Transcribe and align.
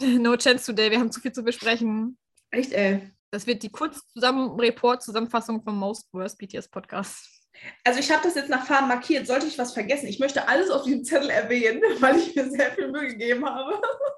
No 0.20 0.36
chance 0.36 0.64
today, 0.66 0.90
wir 0.90 0.98
haben 0.98 1.10
zu 1.10 1.20
viel 1.20 1.32
zu 1.32 1.42
besprechen. 1.42 2.16
Echt, 2.50 2.72
ey. 2.72 3.10
Das 3.30 3.46
wird 3.46 3.62
die 3.62 3.70
Kurz-Report-Zusammenfassung 3.70 5.62
vom 5.62 5.76
Most 5.76 6.08
Worst 6.12 6.38
BTS 6.38 6.68
Podcast. 6.68 7.28
Also 7.84 8.00
ich 8.00 8.10
habe 8.10 8.22
das 8.22 8.36
jetzt 8.36 8.48
nach 8.48 8.66
Farben 8.66 8.88
markiert. 8.88 9.26
Sollte 9.26 9.46
ich 9.46 9.58
was 9.58 9.74
vergessen? 9.74 10.06
Ich 10.06 10.18
möchte 10.18 10.48
alles 10.48 10.70
auf 10.70 10.84
diesem 10.84 11.04
Zettel 11.04 11.30
erwähnen, 11.30 11.82
weil 12.00 12.16
ich 12.16 12.34
mir 12.34 12.48
sehr 12.50 12.72
viel 12.72 12.90
Mühe 12.90 13.08
gegeben 13.08 13.44
habe. 13.44 13.80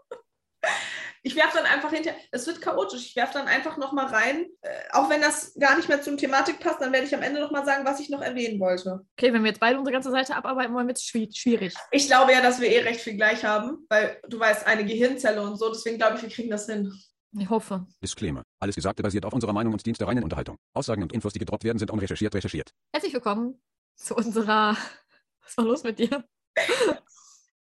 Ich 1.22 1.36
werfe 1.36 1.58
dann 1.58 1.66
einfach 1.66 1.90
hinter, 1.90 2.12
es 2.30 2.46
wird 2.46 2.62
chaotisch, 2.62 3.06
ich 3.06 3.16
werfe 3.16 3.34
dann 3.34 3.46
einfach 3.46 3.76
nochmal 3.76 4.06
rein. 4.06 4.46
Äh, 4.62 4.70
auch 4.92 5.10
wenn 5.10 5.20
das 5.20 5.54
gar 5.54 5.76
nicht 5.76 5.88
mehr 5.88 6.00
zur 6.00 6.16
Thematik 6.16 6.60
passt, 6.60 6.80
dann 6.80 6.92
werde 6.92 7.06
ich 7.06 7.14
am 7.14 7.22
Ende 7.22 7.40
nochmal 7.40 7.64
sagen, 7.64 7.84
was 7.84 8.00
ich 8.00 8.08
noch 8.08 8.22
erwähnen 8.22 8.58
wollte. 8.58 9.00
Okay, 9.18 9.32
wenn 9.32 9.42
wir 9.42 9.50
jetzt 9.50 9.60
beide 9.60 9.78
unsere 9.78 9.92
ganze 9.92 10.10
Seite 10.10 10.34
abarbeiten 10.34 10.74
wollen, 10.74 10.86
wird 10.86 10.98
es 10.98 11.04
schwierig. 11.04 11.74
Ich 11.90 12.06
glaube 12.06 12.32
ja, 12.32 12.40
dass 12.40 12.60
wir 12.60 12.68
eh 12.68 12.80
recht 12.80 13.00
viel 13.00 13.16
gleich 13.16 13.44
haben, 13.44 13.86
weil 13.90 14.20
du 14.28 14.38
weißt, 14.38 14.66
eine 14.66 14.84
Gehirnzelle 14.84 15.42
und 15.42 15.56
so, 15.56 15.68
deswegen 15.68 15.98
glaube 15.98 16.16
ich, 16.16 16.22
wir 16.22 16.30
kriegen 16.30 16.50
das 16.50 16.66
hin. 16.66 16.90
Ich 17.38 17.48
hoffe. 17.48 17.86
Disclaimer. 18.02 18.42
Alles 18.58 18.74
Gesagte 18.74 19.02
basiert 19.02 19.24
auf 19.24 19.32
unserer 19.32 19.52
Meinung 19.52 19.72
und 19.72 19.84
dient 19.86 20.00
der 20.00 20.08
reinen 20.08 20.24
Unterhaltung. 20.24 20.56
Aussagen 20.74 21.02
und 21.02 21.12
Infos, 21.12 21.32
die 21.32 21.38
gedroppt 21.38 21.64
werden, 21.64 21.78
sind 21.78 21.90
unrecherchiert 21.90 22.34
recherchiert. 22.34 22.70
Herzlich 22.92 23.12
willkommen 23.12 23.60
zu 23.94 24.16
unserer. 24.16 24.76
Was 25.44 25.56
war 25.56 25.64
los 25.64 25.84
mit 25.84 25.98
dir? 25.98 26.24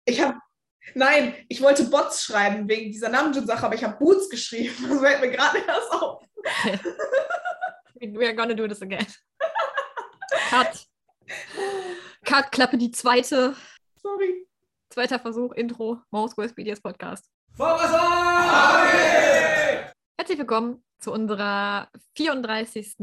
Ich 0.06 0.22
habe 0.22 0.40
Nein, 0.96 1.36
ich 1.48 1.62
wollte 1.62 1.86
Bots 1.86 2.24
schreiben 2.24 2.68
wegen 2.68 2.92
dieser 2.92 3.10
Namjoon-Sache, 3.10 3.66
aber 3.66 3.76
ich 3.76 3.84
habe 3.84 3.98
Boots 3.98 4.30
geschrieben. 4.30 4.76
Das 4.90 5.00
fällt 5.00 5.22
mir 5.22 5.32
gerade 5.32 5.60
erst 5.60 5.92
auf. 5.92 6.24
We 8.00 8.26
are 8.26 8.36
gonna 8.36 8.54
do 8.54 8.68
this 8.68 8.82
again. 8.82 9.06
Cut. 10.50 10.88
Cut, 12.24 12.52
Klappe 12.52 12.78
die 12.78 12.92
zweite. 12.92 13.56
Sorry. 14.02 14.48
Zweiter 14.90 15.20
Versuch, 15.20 15.52
Intro, 15.54 16.00
Most 16.10 16.38
Worst 16.38 16.56
BDS 16.56 16.82
Podcast. 16.82 17.30
Herzlich 20.18 20.38
willkommen 20.38 20.84
zu 21.00 21.12
unserer 21.12 21.90
34. 22.16 22.96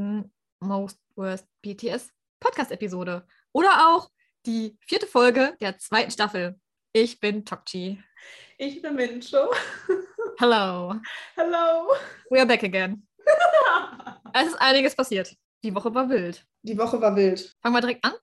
Most 0.61 0.99
Worst 1.15 1.47
BTS 1.63 2.11
Podcast-Episode. 2.41 3.27
Oder 3.53 3.87
auch 3.89 4.11
die 4.47 4.77
vierte 4.81 5.07
Folge 5.07 5.57
der 5.61 5.79
zweiten 5.79 6.11
Staffel. 6.11 6.59
Ich 6.99 7.21
bin 7.21 7.45
Tokchi. 7.45 8.03
Ich 8.57 8.81
bin 8.81 8.95
Mincho. 8.95 9.51
Hello. 10.39 10.95
Hello. 11.37 11.93
We 12.31 12.39
are 12.39 12.47
back 12.47 12.63
again. 12.63 13.07
es 14.33 14.47
ist 14.47 14.55
einiges 14.55 14.97
passiert. 14.97 15.37
Die 15.63 15.75
Woche 15.75 15.95
war 15.95 16.09
wild. 16.09 16.43
Die 16.63 16.79
Woche 16.79 16.99
war 16.99 17.15
wild. 17.15 17.55
Fangen 17.61 17.75
wir 17.75 17.83
direkt 17.83 18.03
an. 18.03 18.15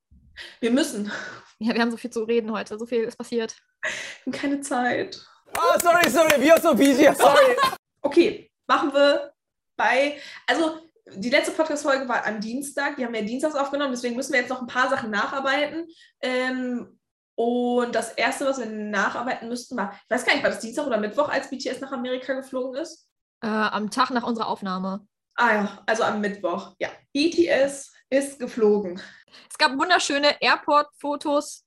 Wir 0.60 0.72
müssen. 0.72 1.12
Ja, 1.60 1.76
wir 1.76 1.82
haben 1.82 1.92
so 1.92 1.98
viel 1.98 2.10
zu 2.10 2.24
reden 2.24 2.52
heute. 2.52 2.80
So 2.80 2.88
viel 2.88 3.04
ist 3.04 3.16
passiert. 3.16 3.56
Wir 3.84 4.34
haben 4.34 4.42
keine 4.42 4.62
Zeit. 4.62 5.24
Oh, 5.56 5.80
sorry, 5.80 6.10
sorry. 6.10 6.42
We 6.42 6.52
are 6.52 6.60
so 6.60 6.74
busy. 6.74 7.04
Sorry. 7.16 7.56
Okay, 8.02 8.52
machen 8.66 8.92
wir 8.92 9.36
bei. 9.78 10.18
Also, 10.48 10.80
die 11.14 11.30
letzte 11.30 11.52
Podcast-Folge 11.52 12.10
war 12.10 12.26
am 12.26 12.42
Dienstag. 12.42 12.96
Die 12.96 13.06
haben 13.06 13.14
wir 13.14 13.22
dienstags 13.22 13.54
aufgenommen. 13.54 13.92
Deswegen 13.92 14.16
müssen 14.16 14.34
wir 14.34 14.40
jetzt 14.40 14.50
noch 14.50 14.62
ein 14.62 14.68
paar 14.68 14.90
Sachen 14.90 15.12
nacharbeiten. 15.12 15.88
Ähm, 16.22 17.00
und 17.36 17.94
das 17.96 18.12
erste, 18.14 18.46
was 18.46 18.60
wir 18.60 18.68
nacharbeiten 18.68 19.50
müssten, 19.50 19.76
war, 19.76 19.94
ich 19.94 20.10
weiß 20.10 20.26
gar 20.26 20.34
nicht, 20.34 20.44
war 20.44 20.52
das 20.52 20.60
Dienstag 20.60 20.86
oder 20.86 20.98
Mittwoch, 20.98 21.30
als 21.30 21.50
BTS 21.50 21.82
nach 21.82 21.92
Amerika 21.92 22.34
geflogen 22.34 22.80
ist? 22.80 23.08
Äh, 23.42 23.48
am 23.48 23.90
Tag 23.90 24.12
nach 24.12 24.24
unserer 24.24 24.48
Aufnahme. 24.48 25.08
Ah 25.36 25.54
ja, 25.54 25.84
also 25.88 26.04
am 26.04 26.22
Mittwoch. 26.22 26.76
Ja, 26.80 26.90
BTS 27.14 27.92
ist 28.10 28.40
geflogen. 28.40 29.02
Es 29.50 29.58
gab 29.58 29.78
wunderschöne 29.78 30.42
Airport-Fotos, 30.42 31.66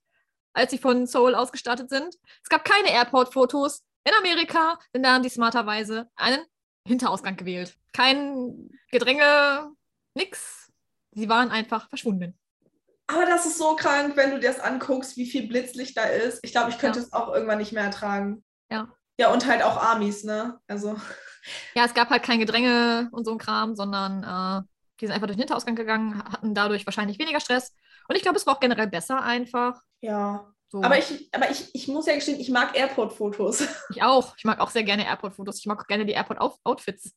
als 0.52 0.70
sie 0.70 0.78
von 0.78 1.06
Seoul 1.06 1.34
ausgestartet 1.34 1.90
sind. 1.90 2.14
Es 2.42 2.48
gab 2.48 2.64
keine 2.64 2.90
Airport-Fotos 2.90 3.82
in 4.04 4.12
Amerika, 4.18 4.78
denn 4.94 5.02
da 5.02 5.14
haben 5.14 5.24
die 5.24 5.28
smarterweise 5.28 6.08
einen 6.14 6.44
Hinterausgang 6.86 7.36
gewählt. 7.36 7.76
Kein 7.92 8.70
Gedränge, 8.92 9.72
nix. 10.14 10.70
Sie 11.10 11.28
waren 11.28 11.50
einfach 11.50 11.88
verschwunden. 11.88 12.38
Aber 13.08 13.24
das 13.24 13.46
ist 13.46 13.58
so 13.58 13.76
krank, 13.76 14.16
wenn 14.16 14.30
du 14.32 14.40
dir 14.40 14.48
das 14.48 14.60
anguckst, 14.60 15.16
wie 15.16 15.26
viel 15.26 15.46
Blitzlicht 15.46 15.96
da 15.96 16.02
ist. 16.04 16.40
Ich 16.42 16.52
glaube, 16.52 16.70
ich 16.70 16.78
könnte 16.78 16.98
Ja. 16.98 17.04
es 17.04 17.12
auch 17.12 17.32
irgendwann 17.32 17.58
nicht 17.58 17.72
mehr 17.72 17.84
ertragen. 17.84 18.44
Ja. 18.70 18.88
Ja, 19.18 19.32
und 19.32 19.46
halt 19.46 19.62
auch 19.62 19.76
Amis, 19.82 20.24
ne? 20.24 20.58
Also, 20.68 20.96
Ja, 21.74 21.84
es 21.84 21.94
gab 21.94 22.10
halt 22.10 22.22
kein 22.24 22.40
Gedränge 22.40 23.08
und 23.12 23.24
so 23.24 23.30
ein 23.32 23.38
Kram, 23.38 23.76
sondern 23.76 24.22
äh, 24.24 24.66
die 25.00 25.06
sind 25.06 25.14
einfach 25.14 25.26
durch 25.28 25.36
den 25.36 25.42
Hinterausgang 25.42 25.76
gegangen, 25.76 26.22
hatten 26.24 26.54
dadurch 26.54 26.84
wahrscheinlich 26.86 27.18
weniger 27.18 27.38
Stress. 27.40 27.72
Und 28.08 28.16
ich 28.16 28.22
glaube, 28.22 28.36
es 28.36 28.46
war 28.46 28.56
auch 28.56 28.60
generell 28.60 28.88
besser 28.88 29.22
einfach. 29.22 29.80
ja. 30.00 30.52
So. 30.68 30.82
Aber 30.82 30.98
ich, 30.98 31.28
aber 31.32 31.48
ich, 31.48 31.72
ich 31.76 31.86
muss 31.86 32.06
ja 32.06 32.14
gestehen, 32.16 32.40
ich 32.40 32.50
mag 32.50 32.76
Airport-Fotos. 32.76 33.68
ich 33.90 34.02
auch. 34.02 34.34
Ich 34.36 34.42
mag 34.44 34.58
auch 34.58 34.70
sehr 34.70 34.82
gerne 34.82 35.06
Airport-Fotos. 35.06 35.60
Ich 35.60 35.66
mag 35.66 35.80
auch 35.80 35.86
gerne 35.86 36.04
die 36.04 36.12
Airport-Outfits. 36.14 37.12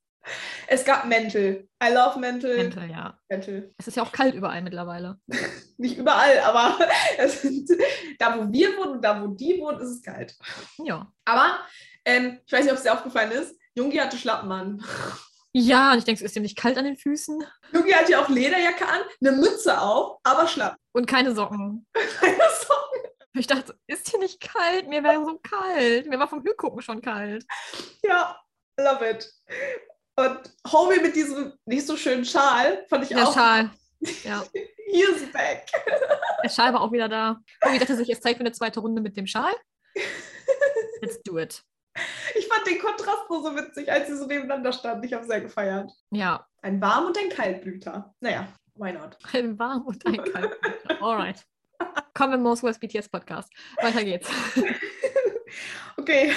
Es 0.67 0.85
gab 0.85 1.05
Mental. 1.05 1.67
I 1.83 1.93
love 1.93 2.19
Mental. 2.19 2.55
Mental, 2.57 2.89
ja. 2.89 3.17
Mental. 3.29 3.71
Es 3.77 3.87
ist 3.87 3.97
ja 3.97 4.03
auch 4.03 4.11
kalt 4.11 4.35
überall 4.35 4.61
mittlerweile. 4.61 5.19
Nicht 5.77 5.97
überall, 5.97 6.39
aber 6.39 6.77
sind, 7.27 7.69
da, 8.19 8.37
wo 8.37 8.51
wir 8.51 8.77
wohnen 8.77 8.91
und 8.93 9.01
da, 9.03 9.21
wo 9.21 9.27
die 9.27 9.59
wohnen, 9.59 9.79
ist 9.79 9.89
es 9.89 10.01
kalt. 10.01 10.35
Ja. 10.77 11.11
Aber 11.25 11.59
ähm, 12.05 12.39
ich 12.45 12.51
weiß 12.51 12.63
nicht, 12.63 12.71
ob 12.71 12.77
es 12.77 12.83
dir 12.83 12.93
aufgefallen 12.93 13.31
ist, 13.31 13.55
Jungi 13.75 13.97
hatte 13.97 14.17
Schlappen 14.17 14.51
an. 14.51 14.83
Ja, 15.53 15.93
und 15.93 15.99
ich 15.99 16.03
denke, 16.03 16.23
es 16.23 16.31
ist 16.31 16.35
ihm 16.35 16.43
nicht 16.43 16.57
kalt 16.57 16.77
an 16.77 16.85
den 16.85 16.97
Füßen 16.97 17.43
Jungi 17.73 17.91
hatte 17.91 18.11
ja 18.11 18.23
auch 18.23 18.29
Lederjacke 18.29 18.85
an, 18.85 19.01
eine 19.19 19.35
Mütze 19.35 19.81
auch, 19.81 20.19
aber 20.23 20.47
Schlappen. 20.47 20.77
und 20.91 21.07
keine 21.07 21.33
Socken. 21.33 21.87
Keine 22.19 22.37
Sorge. 22.37 23.09
Ich 23.33 23.47
dachte, 23.47 23.75
ist 23.87 24.09
hier 24.09 24.19
nicht 24.19 24.41
kalt? 24.41 24.87
Mir 24.87 25.03
wäre 25.03 25.23
so 25.23 25.39
kalt. 25.39 26.07
Mir 26.07 26.19
war 26.19 26.27
vom 26.27 26.43
Hingucken 26.43 26.81
schon 26.81 27.01
kalt. 27.01 27.45
Ja, 28.03 28.37
love 28.77 29.09
it. 29.09 29.31
Und 30.19 30.39
Homie 30.71 30.99
mit 31.01 31.15
diesem 31.15 31.53
nicht 31.65 31.87
so 31.87 31.95
schönen 31.95 32.25
Schal 32.25 32.85
fand 32.89 33.03
ich 33.03 33.09
Der 33.09 33.27
auch. 33.27 33.33
Schal. 33.33 33.69
Ja, 34.23 34.41
He's 34.85 35.29
back. 35.33 35.65
der 36.41 36.47
Schal 36.49 36.73
war 36.73 36.79
auch 36.81 36.91
wieder 36.93 37.09
da. 37.09 37.37
Oh, 37.65 37.69
ich 37.73 37.79
dachte 37.79 37.97
sich, 37.97 38.07
jetzt 38.07 38.23
Zeit 38.23 38.35
für 38.37 38.39
eine 38.41 38.53
zweite 38.53 38.79
Runde 38.79 39.01
mit 39.01 39.17
dem 39.17 39.27
Schal. 39.27 39.51
Let's 41.01 41.21
do 41.23 41.37
it. 41.37 41.61
Ich 42.37 42.47
fand 42.47 42.65
den 42.65 42.79
Kontrast 42.79 43.29
nur 43.29 43.43
so 43.43 43.53
witzig, 43.57 43.91
als 43.91 44.07
sie 44.07 44.15
so 44.15 44.25
nebeneinander 44.25 44.71
standen. 44.71 45.03
Ich 45.03 45.11
habe 45.11 45.25
sehr 45.25 45.41
gefeiert. 45.41 45.91
Ja, 46.11 46.47
Ein 46.61 46.79
Warm- 46.79 47.07
und 47.07 47.17
ein 47.17 47.27
Kaltblüter. 47.29 48.13
Naja, 48.21 48.47
why 48.75 48.93
not? 48.93 49.17
ein 49.33 49.59
warm 49.59 49.85
und 49.85 50.05
ein 50.05 50.23
kalt. 50.23 50.57
Alright. 51.01 51.43
Kommen 52.13 52.33
im 52.35 52.41
Most 52.43 52.63
Worst 52.63 52.79
BTS 52.79 53.09
Podcast. 53.09 53.49
Weiter 53.81 54.03
geht's. 54.03 54.29
Okay. 55.97 56.33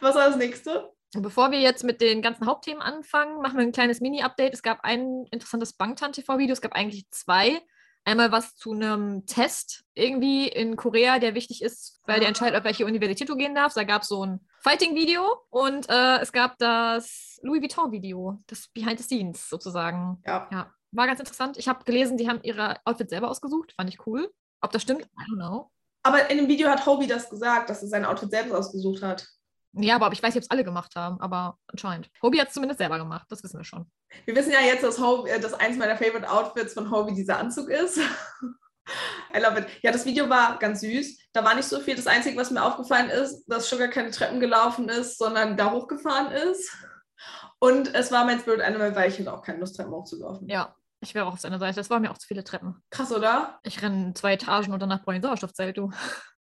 Was 0.00 0.14
war 0.14 0.28
das 0.28 0.36
nächste? 0.36 0.92
Bevor 1.14 1.50
wir 1.50 1.60
jetzt 1.60 1.84
mit 1.84 2.00
den 2.00 2.20
ganzen 2.20 2.46
Hauptthemen 2.46 2.82
anfangen, 2.82 3.40
machen 3.40 3.58
wir 3.58 3.64
ein 3.64 3.72
kleines 3.72 4.00
Mini-Update. 4.00 4.54
Es 4.54 4.62
gab 4.62 4.80
ein 4.82 5.26
interessantes 5.30 5.72
Bangtan-TV-Video. 5.72 6.52
Es 6.52 6.60
gab 6.60 6.72
eigentlich 6.72 7.08
zwei. 7.10 7.60
Einmal 8.04 8.30
was 8.30 8.54
zu 8.54 8.72
einem 8.72 9.26
Test 9.26 9.84
irgendwie 9.94 10.46
in 10.46 10.76
Korea, 10.76 11.18
der 11.18 11.34
wichtig 11.34 11.60
ist, 11.60 12.00
weil 12.06 12.20
der 12.20 12.28
entscheidet, 12.28 12.56
auf 12.56 12.64
welche 12.64 12.86
Universität 12.86 13.28
du 13.28 13.36
gehen 13.36 13.54
darfst. 13.54 13.76
Da 13.76 13.82
gab 13.82 14.02
es 14.02 14.08
so 14.08 14.24
ein 14.24 14.46
Fighting-Video 14.60 15.24
und 15.50 15.88
äh, 15.88 16.18
es 16.18 16.30
gab 16.30 16.56
das 16.58 17.38
Louis 17.42 17.60
Vuitton-Video, 17.62 18.38
das 18.46 18.68
Behind 18.68 18.98
the 18.98 19.04
Scenes 19.04 19.48
sozusagen. 19.48 20.22
Ja. 20.24 20.48
Ja, 20.52 20.72
war 20.92 21.06
ganz 21.08 21.18
interessant. 21.18 21.56
Ich 21.56 21.66
habe 21.66 21.82
gelesen, 21.84 22.16
die 22.16 22.28
haben 22.28 22.40
ihre 22.42 22.76
Outfits 22.84 23.10
selber 23.10 23.28
ausgesucht. 23.28 23.72
Fand 23.76 23.90
ich 23.90 24.06
cool. 24.06 24.32
Ob 24.60 24.70
das 24.70 24.82
stimmt? 24.82 25.02
I 25.02 25.32
don't 25.32 25.36
know. 25.36 25.72
Aber 26.04 26.30
in 26.30 26.36
dem 26.38 26.46
Video 26.46 26.68
hat 26.68 26.86
Hobie 26.86 27.08
das 27.08 27.28
gesagt, 27.28 27.70
dass 27.70 27.82
er 27.82 27.88
sein 27.88 28.04
Outfit 28.04 28.30
selbst 28.30 28.52
ausgesucht 28.52 29.02
hat. 29.02 29.26
Ja, 29.78 29.96
aber 29.96 30.12
ich 30.12 30.22
weiß 30.22 30.34
nicht, 30.34 30.42
ob 30.42 30.44
es 30.44 30.50
alle 30.50 30.64
gemacht 30.64 30.96
haben, 30.96 31.20
aber 31.20 31.58
anscheinend. 31.68 32.10
Hobie 32.22 32.40
hat 32.40 32.48
es 32.48 32.54
zumindest 32.54 32.78
selber 32.78 32.98
gemacht, 32.98 33.26
das 33.28 33.42
wissen 33.42 33.58
wir 33.58 33.64
schon. 33.64 33.90
Wir 34.24 34.34
wissen 34.34 34.52
ja 34.52 34.60
jetzt, 34.60 34.82
dass, 34.82 34.98
Hobie, 34.98 35.30
äh, 35.30 35.40
dass 35.40 35.54
eins 35.54 35.76
meiner 35.76 35.96
Favorite 35.96 36.30
Outfits 36.30 36.74
von 36.74 36.90
Hobie 36.90 37.14
dieser 37.14 37.38
Anzug 37.38 37.68
ist. 37.68 37.98
I 39.34 39.38
love 39.40 39.58
it. 39.58 39.66
Ja, 39.82 39.92
das 39.92 40.04
Video 40.04 40.28
war 40.28 40.58
ganz 40.58 40.80
süß. 40.80 41.18
Da 41.32 41.44
war 41.44 41.54
nicht 41.54 41.68
so 41.68 41.80
viel. 41.80 41.96
Das 41.96 42.06
Einzige, 42.06 42.38
was 42.38 42.50
mir 42.50 42.62
aufgefallen 42.62 43.10
ist, 43.10 43.44
dass 43.46 43.68
Sugar 43.68 43.88
keine 43.88 44.10
Treppen 44.10 44.40
gelaufen 44.40 44.88
ist, 44.88 45.18
sondern 45.18 45.56
da 45.56 45.72
hochgefahren 45.72 46.32
ist. 46.32 46.74
Und 47.58 47.94
es 47.94 48.12
war 48.12 48.24
mein 48.24 48.38
Spirit 48.38 48.60
Animal, 48.60 48.94
weil 48.94 49.10
ich 49.10 49.18
hätte 49.18 49.32
auch 49.32 49.42
keine 49.42 49.58
Lust, 49.58 49.76
Treppen 49.76 49.92
hochzulaufen. 49.92 50.48
Ja, 50.48 50.74
ich 51.00 51.14
wäre 51.14 51.26
auch 51.26 51.34
auf 51.34 51.40
seiner 51.40 51.58
Seite. 51.58 51.76
Das 51.76 51.90
waren 51.90 52.02
mir 52.02 52.10
auch 52.10 52.18
zu 52.18 52.26
viele 52.26 52.44
Treppen. 52.44 52.82
Krass, 52.90 53.12
oder? 53.12 53.58
Ich 53.62 53.82
renne 53.82 54.14
zwei 54.14 54.34
Etagen 54.34 54.72
und 54.72 54.80
danach 54.80 55.02
brauche 55.02 55.14
ich 55.14 55.20
ein 55.20 55.22
Sauerstoffzelt, 55.22 55.76
du. 55.76 55.90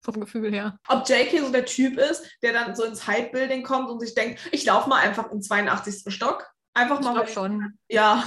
Vom 0.01 0.19
Gefühl 0.19 0.51
her. 0.53 0.79
Ob 0.87 1.07
JK 1.09 1.39
so 1.41 1.51
der 1.51 1.65
Typ 1.65 1.97
ist, 1.97 2.23
der 2.41 2.53
dann 2.53 2.75
so 2.75 2.83
ins 2.83 3.07
Hype-Building 3.07 3.63
kommt 3.63 3.89
und 3.89 3.99
sich 3.99 4.13
denkt, 4.15 4.39
ich 4.51 4.63
laufe 4.65 4.87
mal 4.89 4.97
einfach 5.01 5.31
im 5.31 5.41
82. 5.41 6.13
Stock. 6.13 6.47
Einfach 6.73 6.99
Ich 6.99 7.05
mal. 7.05 7.13
glaube 7.13 7.29
schon. 7.29 7.77
Ja. 7.89 8.23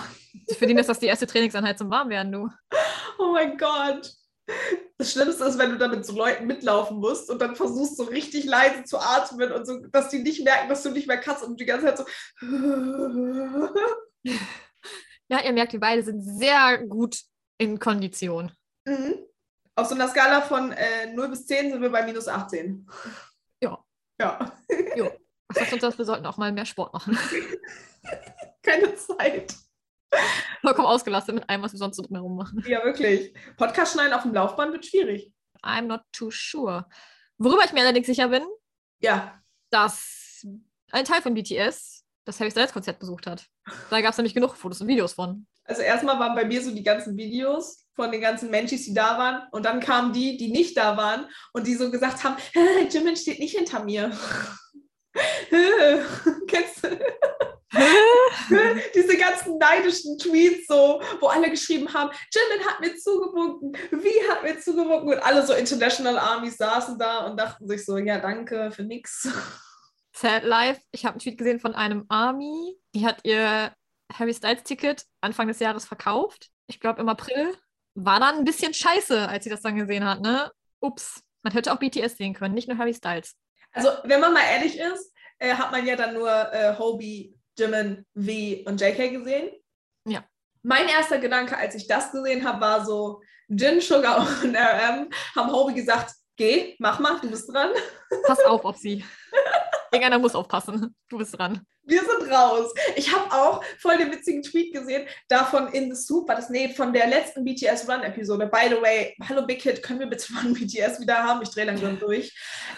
Für 0.58 0.66
den 0.66 0.76
ist 0.78 0.88
das 0.88 0.98
die 0.98 1.06
erste 1.06 1.26
Trainingseinheit 1.26 1.78
zum 1.78 1.90
Warmwerden, 1.90 2.32
du. 2.32 2.48
Oh 3.18 3.32
mein 3.32 3.56
Gott. 3.56 4.12
Das 4.98 5.12
Schlimmste 5.12 5.44
ist, 5.44 5.58
wenn 5.58 5.70
du 5.70 5.78
dann 5.78 5.92
mit 5.92 6.04
so 6.04 6.12
Leuten 6.16 6.46
mitlaufen 6.48 6.98
musst 6.98 7.30
und 7.30 7.40
dann 7.40 7.54
versuchst, 7.54 7.96
so 7.96 8.02
richtig 8.02 8.44
leise 8.46 8.82
zu 8.82 8.98
atmen 8.98 9.52
und 9.52 9.64
so, 9.64 9.78
dass 9.92 10.08
die 10.08 10.18
nicht 10.18 10.42
merken, 10.44 10.68
dass 10.68 10.82
du 10.82 10.90
nicht 10.90 11.06
mehr 11.06 11.18
kannst 11.18 11.44
und 11.44 11.60
die 11.60 11.66
ganze 11.66 11.86
Zeit 11.86 11.98
so. 11.98 12.04
Ja, 15.28 15.44
ihr 15.44 15.52
merkt, 15.52 15.72
wir 15.72 15.78
beide 15.80 16.02
sind 16.02 16.20
sehr 16.22 16.78
gut 16.88 17.20
in 17.56 17.78
Kondition. 17.78 18.50
Mhm. 18.84 19.14
Auf 19.80 19.86
so 19.86 19.94
einer 19.94 20.08
Skala 20.08 20.42
von 20.42 20.72
äh, 20.72 21.06
0 21.14 21.28
bis 21.30 21.46
10 21.46 21.70
sind 21.70 21.80
wir 21.80 21.90
bei 21.90 22.02
minus 22.04 22.28
18. 22.28 22.86
Ja. 23.62 23.82
Ja. 24.20 24.52
Jo. 24.94 25.10
sagst 25.54 25.72
uns 25.72 25.80
das, 25.80 25.96
wir 25.96 26.04
sollten 26.04 26.26
auch 26.26 26.36
mal 26.36 26.52
mehr 26.52 26.66
Sport 26.66 26.92
machen. 26.92 27.18
Keine 28.62 28.94
Zeit. 28.94 29.54
Vollkommen 30.60 30.86
ausgelastet 30.86 31.34
mit 31.34 31.48
allem, 31.48 31.62
was 31.62 31.72
wir 31.72 31.78
sonst 31.78 31.96
so 31.96 32.02
drumherum 32.02 32.36
machen. 32.36 32.62
Ja, 32.66 32.84
wirklich. 32.84 33.34
Podcast 33.56 33.94
schneiden 33.94 34.12
auf 34.12 34.22
dem 34.22 34.34
Laufband 34.34 34.72
wird 34.72 34.84
schwierig. 34.84 35.32
I'm 35.62 35.86
not 35.86 36.02
too 36.12 36.30
sure. 36.30 36.86
Worüber 37.38 37.64
ich 37.64 37.72
mir 37.72 37.80
allerdings 37.80 38.06
sicher 38.06 38.28
bin, 38.28 38.42
Ja. 39.00 39.40
dass 39.70 40.44
ein 40.92 41.06
Teil 41.06 41.22
von 41.22 41.32
BTS 41.32 42.04
das 42.26 42.38
Harry 42.38 42.50
Styles 42.50 42.74
Konzert 42.74 42.98
besucht 42.98 43.26
hat. 43.26 43.46
Da 43.88 44.02
gab 44.02 44.10
es 44.10 44.18
nämlich 44.18 44.34
genug 44.34 44.56
Fotos 44.56 44.82
und 44.82 44.88
Videos 44.88 45.14
von. 45.14 45.46
Also 45.64 45.80
erstmal 45.80 46.18
waren 46.18 46.34
bei 46.34 46.44
mir 46.44 46.62
so 46.62 46.70
die 46.70 46.82
ganzen 46.82 47.16
Videos 47.16 47.86
von 48.00 48.10
den 48.10 48.20
ganzen 48.20 48.50
Menschis, 48.50 48.86
die 48.86 48.94
da 48.94 49.18
waren. 49.18 49.42
Und 49.52 49.64
dann 49.66 49.80
kamen 49.80 50.12
die, 50.12 50.36
die 50.36 50.50
nicht 50.50 50.76
da 50.76 50.96
waren 50.96 51.26
und 51.52 51.66
die 51.66 51.74
so 51.74 51.90
gesagt 51.90 52.24
haben, 52.24 52.36
"Hä, 52.52 52.88
Jimin 52.88 53.16
steht 53.16 53.38
nicht 53.38 53.56
hinter 53.56 53.84
mir. 53.84 54.10
Kennst 56.46 56.84
du? 56.84 56.98
Diese 58.94 59.16
ganzen 59.16 59.58
neidischen 59.58 60.18
Tweets, 60.18 60.66
so, 60.66 61.00
wo 61.20 61.26
alle 61.28 61.50
geschrieben 61.50 61.92
haben, 61.92 62.10
Jimin 62.32 62.66
hat 62.66 62.80
mir 62.80 62.96
zugewunken, 62.96 63.76
wie 63.90 64.30
hat 64.30 64.42
mir 64.42 64.58
zugewunken 64.58 65.12
und 65.12 65.20
alle 65.20 65.46
so 65.46 65.52
International 65.52 66.18
Armies 66.18 66.56
saßen 66.56 66.98
da 66.98 67.26
und 67.26 67.38
dachten 67.38 67.68
sich 67.68 67.84
so, 67.84 67.96
ja, 67.98 68.18
danke 68.18 68.70
für 68.72 68.82
nix. 68.82 69.28
Sad 70.16 70.42
Life. 70.42 70.80
Ich 70.90 71.04
habe 71.04 71.14
einen 71.14 71.20
Tweet 71.20 71.38
gesehen 71.38 71.60
von 71.60 71.74
einem 71.74 72.06
Army. 72.08 72.76
Die 72.94 73.06
hat 73.06 73.20
ihr 73.24 73.72
Harry 74.12 74.34
Styles 74.34 74.64
Ticket 74.64 75.06
Anfang 75.20 75.48
des 75.48 75.60
Jahres 75.60 75.84
verkauft. 75.84 76.50
Ich 76.66 76.80
glaube 76.80 77.00
im 77.00 77.08
April. 77.08 77.56
War 77.94 78.20
dann 78.20 78.36
ein 78.36 78.44
bisschen 78.44 78.74
scheiße, 78.74 79.28
als 79.28 79.44
sie 79.44 79.50
das 79.50 79.62
dann 79.62 79.76
gesehen 79.76 80.04
hat, 80.04 80.20
ne? 80.20 80.50
Ups. 80.80 81.22
Man 81.42 81.52
hätte 81.52 81.72
auch 81.72 81.78
BTS 81.78 82.16
sehen 82.16 82.34
können, 82.34 82.54
nicht 82.54 82.68
nur 82.68 82.78
Harry 82.78 82.94
Styles. 82.94 83.34
Also, 83.72 83.88
wenn 84.04 84.20
man 84.20 84.32
mal 84.32 84.44
ehrlich 84.52 84.78
ist, 84.78 85.12
äh, 85.38 85.54
hat 85.54 85.72
man 85.72 85.86
ja 85.86 85.96
dann 85.96 86.14
nur 86.14 86.30
äh, 86.30 86.76
Hobie, 86.78 87.36
Jimin, 87.58 88.04
V 88.14 88.68
und 88.68 88.80
JK 88.80 89.12
gesehen. 89.12 89.50
Ja. 90.06 90.24
Mein 90.62 90.88
erster 90.88 91.18
Gedanke, 91.18 91.56
als 91.56 91.74
ich 91.74 91.86
das 91.86 92.12
gesehen 92.12 92.46
habe, 92.46 92.60
war 92.60 92.84
so, 92.84 93.22
Jin, 93.48 93.80
Sugar 93.80 94.18
und 94.42 94.56
RM 94.56 95.08
haben 95.34 95.52
Hobie 95.52 95.74
gesagt, 95.74 96.14
geh, 96.40 96.74
mach 96.78 96.98
mal, 96.98 97.20
du 97.20 97.28
bist 97.28 97.52
dran. 97.52 97.70
Pass 98.26 98.42
auf 98.46 98.64
auf 98.64 98.78
sie. 98.78 99.04
Irgendeiner 99.92 100.18
muss 100.18 100.34
aufpassen. 100.34 100.94
Du 101.10 101.18
bist 101.18 101.36
dran. 101.36 101.66
Wir 101.82 102.00
sind 102.00 102.32
raus. 102.32 102.72
Ich 102.96 103.14
habe 103.14 103.30
auch 103.30 103.62
voll 103.78 103.98
den 103.98 104.10
witzigen 104.10 104.42
Tweet 104.42 104.72
gesehen, 104.72 105.06
davon 105.28 105.68
in 105.68 105.94
The 105.94 106.00
Soup, 106.00 106.26
war 106.28 106.36
das, 106.36 106.48
nee, 106.48 106.72
von 106.72 106.92
der 106.94 107.08
letzten 107.08 107.44
BTS 107.44 107.86
Run-Episode. 107.88 108.46
By 108.46 108.68
the 108.70 108.80
way, 108.80 109.14
hallo 109.28 109.44
Big 109.44 109.60
Hit, 109.60 109.82
können 109.82 110.00
wir 110.00 110.06
bitte 110.06 110.32
mal 110.32 110.46
ein 110.46 110.54
BTS 110.54 111.00
wieder 111.00 111.22
haben? 111.22 111.42
Ich 111.42 111.50
drehe 111.50 111.66
langsam 111.66 111.98
durch. 111.98 112.32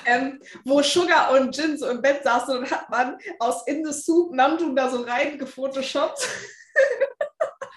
Ähm, 0.06 0.41
wo 0.64 0.82
Sugar 0.82 1.31
und 1.32 1.56
Jin 1.56 1.79
so 1.79 1.88
im 1.88 2.03
Bett 2.03 2.25
saßen 2.25 2.59
und 2.59 2.70
hat 2.70 2.91
man 2.91 3.17
aus 3.38 3.67
In 3.69 3.85
The 3.85 3.93
Soup 3.93 4.35
Namjoon 4.35 4.75
da 4.75 4.91
so 4.91 5.03
rein 5.03 5.38
gefotoshoppt. 5.38 6.26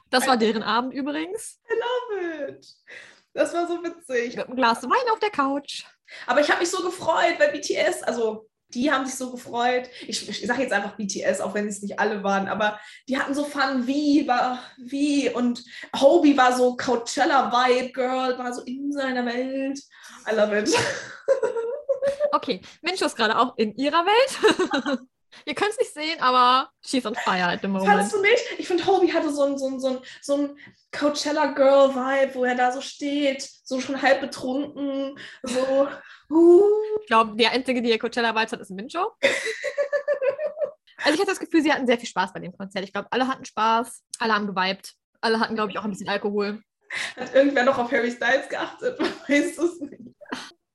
Das 0.10 0.26
war 0.26 0.38
deren 0.38 0.64
Abend 0.64 0.94
übrigens. 0.94 1.60
Love 1.70 2.48
it. 2.50 2.66
Das 3.36 3.54
war 3.54 3.68
so 3.68 3.84
witzig. 3.84 4.38
Mit 4.38 4.48
einem 4.48 4.56
Glas 4.56 4.82
Wein 4.84 5.12
auf 5.12 5.20
der 5.20 5.30
Couch. 5.30 5.84
Aber 6.26 6.40
ich 6.40 6.50
habe 6.50 6.62
mich 6.62 6.72
so 6.72 6.82
gefreut, 6.82 7.36
weil 7.38 7.52
BTS, 7.52 8.02
also 8.04 8.48
die 8.70 8.90
haben 8.90 9.06
sich 9.06 9.16
so 9.16 9.32
gefreut. 9.32 9.90
Ich, 10.08 10.28
ich 10.28 10.48
sage 10.48 10.64
jetzt 10.64 10.72
einfach 10.72 10.96
BTS, 10.96 11.42
auch 11.42 11.54
wenn 11.54 11.68
es 11.68 11.82
nicht 11.82 12.00
alle 12.00 12.24
waren, 12.24 12.48
aber 12.48 12.80
die 13.10 13.18
hatten 13.20 13.34
so 13.34 13.44
Fun 13.44 13.86
wie, 13.88 14.26
war 14.26 14.60
wie 14.78 15.30
und 15.30 15.64
Hobie 16.00 16.38
war 16.38 16.56
so 16.56 16.78
Coachella-Vibe, 16.78 17.92
Girl, 17.92 18.38
war 18.38 18.54
so 18.54 18.62
in 18.64 18.92
seiner 18.94 19.26
Welt. 19.26 19.80
I 20.32 20.36
love 20.36 20.58
it. 20.58 20.74
Okay, 22.32 22.62
Mincho 22.82 23.06
ist 23.06 23.16
gerade 23.16 23.38
auch 23.38 23.58
in 23.58 23.76
ihrer 23.76 24.06
Welt. 24.06 25.00
Ihr 25.48 25.54
könnt 25.54 25.72
es 25.72 25.78
nicht 25.78 25.94
sehen, 25.94 26.20
aber 26.22 26.72
she's 26.84 27.06
on 27.06 27.14
fire 27.14 27.44
at 27.44 27.62
the 27.62 27.68
moment. 27.68 27.88
Fandest 27.88 28.14
du 28.14 28.22
nicht? 28.22 28.44
Ich 28.58 28.68
finde, 28.68 28.86
Hobie 28.86 29.14
hatte 29.14 29.32
so 29.32 29.44
ein, 29.44 29.58
so 29.58 29.68
ein, 29.68 29.80
so 29.80 29.88
ein, 29.90 30.00
so 30.22 30.38
ein 30.38 30.58
Coachella-Girl-Vibe, 30.92 32.34
wo 32.34 32.46
er 32.46 32.56
da 32.56 32.72
so 32.72 32.82
steht, 32.82 33.48
so 33.64 33.80
schon 33.80 34.02
halb 34.02 34.22
betrunken, 34.22 35.20
so. 35.44 35.88
Uh. 36.32 36.64
Ich 37.02 37.08
glaube, 37.08 37.36
der 37.36 37.52
einzige, 37.52 37.84
die 37.84 37.90
ihr 37.90 38.00
Coachella-Vibes 38.00 38.54
hat, 38.54 38.60
ist 38.60 38.72
Mincho. 38.72 39.12
Also 41.06 41.14
ich 41.14 41.20
hatte 41.20 41.32
das 41.32 41.40
Gefühl, 41.40 41.62
sie 41.62 41.72
hatten 41.72 41.86
sehr 41.86 42.00
viel 42.00 42.10
Spaß 42.10 42.34
bei 42.34 42.40
dem 42.40 42.58
Konzert. 42.58 42.84
Ich 42.84 42.92
glaube, 42.92 43.08
alle 43.12 43.28
hatten 43.28 43.46
Spaß, 43.46 44.04
alle 44.18 44.34
haben 44.34 44.48
geweibt. 44.48 44.96
Alle 45.22 45.40
hatten, 45.40 45.54
glaube 45.54 45.70
ich, 45.70 45.78
auch 45.78 45.84
ein 45.84 45.92
bisschen 45.92 46.10
Alkohol. 46.10 46.64
Hat 47.16 47.36
irgendwer 47.36 47.64
noch 47.64 47.78
auf 47.78 47.92
Harry 47.92 48.12
Styles 48.12 48.50
geachtet? 48.50 49.00
Weißt 49.28 49.58
du 49.60 49.66
es 49.66 49.80
nicht? 49.80 50.02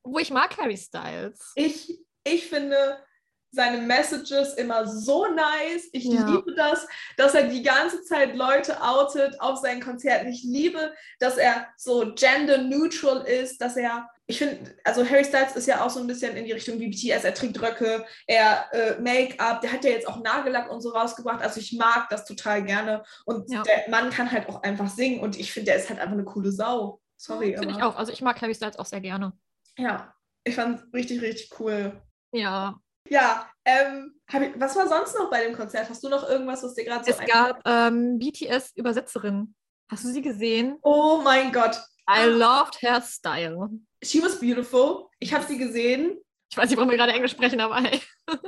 Wo 0.05 0.19
ich 0.21 0.31
mag 0.31 0.57
Harry 0.57 0.77
Styles. 0.77 1.53
Ich, 1.57 2.01
ich 2.23 2.49
finde 2.49 3.05
seine 3.53 3.79
Messages 3.79 4.55
immer 4.55 4.87
so 4.87 5.27
nice. 5.27 5.89
Ich 5.93 6.05
Ja. 6.05 6.25
liebe 6.27 6.55
das, 6.55 6.87
dass 7.17 7.35
er 7.35 7.49
die 7.49 7.63
ganze 7.63 8.03
Zeit 8.03 8.37
Leute 8.37 8.81
outet 8.83 9.41
auf 9.41 9.59
seinen 9.59 9.81
Konzerten. 9.83 10.29
Ich 10.29 10.43
liebe, 10.45 10.93
dass 11.19 11.37
er 11.37 11.67
so 11.77 12.13
gender 12.15 12.59
neutral 12.59 13.27
ist, 13.27 13.61
dass 13.61 13.77
er, 13.77 14.09
ich 14.27 14.39
finde, 14.39 14.77
also 14.85 15.05
Harry 15.05 15.25
Styles 15.25 15.57
ist 15.57 15.67
ja 15.67 15.85
auch 15.85 15.91
so 15.91 15.99
ein 16.01 16.07
bisschen 16.07 16.37
in 16.37 16.45
die 16.45 16.53
Richtung 16.53 16.79
wie 16.79 16.89
BTS. 16.89 17.25
Er 17.25 17.35
trägt 17.35 17.61
Röcke, 17.61 18.05
er 18.27 18.67
äh, 18.73 19.01
Make-up, 19.01 19.61
der 19.61 19.73
hat 19.73 19.85
ja 19.85 19.91
jetzt 19.91 20.07
auch 20.07 20.23
Nagellack 20.23 20.71
und 20.71 20.81
so 20.81 20.91
rausgebracht. 20.91 21.43
Also 21.43 21.59
ich 21.61 21.73
mag 21.73 22.09
das 22.11 22.25
total 22.25 22.63
gerne. 22.65 23.03
Und 23.25 23.51
Ja. 23.51 23.63
der 23.63 23.89
Mann 23.91 24.11
kann 24.11 24.31
halt 24.31 24.49
auch 24.49 24.63
einfach 24.63 24.89
singen 24.89 25.21
und 25.21 25.39
ich 25.39 25.53
finde, 25.53 25.73
der 25.73 25.77
ist 25.81 25.89
halt 25.89 25.99
einfach 25.99 26.15
eine 26.15 26.25
coole 26.25 26.53
Sau. 26.53 27.01
Sorry, 27.17 27.57
Finde 27.59 27.75
ich 27.77 27.83
auch. 27.83 27.97
Also 27.97 28.13
ich 28.13 28.23
mag 28.23 28.41
Harry 28.41 28.55
Styles 28.55 28.79
auch 28.79 28.87
sehr 28.87 29.01
gerne. 29.01 29.33
ja, 29.77 30.15
ich 30.45 30.55
fand 30.55 30.79
es 30.79 30.93
richtig, 30.95 31.21
richtig 31.21 31.51
cool. 31.61 32.01
Ja. 32.33 32.81
Ja, 33.09 33.49
ähm, 33.65 34.21
ich, 34.29 34.61
was 34.61 34.77
war 34.77 34.89
sonst 34.89 35.17
noch 35.17 35.31
bei 35.31 35.45
dem 35.45 35.57
Konzert? 35.57 35.89
Hast 35.89 36.03
du 36.05 36.09
noch 36.09 36.29
irgendwas, 36.29 36.63
was 36.63 36.75
dir 36.75 36.85
gerade 36.85 37.05
so 37.05 37.11
Es 37.11 37.29
gab 37.29 37.61
ähm, 37.67 38.19
BTS-Übersetzerin. 38.19 39.55
Hast 39.91 40.05
du 40.05 40.09
sie 40.09 40.23
gesehen? 40.23 40.79
Oh 40.83 41.21
mein 41.23 41.53
Gott, 41.53 41.81
I 42.09 42.25
loved 42.25 42.81
her 42.83 43.01
style. 43.03 43.69
she 44.03 44.23
was 44.23 44.39
beautiful. 44.39 45.09
Ich 45.19 45.33
habe 45.33 45.45
sie 45.45 45.59
gesehen. 45.59 46.19
Ich 46.51 46.57
weiß 46.57 46.69
nicht, 46.69 46.77
warum 46.77 46.91
wir 46.91 46.97
gerade 46.97 47.13
Englisch 47.13 47.33
sprechen, 47.33 47.61
aber 47.61 47.81
hey. 47.81 48.01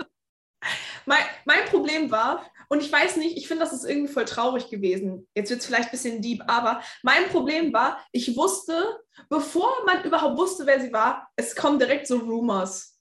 Mein, 1.04 1.24
mein 1.44 1.64
Problem 1.64 2.12
war, 2.12 2.46
und 2.68 2.80
ich 2.82 2.90
weiß 2.90 3.16
nicht, 3.16 3.36
ich 3.36 3.48
finde, 3.48 3.64
das 3.64 3.72
ist 3.72 3.84
irgendwie 3.84 4.12
voll 4.12 4.24
traurig 4.24 4.70
gewesen. 4.70 5.28
Jetzt 5.34 5.50
wird 5.50 5.60
es 5.60 5.66
vielleicht 5.66 5.88
ein 5.88 5.90
bisschen 5.90 6.22
deep, 6.22 6.42
aber 6.46 6.80
mein 7.02 7.28
Problem 7.28 7.72
war, 7.72 7.98
ich 8.12 8.36
wusste, 8.36 8.98
bevor 9.28 9.84
man 9.84 10.04
überhaupt 10.04 10.38
wusste, 10.38 10.64
wer 10.64 10.80
sie 10.80 10.92
war, 10.92 11.28
es 11.36 11.54
kommen 11.54 11.78
direkt 11.78 12.06
so 12.06 12.18
Rumors. 12.18 12.91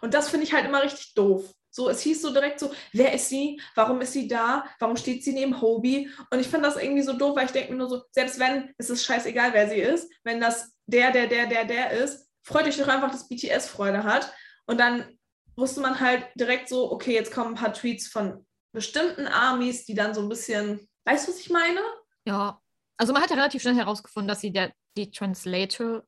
Und 0.00 0.14
das 0.14 0.28
finde 0.28 0.46
ich 0.46 0.52
halt 0.52 0.66
immer 0.66 0.82
richtig 0.82 1.14
doof. 1.14 1.52
So, 1.72 1.88
es 1.88 2.00
hieß 2.00 2.20
so 2.20 2.32
direkt 2.32 2.58
so, 2.58 2.72
wer 2.92 3.12
ist 3.12 3.28
sie? 3.28 3.60
Warum 3.76 4.00
ist 4.00 4.12
sie 4.12 4.26
da? 4.26 4.64
Warum 4.80 4.96
steht 4.96 5.22
sie 5.22 5.32
neben 5.32 5.60
Hobie? 5.60 6.10
Und 6.30 6.40
ich 6.40 6.48
finde 6.48 6.68
das 6.68 6.76
irgendwie 6.76 7.02
so 7.02 7.12
doof, 7.12 7.36
weil 7.36 7.46
ich 7.46 7.52
denke 7.52 7.72
mir 7.72 7.78
nur 7.78 7.88
so, 7.88 8.02
selbst 8.10 8.40
wenn, 8.40 8.74
es 8.76 8.90
ist 8.90 9.04
scheißegal, 9.04 9.52
wer 9.52 9.68
sie 9.68 9.76
ist, 9.76 10.12
wenn 10.24 10.40
das 10.40 10.72
der, 10.86 11.12
der, 11.12 11.28
der, 11.28 11.46
der, 11.46 11.64
der 11.64 11.92
ist, 11.92 12.28
freut 12.42 12.66
euch 12.66 12.76
doch 12.76 12.88
einfach, 12.88 13.12
dass 13.12 13.28
BTS 13.28 13.68
Freude 13.68 14.02
hat. 14.02 14.32
Und 14.66 14.78
dann 14.78 15.16
wusste 15.56 15.80
man 15.80 16.00
halt 16.00 16.26
direkt 16.34 16.68
so, 16.68 16.90
okay, 16.90 17.14
jetzt 17.14 17.32
kommen 17.32 17.54
ein 17.54 17.60
paar 17.60 17.72
Tweets 17.72 18.08
von 18.08 18.44
bestimmten 18.72 19.26
Armies, 19.26 19.84
die 19.84 19.94
dann 19.94 20.14
so 20.14 20.22
ein 20.22 20.28
bisschen, 20.28 20.88
weißt 21.04 21.28
du, 21.28 21.32
was 21.32 21.40
ich 21.40 21.50
meine? 21.50 21.80
Ja. 22.24 22.60
Also 22.96 23.12
man 23.12 23.22
hat 23.22 23.30
ja 23.30 23.36
relativ 23.36 23.62
schnell 23.62 23.76
herausgefunden, 23.76 24.28
dass 24.28 24.40
sie 24.40 24.52
der, 24.52 24.72
die 24.96 25.10
Translator, 25.10 26.02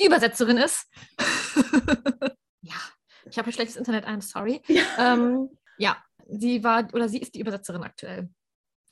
die 0.00 0.06
Übersetzerin 0.06 0.58
ist. 0.58 0.86
ja. 2.60 2.74
Ich 3.30 3.38
habe 3.38 3.48
ein 3.48 3.52
schlechtes 3.52 3.76
Internet, 3.76 4.06
I'm 4.06 4.22
sorry. 4.22 4.62
Ja. 4.68 4.82
Ähm, 4.98 5.50
ja, 5.78 5.96
sie 6.28 6.62
war 6.62 6.88
oder 6.92 7.08
sie 7.08 7.18
ist 7.18 7.34
die 7.34 7.40
Übersetzerin 7.40 7.82
aktuell. 7.82 8.28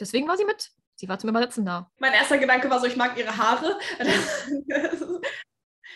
Deswegen 0.00 0.26
war 0.28 0.36
sie 0.36 0.44
mit. 0.44 0.70
Sie 0.96 1.08
war 1.08 1.18
zum 1.18 1.30
Übersetzen 1.30 1.64
da. 1.64 1.90
Mein 1.98 2.12
erster 2.12 2.38
Gedanke 2.38 2.68
war 2.70 2.80
so, 2.80 2.86
ich 2.86 2.96
mag 2.96 3.16
ihre 3.18 3.36
Haare. 3.36 3.78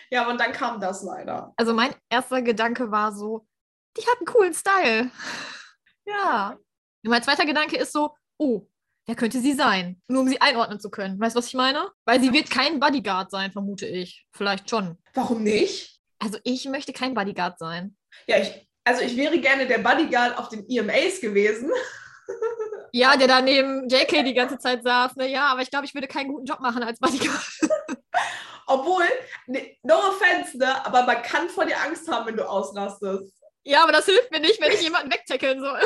ja, 0.09 0.29
und 0.29 0.39
dann 0.39 0.51
kam 0.51 0.79
das 0.79 1.03
leider. 1.03 1.53
Also 1.55 1.73
mein 1.73 1.93
erster 2.09 2.41
Gedanke 2.41 2.91
war 2.91 3.11
so, 3.11 3.47
die 3.97 4.01
hat 4.01 4.17
einen 4.17 4.25
coolen 4.27 4.53
Style. 4.53 5.11
ja. 6.05 6.57
Und 7.03 7.11
mein 7.11 7.23
zweiter 7.23 7.45
Gedanke 7.45 7.77
ist 7.77 7.93
so, 7.93 8.15
oh, 8.37 8.67
wer 9.05 9.15
könnte 9.15 9.39
sie 9.39 9.53
sein? 9.53 10.01
Nur 10.07 10.21
um 10.21 10.27
sie 10.27 10.41
einordnen 10.41 10.79
zu 10.79 10.89
können. 10.89 11.19
Weißt 11.19 11.35
du, 11.35 11.39
was 11.39 11.47
ich 11.47 11.53
meine? 11.53 11.89
Weil 12.05 12.19
sie 12.19 12.33
wird 12.33 12.49
kein 12.49 12.79
Bodyguard 12.79 13.31
sein, 13.31 13.51
vermute 13.51 13.85
ich. 13.85 14.27
Vielleicht 14.33 14.69
schon. 14.69 14.97
Warum 15.13 15.43
nicht? 15.43 16.01
Also 16.19 16.39
ich 16.43 16.65
möchte 16.67 16.93
kein 16.93 17.13
Bodyguard 17.13 17.59
sein. 17.59 17.95
Ja, 18.25 18.37
ich, 18.37 18.67
also 18.83 19.01
ich 19.01 19.15
wäre 19.15 19.39
gerne 19.39 19.67
der 19.67 19.79
Bodyguard 19.79 20.37
auf 20.37 20.49
den 20.49 20.65
EMAs 20.69 21.21
gewesen. 21.21 21.71
Ja, 22.93 23.15
der 23.17 23.27
da 23.27 23.41
neben 23.41 23.87
JK 23.89 24.23
die 24.23 24.33
ganze 24.33 24.57
Zeit 24.57 24.81
saß. 24.81 25.17
Ne? 25.17 25.27
Ja, 25.27 25.47
aber 25.47 25.61
ich 25.61 25.69
glaube, 25.69 25.85
ich 25.85 25.93
würde 25.93 26.07
keinen 26.07 26.29
guten 26.29 26.45
Job 26.45 26.61
machen 26.61 26.83
als 26.83 26.99
Bodyguard. 26.99 27.45
Obwohl, 28.65 29.03
ne, 29.45 29.77
no 29.83 29.95
offense, 29.95 30.57
ne, 30.57 30.85
aber 30.85 31.03
man 31.03 31.21
kann 31.21 31.47
vor 31.49 31.65
dir 31.65 31.79
Angst 31.81 32.09
haben, 32.09 32.25
wenn 32.27 32.37
du 32.37 32.47
ausrastest. 32.47 33.33
Ja, 33.63 33.83
aber 33.83 33.91
das 33.91 34.05
hilft 34.05 34.31
mir 34.31 34.39
nicht, 34.39 34.59
wenn 34.61 34.71
ich 34.71 34.81
jemanden 34.81 35.11
wegtackeln 35.11 35.59
soll. 35.59 35.79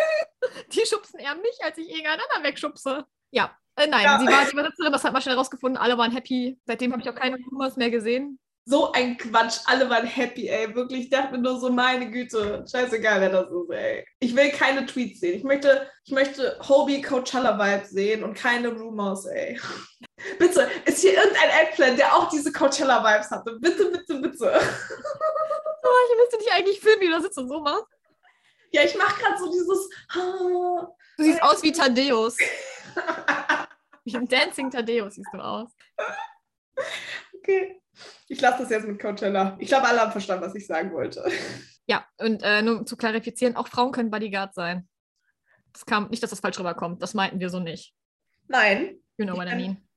die 0.72 0.86
schubsen 0.86 1.20
eher 1.20 1.34
mich, 1.34 1.58
als 1.62 1.76
ich 1.78 1.88
irgendeinen 1.88 2.20
anderen 2.20 2.44
wegschubse. 2.44 3.04
Ja, 3.30 3.56
äh, 3.76 3.86
nein, 3.86 4.04
Ja. 4.04 4.18
sie 4.18 4.26
war 4.26 4.44
die 4.44 4.52
Übersetzerin, 4.52 4.92
das 4.92 5.04
hat 5.04 5.12
man 5.12 5.22
schnell 5.22 5.36
rausgefunden. 5.36 5.80
Alle 5.80 5.98
waren 5.98 6.12
happy. 6.12 6.58
Seitdem 6.66 6.92
habe 6.92 7.02
ich 7.02 7.08
auch 7.08 7.14
keine 7.14 7.36
Rumors 7.36 7.76
mehr 7.76 7.90
gesehen. 7.90 8.38
So 8.68 8.92
ein 8.92 9.16
Quatsch. 9.16 9.60
Alle 9.64 9.88
waren 9.88 10.06
happy, 10.06 10.48
ey. 10.48 10.74
Wirklich, 10.74 11.04
ich 11.04 11.10
dachte 11.10 11.32
mir 11.32 11.38
nur 11.38 11.58
so, 11.58 11.70
meine 11.70 12.10
Güte, 12.10 12.64
scheißegal, 12.70 13.20
wer 13.20 13.30
das 13.30 13.50
ist, 13.50 13.70
ey. 13.70 14.06
Ich 14.20 14.36
will 14.36 14.50
keine 14.50 14.84
Tweets 14.84 15.20
sehen. 15.20 15.36
Ich 15.36 15.44
möchte, 15.44 15.90
ich 16.04 16.12
möchte 16.12 16.58
Hobie 16.68 17.00
Coachella-Vibe 17.00 17.86
sehen 17.86 18.24
und 18.24 18.34
keine 18.34 18.68
Rumors, 18.68 19.24
ey. 19.24 19.58
Bitte, 20.38 20.68
ist 20.84 21.00
hier 21.00 21.14
irgendein 21.14 21.50
Eggplant, 21.62 21.98
der 21.98 22.14
auch 22.14 22.28
diese 22.28 22.52
Coachella-Vibes 22.52 23.30
hatte? 23.30 23.56
Bitte, 23.58 23.86
bitte, 23.86 24.14
bitte. 24.20 24.60
Oh, 25.80 26.10
ich 26.10 26.18
müsste 26.18 26.38
dich 26.38 26.52
eigentlich 26.52 26.80
filmen, 26.80 27.00
wie 27.00 27.06
du 27.06 27.12
das 27.12 27.22
jetzt 27.22 27.36
so 27.36 27.60
machst. 27.60 27.86
Ja, 28.72 28.82
ich 28.82 28.94
mache 28.98 29.18
gerade 29.22 29.38
so 29.38 29.50
dieses. 29.50 29.88
Du 31.16 31.24
siehst 31.24 31.42
aus 31.42 31.62
wie 31.62 31.72
Thaddeus. 31.72 32.36
Wie 34.04 34.16
ein 34.16 34.28
Dancing 34.28 34.70
Thaddeus 34.70 35.14
siehst 35.14 35.30
du 35.32 35.38
aus. 35.38 35.70
okay. 37.38 37.77
Ich 38.28 38.40
lasse 38.40 38.62
das 38.62 38.70
jetzt 38.70 38.86
mit 38.86 39.00
Coachella. 39.00 39.56
Ich 39.58 39.68
glaube, 39.68 39.88
alle 39.88 40.00
haben 40.00 40.12
verstanden, 40.12 40.44
was 40.44 40.54
ich 40.54 40.66
sagen 40.66 40.92
wollte. 40.92 41.24
Ja, 41.86 42.06
und 42.18 42.42
äh, 42.42 42.60
nur 42.60 42.84
zu 42.84 42.96
klarifizieren, 42.96 43.56
auch 43.56 43.68
Frauen 43.68 43.92
können 43.92 44.10
Bodyguard 44.10 44.54
sein. 44.54 44.86
Das 45.72 45.86
kam 45.86 46.08
nicht, 46.08 46.22
dass 46.22 46.30
das 46.30 46.40
falsch 46.40 46.58
rüberkommt. 46.58 47.02
Das 47.02 47.14
meinten 47.14 47.40
wir 47.40 47.50
so 47.50 47.60
nicht. 47.60 47.94
Nein. 48.46 49.00
You 49.16 49.26
know 49.26 49.36
what 49.36 49.48
I 49.48 49.54
mean. 49.54 49.88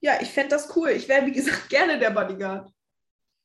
Ja, 0.00 0.20
ich 0.20 0.30
fände 0.30 0.50
das 0.50 0.74
cool. 0.76 0.90
Ich 0.90 1.08
wäre, 1.08 1.26
wie 1.26 1.32
gesagt, 1.32 1.68
gerne 1.68 1.98
der 1.98 2.10
Bodyguard. 2.10 2.70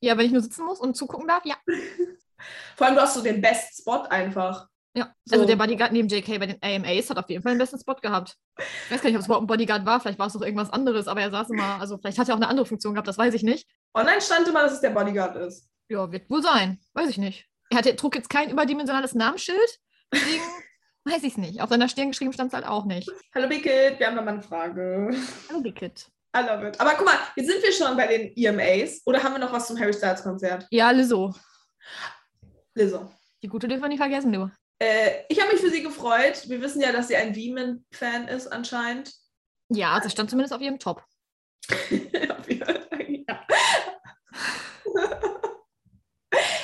Ja, 0.00 0.16
wenn 0.16 0.26
ich 0.26 0.32
nur 0.32 0.42
sitzen 0.42 0.64
muss 0.64 0.80
und 0.80 0.96
zugucken 0.96 1.28
darf, 1.28 1.44
ja. 1.44 1.56
Vor 2.76 2.86
allem, 2.86 2.96
du 2.96 3.02
hast 3.02 3.14
so 3.14 3.22
den 3.22 3.40
Best 3.40 3.80
Spot 3.80 4.02
einfach. 4.02 4.68
Ja, 4.96 5.12
So. 5.26 5.34
also 5.34 5.46
der 5.46 5.56
Bodyguard 5.56 5.92
neben 5.92 6.08
JK 6.08 6.38
bei 6.40 6.46
den 6.46 6.58
AMAs 6.62 7.10
hat 7.10 7.18
auf 7.18 7.28
jeden 7.28 7.42
Fall 7.42 7.52
den 7.52 7.58
besten 7.58 7.78
Spot 7.78 7.94
gehabt. 7.96 8.34
Ich 8.58 8.90
weiß 8.90 9.02
gar 9.02 9.10
nicht, 9.10 9.16
ob 9.16 9.20
es 9.20 9.26
überhaupt 9.26 9.44
ein 9.44 9.46
Bodyguard 9.46 9.84
war, 9.84 10.00
vielleicht 10.00 10.18
war 10.18 10.26
es 10.28 10.32
doch 10.32 10.40
irgendwas 10.40 10.70
anderes, 10.72 11.06
aber 11.06 11.20
er 11.20 11.30
saß 11.30 11.50
immer, 11.50 11.78
also 11.80 11.98
vielleicht 11.98 12.18
hat 12.18 12.28
er 12.28 12.34
auch 12.34 12.38
eine 12.38 12.48
andere 12.48 12.64
Funktion 12.66 12.94
gehabt, 12.94 13.06
das 13.06 13.18
weiß 13.18 13.34
ich 13.34 13.42
nicht. 13.42 13.68
Online 13.94 14.20
stand 14.22 14.48
immer, 14.48 14.62
dass 14.62 14.72
es 14.72 14.80
der 14.80 14.90
Bodyguard 14.90 15.36
ist. 15.36 15.68
Ja, 15.90 16.10
wird 16.10 16.30
wohl 16.30 16.42
sein, 16.42 16.80
weiß 16.94 17.10
ich 17.10 17.18
nicht. 17.18 17.46
Er 17.70 17.78
hatte, 17.78 17.94
trug 17.94 18.14
jetzt 18.16 18.30
kein 18.30 18.48
überdimensionales 18.50 19.14
Namensschild, 19.14 19.78
deswegen 20.12 20.42
weiß 21.04 21.22
ich 21.24 21.32
es 21.32 21.36
nicht. 21.38 21.60
Auf 21.60 21.68
seiner 21.68 21.88
Stirn 21.90 22.08
geschrieben 22.12 22.32
stand 22.32 22.48
es 22.48 22.54
halt 22.54 22.66
auch 22.66 22.86
nicht. 22.86 23.10
Hallo 23.34 23.48
Bickett, 23.48 23.98
wir 24.00 24.06
haben 24.06 24.16
noch 24.16 24.24
mal 24.24 24.32
eine 24.34 24.42
Frage. 24.42 25.10
Hallo, 25.50 25.62
Wicked. 25.62 26.06
I 26.34 26.40
love 26.40 26.68
it. 26.68 26.80
Aber 26.80 26.94
guck 26.96 27.04
mal, 27.06 27.18
jetzt 27.36 27.46
sind 27.48 27.62
wir 27.62 27.72
schon 27.72 27.96
bei 27.96 28.06
den 28.06 28.32
EMAs. 28.36 29.02
Oder 29.06 29.22
haben 29.22 29.32
wir 29.32 29.38
noch 29.38 29.52
was 29.52 29.66
zum 29.68 29.78
Harry 29.78 29.92
Styles 29.94 30.22
Konzert? 30.22 30.66
Ja, 30.70 30.90
Lizzo. 30.90 31.34
Lizzo. 32.74 33.10
Die 33.42 33.48
gute 33.48 33.68
dürfen 33.68 33.82
wir 33.82 33.88
nicht 33.88 33.98
vergessen, 34.00 34.32
du. 34.32 34.50
Äh, 34.78 35.24
ich 35.28 35.40
habe 35.40 35.52
mich 35.52 35.60
für 35.60 35.70
sie 35.70 35.82
gefreut. 35.82 36.48
Wir 36.48 36.60
wissen 36.60 36.80
ja, 36.82 36.92
dass 36.92 37.08
sie 37.08 37.16
ein 37.16 37.32
Demon-Fan 37.32 38.28
ist 38.28 38.46
anscheinend. 38.48 39.12
Ja, 39.68 39.98
das 40.00 40.12
stand 40.12 40.30
zumindest 40.30 40.52
auf 40.54 40.60
ihrem 40.60 40.78
Top. 40.78 41.02
ja. 41.90 43.46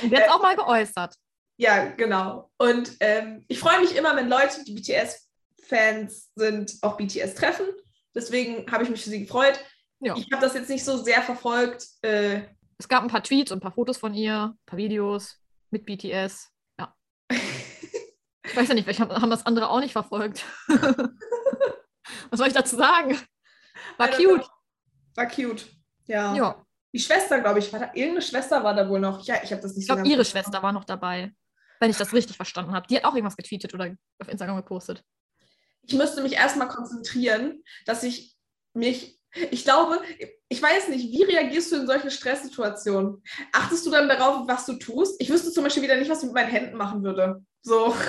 Und 0.02 0.11
jetzt 0.12 0.31
auch 0.31 0.42
mal 0.42 0.57
geäußert. 0.57 1.14
ja, 1.57 1.87
genau. 1.90 2.50
Und 2.59 2.97
ähm, 3.00 3.45
ich 3.49 3.59
freue 3.59 3.81
mich 3.81 3.95
immer, 3.97 4.14
wenn 4.16 4.28
Leute, 4.28 4.64
die 4.64 4.75
BTS-Fans 4.75 6.31
sind, 6.35 6.75
auch 6.83 6.97
BTS 6.97 7.35
treffen. 7.35 7.66
Deswegen 8.14 8.71
habe 8.71 8.85
ich 8.85 8.90
mich 8.90 9.02
für 9.02 9.11
sie 9.11 9.25
gefreut. 9.25 9.59
Ja. 10.00 10.16
Ich 10.16 10.28
habe 10.33 10.42
das 10.42 10.54
jetzt 10.54 10.69
nicht 10.69 10.85
so 10.85 10.97
sehr 10.99 11.23
verfolgt. 11.23 11.87
Äh, 12.02 12.42
Es 12.78 12.88
gab 12.88 13.02
ein 13.02 13.09
paar 13.09 13.23
Tweets 13.23 13.52
und 13.52 13.59
ein 13.59 13.62
paar 13.62 13.73
Fotos 13.73 13.97
von 13.97 14.12
ihr, 14.14 14.52
ein 14.54 14.66
paar 14.66 14.76
Videos 14.76 15.38
mit 15.71 15.87
BTS. 15.87 16.51
Ja. 18.52 18.56
Ich 18.56 18.56
weiß 18.56 18.68
ja 18.68 18.75
nicht, 18.75 18.85
vielleicht 18.85 19.00
haben, 19.00 19.30
das 19.30 19.47
andere 19.47 19.71
auch 19.71 19.80
nicht 19.80 19.92
verfolgt. 19.92 20.44
Was 22.30 22.38
soll 22.38 22.49
ich 22.49 22.52
dazu 22.52 22.76
sagen? 22.76 23.18
War 23.97 24.09
know. 24.09 24.37
cute. 24.37 24.49
War 25.14 25.26
cute. 25.26 25.66
Ja. 26.06 26.35
Ja. 26.35 26.66
Die 26.92 26.99
Schwester, 26.99 27.40
glaube 27.40 27.59
ich, 27.59 27.73
war 27.73 27.80
da. 27.80 27.87
Irgendeine 27.94 28.23
Schwester 28.23 28.62
war 28.62 28.75
da 28.75 28.88
wohl 28.88 29.00
noch. 29.00 29.25
Ja, 29.25 29.37
ich 29.42 29.50
habe 29.52 29.62
das 29.62 29.73
nicht 29.73 29.82
Ich 29.82 29.87
glaube, 29.87 30.02
ganz 30.02 30.11
ihre 30.11 30.16
verstanden. 30.16 30.44
Schwester 30.44 30.62
war 30.62 30.73
noch 30.73 30.85
dabei. 30.85 31.32
Wenn 31.80 31.90
ich 31.90 31.97
das 31.97 32.12
richtig 32.12 32.37
verstanden 32.37 32.73
habe. 32.73 32.87
Die 32.87 32.97
hat 32.97 33.04
auch 33.04 33.14
irgendwas 33.14 33.37
getweetet 33.37 33.75
oder 33.75 33.97
auf 34.21 34.28
Instagram 34.28 34.56
gepostet. 34.56 35.02
Ich 35.82 35.94
müsste 35.94 36.23
mich 36.23 36.35
erstmal 36.35 36.68
konzentrieren, 36.68 37.62
dass 37.87 38.02
ich 38.02 38.37
mich. 38.75 39.18
Ich 39.51 39.65
glaube, 39.65 40.01
ich 40.49 40.61
weiß 40.62 40.89
nicht, 40.89 41.11
wie 41.11 41.25
reagierst 41.25 41.73
du 41.73 41.77
in 41.77 41.87
solchen 41.87 42.11
Stresssituationen? 42.11 43.23
Achtest 43.53 43.87
du 43.87 43.91
dann 43.91 44.09
darauf, 44.09 44.47
was 44.47 44.67
du 44.67 44.75
tust? 44.75 45.21
Ich 45.21 45.31
wüsste 45.31 45.51
zum 45.53 45.65
Beispiel 45.65 45.83
wieder 45.83 45.97
nicht, 45.97 46.11
was 46.11 46.19
ich 46.19 46.25
mit 46.27 46.35
meinen 46.35 46.51
Händen 46.51 46.77
machen 46.77 47.03
würde. 47.03 47.43
So. 47.62 47.95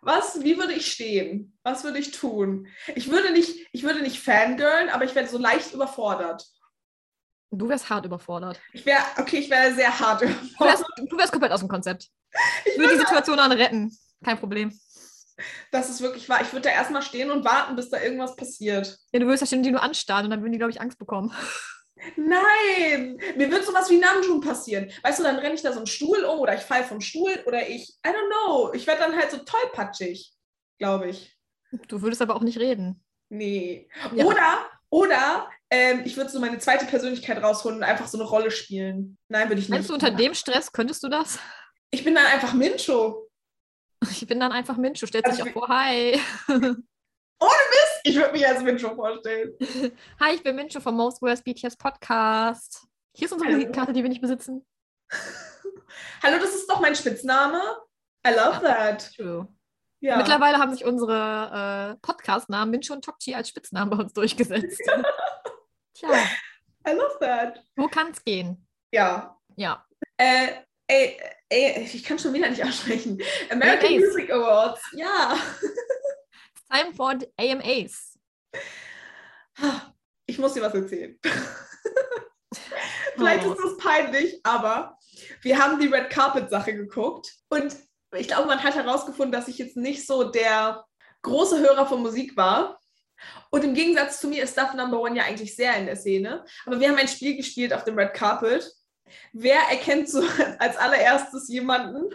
Was, 0.00 0.42
wie 0.42 0.56
würde 0.56 0.72
ich 0.74 0.90
stehen? 0.92 1.58
Was 1.64 1.82
würde 1.84 1.98
ich 1.98 2.12
tun? 2.12 2.68
Ich 2.94 3.10
würde 3.10 3.32
nicht, 3.32 3.66
ich 3.72 3.82
würde 3.82 4.00
nicht 4.00 4.20
fangirlen, 4.20 4.88
aber 4.90 5.04
ich 5.04 5.14
wäre 5.14 5.26
so 5.26 5.38
leicht 5.38 5.74
überfordert. 5.74 6.46
Du 7.50 7.68
wärst 7.68 7.90
hart 7.90 8.06
überfordert. 8.06 8.60
Ich 8.72 8.86
wäre, 8.86 9.02
okay, 9.18 9.38
ich 9.38 9.50
wäre 9.50 9.74
sehr 9.74 9.98
hart 9.98 10.22
Du 10.22 10.26
wärst, 10.28 10.52
überfordert. 10.60 11.12
du 11.12 11.18
wärst 11.18 11.32
komplett 11.32 11.52
aus 11.52 11.60
dem 11.60 11.68
Konzept. 11.68 12.08
Ich 12.64 12.78
würde 12.78 12.94
die 12.94 13.00
Situation 13.00 13.36
dann 13.38 13.52
retten. 13.52 13.96
Kein 14.24 14.38
Problem. 14.38 14.78
Das 15.70 15.88
ist 15.88 16.00
wirklich 16.00 16.28
wahr. 16.28 16.40
Ich 16.42 16.52
würde 16.52 16.68
da 16.68 16.74
erstmal 16.74 17.02
stehen 17.02 17.30
und 17.30 17.44
warten, 17.44 17.76
bis 17.76 17.90
da 17.90 18.00
irgendwas 18.00 18.36
passiert. 18.36 18.98
Ja, 19.12 19.20
du 19.20 19.26
würdest 19.26 19.42
ja 19.42 19.46
ständig 19.46 19.68
die 19.68 19.72
nur 19.72 19.82
anstarren 19.82 20.24
und 20.26 20.30
dann 20.30 20.40
würden 20.40 20.52
die, 20.52 20.58
glaube 20.58 20.72
ich, 20.72 20.80
Angst 20.80 20.98
bekommen. 20.98 21.32
Nein, 22.16 23.18
mir 23.36 23.50
wird 23.50 23.64
sowas 23.64 23.90
wie 23.90 23.98
Namjoon 23.98 24.40
passieren. 24.40 24.90
Weißt 25.02 25.18
du, 25.18 25.24
dann 25.24 25.36
renne 25.36 25.54
ich 25.54 25.62
da 25.62 25.72
so 25.72 25.78
einen 25.78 25.86
Stuhl 25.86 26.22
um 26.24 26.38
oder 26.38 26.54
ich 26.54 26.60
falle 26.60 26.84
vom 26.84 27.00
Stuhl 27.00 27.32
oder 27.46 27.68
ich, 27.68 27.98
I 28.06 28.10
don't 28.10 28.30
know, 28.30 28.72
ich 28.72 28.86
werde 28.86 29.02
dann 29.02 29.16
halt 29.16 29.30
so 29.30 29.38
tollpatschig, 29.38 30.32
glaube 30.78 31.10
ich. 31.10 31.36
Du 31.88 32.00
würdest 32.00 32.22
aber 32.22 32.36
auch 32.36 32.42
nicht 32.42 32.58
reden. 32.58 33.04
Nee. 33.30 33.88
Ja. 34.14 34.24
Oder, 34.24 34.66
oder 34.90 35.50
ähm, 35.70 36.02
ich 36.04 36.16
würde 36.16 36.30
so 36.30 36.40
meine 36.40 36.58
zweite 36.58 36.86
Persönlichkeit 36.86 37.42
rausholen 37.42 37.78
und 37.78 37.84
einfach 37.84 38.06
so 38.06 38.18
eine 38.18 38.28
Rolle 38.28 38.50
spielen. 38.50 39.18
Nein, 39.28 39.48
würde 39.48 39.60
ich 39.60 39.68
nicht. 39.68 39.70
Meinst 39.70 39.90
du, 39.90 39.94
unter 39.94 40.10
dem 40.10 40.34
Stress 40.34 40.72
könntest 40.72 41.02
du 41.02 41.08
das? 41.08 41.38
Ich 41.90 42.04
bin 42.04 42.14
dann 42.14 42.26
einfach 42.26 42.54
Mincho. 42.54 43.27
Ich 44.10 44.26
bin 44.26 44.40
dann 44.40 44.52
einfach 44.52 44.76
Mensch. 44.76 45.00
Du 45.00 45.06
stellst 45.06 45.28
Also 45.28 45.44
dich 45.44 45.56
auch 45.56 45.66
vor, 45.66 45.68
hi. 45.68 46.20
Ich 48.04 48.16
würde 48.16 48.32
mich 48.32 48.46
als 48.46 48.62
Mincho 48.62 48.94
vorstellen. 48.94 49.54
Hi, 50.20 50.34
ich 50.34 50.42
bin 50.42 50.56
Mincho 50.56 50.80
vom 50.80 50.96
Most 50.96 51.20
Worst 51.20 51.44
BTS 51.44 51.76
Podcast. 51.76 52.86
Hier 53.14 53.26
ist 53.26 53.32
unsere. 53.32 53.50
Visitenkarte, 53.50 53.92
die 53.92 54.02
wir 54.02 54.08
nicht 54.08 54.22
besitzen. 54.22 54.66
Hallo, 56.22 56.38
das 56.38 56.54
ist 56.54 56.70
doch 56.70 56.80
mein 56.80 56.96
Spitzname. 56.96 57.60
I 58.26 58.30
love 58.30 58.60
that. 58.62 59.14
True. 59.14 59.46
Ja. 60.00 60.16
Mittlerweile 60.16 60.58
haben 60.58 60.72
sich 60.72 60.84
unsere 60.84 61.96
äh, 61.96 62.00
Podcast-Namen 62.00 62.70
Mincho 62.70 62.94
und 62.94 63.04
Tokchi 63.04 63.34
als 63.34 63.50
Spitznamen 63.50 63.90
bei 63.90 64.02
uns 64.02 64.12
durchgesetzt. 64.12 64.80
Tja, 65.94 66.08
I 66.86 66.92
love 66.92 67.18
that. 67.20 67.62
wo 67.76 67.88
kann's 67.88 68.24
gehen? 68.24 68.66
Ja. 68.92 69.38
Ja. 69.56 69.84
Äh, 70.16 70.62
ey, 70.88 71.20
ey, 71.48 71.82
ich 71.92 72.02
kann 72.04 72.18
schon 72.18 72.32
wieder 72.32 72.50
nicht 72.50 72.64
aussprechen. 72.64 73.20
American 73.50 73.86
AMAs. 73.86 74.00
Music 74.00 74.30
Awards. 74.30 74.80
Ja. 74.92 75.38
Time 76.70 76.94
for 76.94 77.14
the 77.18 77.28
AMAs. 77.38 78.18
Ich 80.26 80.38
muss 80.38 80.54
dir 80.54 80.62
was 80.62 80.74
erzählen. 80.74 81.18
Vielleicht 83.14 83.44
Oh. 83.46 83.52
ist 83.52 83.60
das 83.64 83.76
peinlich, 83.78 84.40
aber 84.44 84.96
wir 85.42 85.58
haben 85.58 85.80
die 85.80 85.88
Red 85.88 86.10
Carpet 86.10 86.50
Sache 86.50 86.74
geguckt 86.74 87.34
und 87.48 87.74
ich 88.16 88.28
glaube, 88.28 88.46
man 88.46 88.62
hat 88.62 88.74
herausgefunden, 88.74 89.32
dass 89.32 89.48
ich 89.48 89.58
jetzt 89.58 89.76
nicht 89.76 90.06
so 90.06 90.24
der 90.24 90.84
große 91.22 91.58
Hörer 91.58 91.86
von 91.86 92.00
Musik 92.00 92.36
war. 92.36 92.78
Und 93.50 93.64
im 93.64 93.74
Gegensatz 93.74 94.20
zu 94.20 94.28
mir 94.28 94.44
ist 94.44 94.52
Stuff 94.52 94.74
Number 94.74 95.00
One 95.00 95.16
ja 95.16 95.24
eigentlich 95.24 95.56
sehr 95.56 95.76
in 95.76 95.86
der 95.86 95.96
Szene. 95.96 96.44
Aber 96.64 96.78
wir 96.78 96.88
haben 96.88 96.96
ein 96.96 97.08
Spiel 97.08 97.36
gespielt 97.36 97.74
auf 97.74 97.82
dem 97.84 97.98
Red 97.98 98.14
Carpet. 98.14 98.70
Wer 99.32 99.60
erkennt 99.70 100.08
so 100.08 100.22
als 100.58 100.76
allererstes 100.76 101.48
jemanden? 101.48 102.14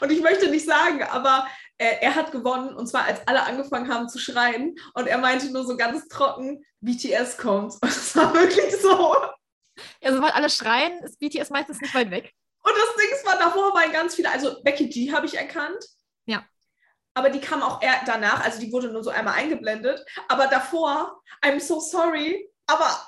Und 0.00 0.12
ich 0.12 0.20
möchte 0.20 0.50
nicht 0.50 0.66
sagen, 0.66 1.02
aber 1.04 1.46
äh, 1.78 1.96
er 2.00 2.14
hat 2.14 2.32
gewonnen 2.32 2.74
und 2.74 2.86
zwar 2.86 3.04
als 3.04 3.26
alle 3.26 3.42
angefangen 3.44 3.92
haben 3.92 4.08
zu 4.08 4.18
schreien 4.18 4.76
und 4.94 5.06
er 5.06 5.18
meinte 5.18 5.50
nur 5.50 5.64
so 5.64 5.76
ganz 5.76 6.06
trocken, 6.08 6.64
BTS 6.80 7.38
kommt. 7.38 7.74
Und 7.82 7.88
es 7.88 8.14
war 8.14 8.32
wirklich 8.34 8.76
so. 8.76 9.14
Ja, 10.00 10.12
sobald 10.12 10.34
alle 10.34 10.50
schreien, 10.50 11.02
ist 11.02 11.18
BTS 11.18 11.50
meistens 11.50 11.80
nicht 11.80 11.94
weit 11.94 12.10
weg. 12.10 12.32
Und 12.62 12.72
das 12.76 12.96
Ding 12.96 13.26
war, 13.26 13.38
davor 13.38 13.74
waren 13.74 13.90
ganz 13.92 14.14
viele, 14.14 14.30
also 14.30 14.62
Becky 14.62 14.88
G 14.88 15.12
habe 15.12 15.26
ich 15.26 15.36
erkannt. 15.36 15.84
Ja. 16.26 16.44
Aber 17.14 17.30
die 17.30 17.40
kam 17.40 17.62
auch 17.62 17.82
eher 17.82 18.00
danach, 18.06 18.44
also 18.44 18.60
die 18.60 18.72
wurde 18.72 18.88
nur 18.88 19.02
so 19.02 19.10
einmal 19.10 19.34
eingeblendet. 19.34 20.04
Aber 20.28 20.46
davor, 20.46 21.22
I'm 21.42 21.60
so 21.60 21.80
sorry, 21.80 22.50
aber 22.66 23.06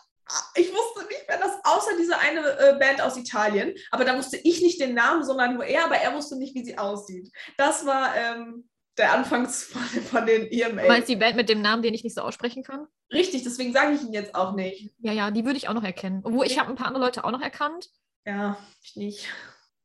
ich 0.54 0.73
wusste 0.73 1.06
nicht, 1.09 1.25
wer 1.28 1.38
das, 1.38 1.52
außer 1.64 1.92
diese 1.99 2.18
eine 2.18 2.40
äh, 2.59 2.78
Band 2.78 3.00
aus 3.00 3.16
Italien. 3.16 3.75
Aber 3.90 4.04
da 4.04 4.16
wusste 4.16 4.37
ich 4.37 4.61
nicht 4.61 4.80
den 4.80 4.95
Namen, 4.95 5.25
sondern 5.25 5.54
nur 5.54 5.64
er, 5.64 5.85
aber 5.85 5.97
er 5.97 6.14
wusste 6.14 6.37
nicht, 6.37 6.54
wie 6.54 6.64
sie 6.64 6.78
aussieht. 6.78 7.30
Das 7.56 7.87
war 7.87 8.14
ähm, 8.16 8.68
der 8.99 9.12
Anfangs 9.12 9.64
von, 10.11 10.26
den 10.26 10.47
EMA. 10.50 10.83
Du 10.83 10.88
meinst 10.88 11.09
die 11.09 11.16
Band 11.16 11.37
mit 11.37 11.49
dem 11.49 11.61
Namen, 11.62 11.83
den 11.83 11.95
ich 11.95 12.02
nicht 12.02 12.14
so 12.14 12.23
aussprechen 12.23 12.62
kann? 12.62 12.87
Richtig, 13.12 13.45
deswegen 13.45 13.73
sage 13.73 13.95
ich 13.95 14.02
ihn 14.02 14.12
jetzt 14.12 14.35
auch 14.35 14.54
nicht. 14.54 14.95
Ja, 14.99 15.12
ja, 15.12 15.30
die 15.30 15.45
würde 15.45 15.59
ich 15.59 15.68
auch 15.68 15.75
noch 15.75 15.85
erkennen. 15.85 16.23
Obwohl, 16.25 16.47
ich 16.47 16.59
habe 16.59 16.71
ein 16.71 16.76
paar 16.76 16.88
andere 16.88 17.04
Leute 17.04 17.25
auch 17.25 17.30
noch 17.30 17.42
erkannt, 17.42 17.88
Ja, 18.25 18.59
ich 18.83 18.97
nicht. 18.97 19.28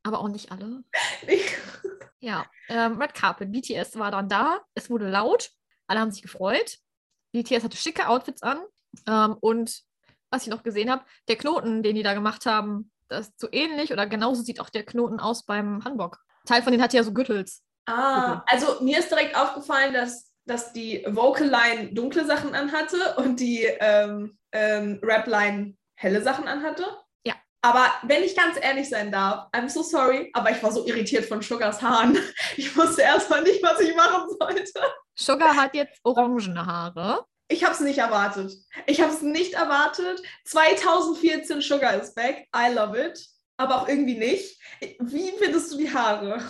aber 0.03 0.19
auch 0.19 0.27
nicht 0.29 0.51
alle. 0.51 0.83
Ich, 1.27 1.55
Ja, 2.19 2.45
ähm, 2.67 2.99
Red 2.99 3.13
Carpet, 3.13 3.51
BTS 3.51 3.99
war 3.99 4.09
dann 4.11 4.27
da, 4.29 4.61
es 4.73 4.89
wurde 4.89 5.07
laut, 5.09 5.51
alle 5.87 5.99
haben 5.99 6.11
sich 6.11 6.21
gefreut. 6.23 6.77
BTS 7.31 7.63
hatte 7.63 7.77
schicke 7.77 8.07
Outfits 8.07 8.41
an 8.41 8.59
ähm, 9.07 9.37
und 9.39 9.83
was 10.31 10.43
ich 10.43 10.49
noch 10.49 10.63
gesehen 10.63 10.89
habe, 10.89 11.03
der 11.27 11.35
Knoten, 11.35 11.83
den 11.83 11.95
die 11.95 12.03
da 12.03 12.13
gemacht 12.13 12.45
haben 12.45 12.91
das 13.11 13.27
ist 13.27 13.39
so 13.39 13.47
ähnlich 13.51 13.91
oder 13.91 14.07
genauso 14.07 14.41
sieht 14.41 14.59
auch 14.59 14.69
der 14.69 14.85
Knoten 14.85 15.19
aus 15.19 15.45
beim 15.45 15.83
Hanbok. 15.83 16.19
Teil 16.45 16.63
von 16.63 16.71
denen 16.71 16.83
hat 16.83 16.93
ja 16.93 17.03
so 17.03 17.13
Gürtels. 17.13 17.63
Ah, 17.85 18.43
also 18.47 18.81
mir 18.81 18.99
ist 18.99 19.11
direkt 19.11 19.35
aufgefallen, 19.35 19.93
dass, 19.93 20.31
dass 20.45 20.73
die 20.73 21.05
Vocal-Line 21.07 21.93
dunkle 21.93 22.25
Sachen 22.25 22.55
anhatte 22.55 23.15
und 23.17 23.39
die 23.39 23.63
ähm, 23.63 24.37
ähm, 24.51 24.99
Rap-Line 25.03 25.75
helle 25.95 26.23
Sachen 26.23 26.47
anhatte. 26.47 26.85
Ja. 27.25 27.35
Aber 27.61 27.85
wenn 28.03 28.23
ich 28.23 28.35
ganz 28.35 28.57
ehrlich 28.59 28.89
sein 28.89 29.11
darf, 29.11 29.49
I'm 29.51 29.69
so 29.69 29.83
sorry, 29.83 30.31
aber 30.33 30.51
ich 30.51 30.63
war 30.63 30.71
so 30.71 30.85
irritiert 30.87 31.25
von 31.25 31.41
Sugars 31.41 31.81
Haaren. 31.81 32.17
Ich 32.57 32.75
wusste 32.75 33.01
erstmal 33.01 33.43
nicht, 33.43 33.61
was 33.63 33.79
ich 33.79 33.95
machen 33.95 34.29
sollte. 34.39 34.81
Sugar 35.15 35.55
hat 35.55 35.73
jetzt 35.73 35.99
orangene 36.03 36.65
Haare. 36.65 37.25
Ich 37.51 37.65
habe 37.65 37.73
es 37.73 37.81
nicht 37.81 37.97
erwartet. 37.97 38.53
Ich 38.87 39.01
habe 39.01 39.11
es 39.11 39.21
nicht 39.21 39.55
erwartet. 39.55 40.21
2014 40.45 41.61
Sugar 41.61 42.01
is 42.01 42.13
back. 42.13 42.47
I 42.55 42.73
love 42.73 42.97
it. 42.97 43.27
Aber 43.57 43.81
auch 43.81 43.87
irgendwie 43.89 44.17
nicht. 44.17 44.57
Wie 44.99 45.31
findest 45.37 45.71
du 45.71 45.77
die 45.77 45.93
Haare? 45.93 46.41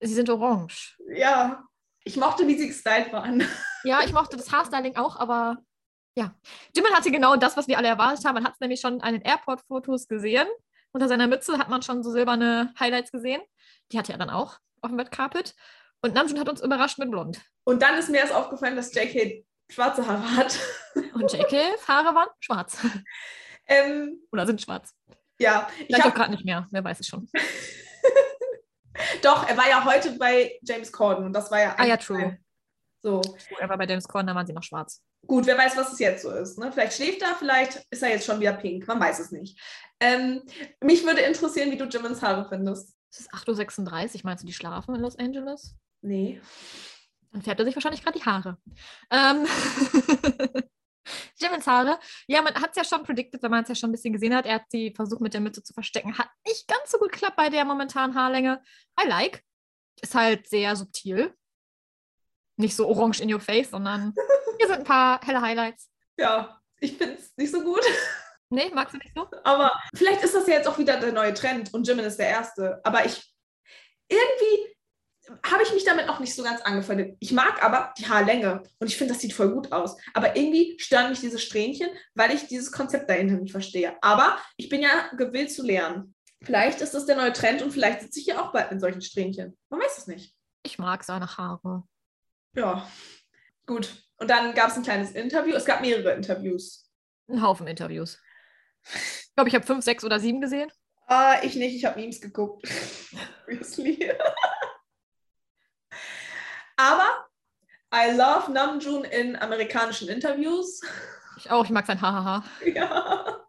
Sie 0.00 0.14
sind 0.14 0.28
orange. 0.28 0.96
Ja, 1.14 1.64
ich 2.02 2.16
mochte, 2.16 2.46
wie 2.48 2.58
sie 2.58 2.66
gestylt 2.66 3.12
waren. 3.12 3.46
Ja, 3.84 4.00
ich 4.04 4.12
mochte 4.12 4.36
das 4.36 4.50
Haarstyling 4.50 4.96
auch, 4.96 5.16
aber 5.16 5.58
ja. 6.16 6.34
Jimin 6.74 6.94
hatte 6.94 7.10
genau 7.10 7.36
das, 7.36 7.56
was 7.56 7.68
wir 7.68 7.78
alle 7.78 7.88
erwartet 7.88 8.24
haben. 8.24 8.34
Man 8.34 8.44
hat 8.44 8.54
es 8.54 8.60
nämlich 8.60 8.80
schon 8.80 9.00
an 9.00 9.14
den 9.14 9.22
Airport-Fotos 9.22 10.08
gesehen. 10.08 10.46
Unter 10.92 11.08
seiner 11.08 11.28
Mütze 11.28 11.56
hat 11.58 11.68
man 11.68 11.82
schon 11.82 12.02
so 12.02 12.10
silberne 12.10 12.74
Highlights 12.78 13.12
gesehen. 13.12 13.40
Die 13.92 13.98
hatte 13.98 14.12
er 14.12 14.18
dann 14.18 14.30
auch 14.30 14.58
auf 14.82 14.90
dem 14.90 14.98
Red 14.98 15.12
Carpet. 15.12 15.54
Und 16.00 16.14
Namjoon 16.14 16.40
hat 16.40 16.48
uns 16.48 16.60
überrascht 16.60 16.98
mit 16.98 17.10
blond. 17.10 17.40
Und 17.64 17.80
dann 17.80 17.96
ist 17.96 18.08
mir 18.08 18.18
erst 18.18 18.34
aufgefallen, 18.34 18.74
dass 18.74 18.92
JK 18.92 19.44
schwarze 19.72 20.06
Haare 20.06 20.36
hat. 20.36 20.58
Und 21.14 21.32
JKs 21.32 21.88
Haare 21.88 22.14
waren 22.14 22.28
schwarz. 22.40 22.78
Ähm, 23.66 24.20
Oder 24.32 24.46
sind 24.46 24.60
schwarz. 24.60 24.92
ja, 25.38 25.68
ich 25.78 25.86
Vielleicht 25.86 26.02
auch 26.02 26.06
hab, 26.06 26.14
gerade 26.14 26.30
nicht 26.32 26.44
mehr. 26.44 26.66
Wer 26.70 26.84
weiß 26.84 27.00
es 27.00 27.06
schon. 27.06 27.28
doch, 29.22 29.48
er 29.48 29.56
war 29.56 29.68
ja 29.68 29.84
heute 29.84 30.12
bei 30.18 30.58
James 30.62 30.92
Corden 30.92 31.24
und 31.24 31.32
das 31.32 31.50
war 31.50 31.60
ja 31.60 31.74
Ah 31.78 31.86
ja, 31.86 31.96
true. 31.96 32.18
ein- 32.18 32.44
So, 33.02 33.20
Er 33.58 33.68
war 33.68 33.78
bei 33.78 33.86
James 33.86 34.06
Corden, 34.06 34.26
da 34.26 34.34
waren 34.34 34.46
sie 34.46 34.52
noch 34.52 34.62
schwarz. 34.62 35.02
gut, 35.26 35.46
wer 35.46 35.56
weiß, 35.56 35.76
was 35.76 35.92
es 35.92 35.98
jetzt 35.98 36.22
so 36.22 36.30
ist. 36.30 36.58
Ne? 36.58 36.70
Vielleicht 36.72 36.94
schläft 36.94 37.22
er, 37.22 37.34
vielleicht 37.36 37.84
ist 37.90 38.02
er 38.02 38.10
jetzt 38.10 38.26
schon 38.26 38.40
wieder 38.40 38.52
pink. 38.52 38.86
Man 38.86 39.00
weiß 39.00 39.18
es 39.20 39.30
nicht. 39.32 39.58
Ähm, 40.00 40.42
mich 40.80 41.04
würde 41.04 41.20
interessieren, 41.22 41.70
wie 41.70 41.76
du 41.78 41.84
Jimmins 41.86 42.22
Haare 42.22 42.46
findest. 42.48 42.94
Es 43.10 43.20
ist 43.20 43.32
8.36 43.32 44.16
Uhr. 44.16 44.20
Meinst 44.24 44.42
du, 44.42 44.46
die 44.46 44.52
schlafen 44.52 44.94
in 44.94 45.00
Los 45.00 45.16
Angeles? 45.18 45.74
Nee. 46.00 46.40
Dann 47.32 47.42
färbt 47.42 47.60
er 47.60 47.66
sich 47.66 47.74
wahrscheinlich 47.74 48.02
gerade 48.02 48.18
die 48.18 48.24
Haare. 48.24 48.58
Ähm 49.10 49.46
Jimmins 51.40 51.66
Haare. 51.66 51.98
Ja, 52.28 52.42
man 52.42 52.54
hat 52.54 52.70
es 52.70 52.76
ja 52.76 52.84
schon 52.84 53.04
predicted, 53.04 53.42
wenn 53.42 53.50
man 53.50 53.62
es 53.62 53.68
ja 53.68 53.74
schon 53.74 53.90
ein 53.90 53.92
bisschen 53.92 54.12
gesehen 54.12 54.34
hat. 54.34 54.46
Er 54.46 54.56
hat 54.56 54.66
sie 54.68 54.92
versucht 54.94 55.20
mit 55.20 55.34
der 55.34 55.40
Mütze 55.40 55.62
zu 55.62 55.72
verstecken. 55.72 56.16
Hat 56.16 56.28
nicht 56.46 56.68
ganz 56.68 56.90
so 56.90 56.98
gut 56.98 57.12
geklappt 57.12 57.36
bei 57.36 57.48
der 57.48 57.64
momentanen 57.64 58.14
Haarlänge. 58.14 58.62
I 59.02 59.08
like. 59.08 59.42
Ist 60.00 60.14
halt 60.14 60.48
sehr 60.48 60.76
subtil. 60.76 61.34
Nicht 62.56 62.76
so 62.76 62.86
orange 62.86 63.20
in 63.20 63.32
your 63.32 63.40
face, 63.40 63.70
sondern 63.70 64.14
hier 64.58 64.68
sind 64.68 64.80
ein 64.80 64.84
paar 64.84 65.20
helle 65.22 65.40
Highlights. 65.40 65.90
Ja, 66.18 66.60
ich 66.80 66.96
finde 66.96 67.14
es 67.14 67.32
nicht 67.36 67.52
so 67.52 67.62
gut. 67.62 67.82
Nee, 68.54 68.70
magst 68.74 68.92
du 68.92 68.98
nicht 68.98 69.14
so? 69.16 69.26
Aber 69.44 69.72
vielleicht 69.94 70.22
ist 70.22 70.34
das 70.34 70.46
ja 70.46 70.56
jetzt 70.56 70.68
auch 70.68 70.76
wieder 70.76 71.00
der 71.00 71.12
neue 71.12 71.32
Trend 71.32 71.72
und 71.72 71.88
Jimin 71.88 72.04
ist 72.04 72.18
der 72.18 72.28
Erste. 72.28 72.82
Aber 72.84 73.06
ich 73.06 73.34
irgendwie 74.10 74.71
habe 75.44 75.62
ich 75.62 75.72
mich 75.72 75.84
damit 75.84 76.08
auch 76.08 76.20
nicht 76.20 76.34
so 76.34 76.42
ganz 76.42 76.60
angefreundet. 76.62 77.16
Ich 77.20 77.32
mag 77.32 77.62
aber 77.64 77.92
die 77.98 78.08
Haarlänge 78.08 78.62
und 78.78 78.86
ich 78.86 78.96
finde, 78.96 79.14
das 79.14 79.22
sieht 79.22 79.32
voll 79.32 79.52
gut 79.52 79.72
aus. 79.72 79.96
Aber 80.14 80.36
irgendwie 80.36 80.76
stören 80.78 81.10
mich 81.10 81.20
diese 81.20 81.38
Strähnchen, 81.38 81.88
weil 82.14 82.32
ich 82.32 82.46
dieses 82.46 82.72
Konzept 82.72 83.08
dahinter 83.08 83.36
nicht 83.36 83.52
verstehe. 83.52 83.96
Aber 84.02 84.38
ich 84.56 84.68
bin 84.68 84.82
ja 84.82 85.10
gewillt 85.16 85.52
zu 85.52 85.64
lernen. 85.64 86.14
Vielleicht 86.42 86.80
ist 86.80 86.94
das 86.94 87.06
der 87.06 87.16
neue 87.16 87.32
Trend 87.32 87.62
und 87.62 87.70
vielleicht 87.70 88.00
sitze 88.00 88.20
ich 88.20 88.26
ja 88.26 88.42
auch 88.42 88.52
bald 88.52 88.70
mit 88.72 88.80
solchen 88.80 89.00
Strähnchen. 89.00 89.56
Man 89.68 89.80
weiß 89.80 89.98
es 89.98 90.06
nicht. 90.06 90.34
Ich 90.64 90.78
mag 90.78 91.04
seine 91.04 91.36
Haare. 91.36 91.84
Ja, 92.54 92.86
gut. 93.66 94.04
Und 94.16 94.28
dann 94.28 94.54
gab 94.54 94.70
es 94.70 94.76
ein 94.76 94.82
kleines 94.82 95.12
Interview. 95.12 95.54
Es 95.54 95.64
gab 95.64 95.80
mehrere 95.80 96.12
Interviews. 96.14 96.88
Ein 97.28 97.42
Haufen 97.42 97.66
Interviews. 97.66 98.20
Ich 98.84 99.34
glaube, 99.34 99.48
ich 99.48 99.54
habe 99.54 99.66
fünf, 99.66 99.84
sechs 99.84 100.04
oder 100.04 100.20
sieben 100.20 100.40
gesehen. 100.40 100.70
Ah, 101.06 101.36
ich 101.42 101.54
nicht, 101.54 101.74
ich 101.74 101.84
habe 101.84 102.00
Memes 102.00 102.20
geguckt. 102.20 102.68
Obviously. 103.46 104.10
Aber 106.76 107.28
I 107.94 108.10
love 108.16 108.50
Namjoon 108.50 109.04
in 109.04 109.36
amerikanischen 109.36 110.08
Interviews. 110.08 110.80
Ich 111.36 111.50
auch, 111.50 111.64
ich 111.64 111.70
mag 111.70 111.86
sein 111.86 112.00
Hahaha. 112.00 112.44
Ja. 112.64 113.40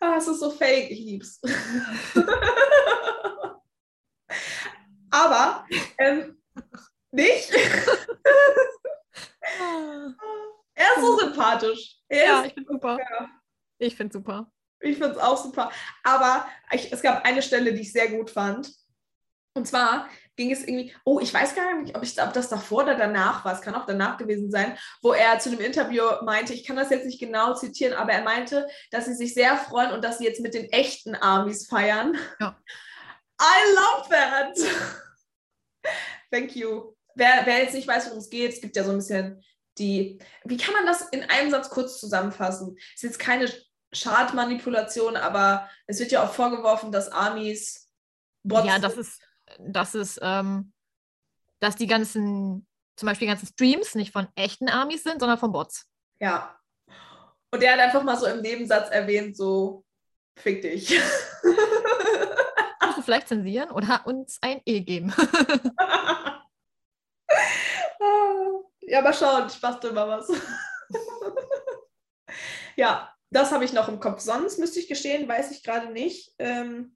ah, 0.00 0.16
es 0.16 0.26
ist 0.28 0.40
so 0.40 0.50
fake, 0.50 0.90
ich 0.90 0.98
lieb's. 1.00 1.40
Aber 5.10 5.66
ähm, 5.98 6.36
nicht. 7.12 7.50
er 10.74 10.96
ist 10.96 11.00
so 11.00 11.18
sympathisch. 11.18 11.98
Er 12.08 12.24
Ja, 12.24 12.44
ich 12.44 12.54
finde 12.54 12.72
super. 12.72 12.98
ja. 12.98 13.28
Ich 13.78 13.96
finde 13.96 14.12
super. 14.12 14.50
Ich 14.80 14.98
finde 14.98 15.12
es 15.12 15.18
auch 15.18 15.36
super. 15.36 15.70
Aber 16.02 16.48
ich, 16.72 16.92
es 16.92 17.00
gab 17.00 17.24
eine 17.24 17.42
Stelle, 17.42 17.72
die 17.72 17.82
ich 17.82 17.92
sehr 17.92 18.08
gut 18.08 18.30
fand. 18.30 18.72
Und 19.54 19.66
zwar 19.68 20.08
ging 20.36 20.50
es 20.50 20.62
irgendwie, 20.62 20.94
oh, 21.04 21.20
ich 21.20 21.32
weiß 21.32 21.54
gar 21.54 21.80
nicht, 21.80 21.96
ob, 21.96 22.02
ich, 22.02 22.20
ob 22.20 22.32
das 22.32 22.48
davor 22.48 22.84
oder 22.84 22.96
danach 22.96 23.44
war, 23.44 23.54
es 23.54 23.60
kann 23.60 23.74
auch 23.74 23.86
danach 23.86 24.16
gewesen 24.16 24.50
sein, 24.50 24.76
wo 25.02 25.12
er 25.12 25.38
zu 25.38 25.50
dem 25.50 25.60
Interview 25.60 26.02
meinte, 26.24 26.52
ich 26.52 26.64
kann 26.64 26.76
das 26.76 26.90
jetzt 26.90 27.06
nicht 27.06 27.20
genau 27.20 27.54
zitieren, 27.54 27.94
aber 27.94 28.12
er 28.12 28.24
meinte, 28.24 28.66
dass 28.90 29.06
sie 29.06 29.14
sich 29.14 29.34
sehr 29.34 29.56
freuen 29.56 29.92
und 29.92 30.02
dass 30.02 30.18
sie 30.18 30.24
jetzt 30.24 30.40
mit 30.40 30.54
den 30.54 30.70
echten 30.72 31.14
Armies 31.14 31.66
feiern. 31.66 32.16
Ja. 32.40 32.58
I 33.40 33.74
love 33.74 34.08
that! 34.10 34.56
Thank 36.30 36.56
you. 36.56 36.94
Wer, 37.14 37.42
wer 37.44 37.58
jetzt 37.62 37.74
nicht 37.74 37.86
weiß, 37.86 38.06
worum 38.06 38.18
es 38.18 38.30
geht, 38.30 38.52
es 38.52 38.60
gibt 38.60 38.74
ja 38.76 38.84
so 38.84 38.90
ein 38.90 38.98
bisschen 38.98 39.42
die, 39.78 40.18
wie 40.44 40.56
kann 40.56 40.74
man 40.74 40.86
das 40.86 41.02
in 41.02 41.22
einem 41.24 41.50
Satz 41.50 41.70
kurz 41.70 41.98
zusammenfassen? 41.98 42.76
Es 42.94 43.02
ist 43.02 43.10
jetzt 43.10 43.18
keine 43.18 43.48
Schadmanipulation, 43.92 45.16
aber 45.16 45.68
es 45.86 45.98
wird 46.00 46.12
ja 46.12 46.24
auch 46.24 46.32
vorgeworfen, 46.32 46.92
dass 46.92 47.10
Armies 47.10 47.88
Bots 48.42 48.66
Ja, 48.66 48.78
das 48.78 48.96
ist, 48.96 49.20
das 49.58 49.94
ist, 49.94 50.18
ähm, 50.22 50.72
dass 51.60 51.76
die 51.76 51.86
ganzen, 51.86 52.66
zum 52.96 53.06
Beispiel 53.06 53.26
die 53.26 53.32
ganzen 53.32 53.46
Streams 53.46 53.94
nicht 53.94 54.12
von 54.12 54.28
echten 54.34 54.68
Armies 54.68 55.02
sind, 55.02 55.20
sondern 55.20 55.38
von 55.38 55.52
Bots. 55.52 55.86
Ja. 56.20 56.58
Und 57.50 57.62
der 57.62 57.72
hat 57.72 57.80
einfach 57.80 58.02
mal 58.02 58.16
so 58.16 58.26
im 58.26 58.40
Nebensatz 58.40 58.90
erwähnt, 58.90 59.36
so, 59.36 59.84
fick 60.36 60.62
dich. 60.62 60.88
Kannst 62.80 62.98
du 62.98 63.02
vielleicht 63.02 63.28
zensieren 63.28 63.70
oder 63.70 64.06
uns 64.06 64.38
ein 64.42 64.60
E 64.64 64.80
geben? 64.80 65.12
ja, 68.82 69.02
mal 69.02 69.14
schauen, 69.14 69.46
ich 69.48 69.60
bastel 69.60 69.92
mal 69.92 70.08
was. 70.08 70.28
ja, 72.76 73.12
das 73.30 73.52
habe 73.52 73.64
ich 73.64 73.72
noch 73.72 73.88
im 73.88 74.00
Kopf. 74.00 74.20
Sonst 74.20 74.58
müsste 74.58 74.80
ich 74.80 74.88
gestehen, 74.88 75.28
weiß 75.28 75.50
ich 75.50 75.62
gerade 75.62 75.92
nicht, 75.92 76.32
ähm, 76.38 76.93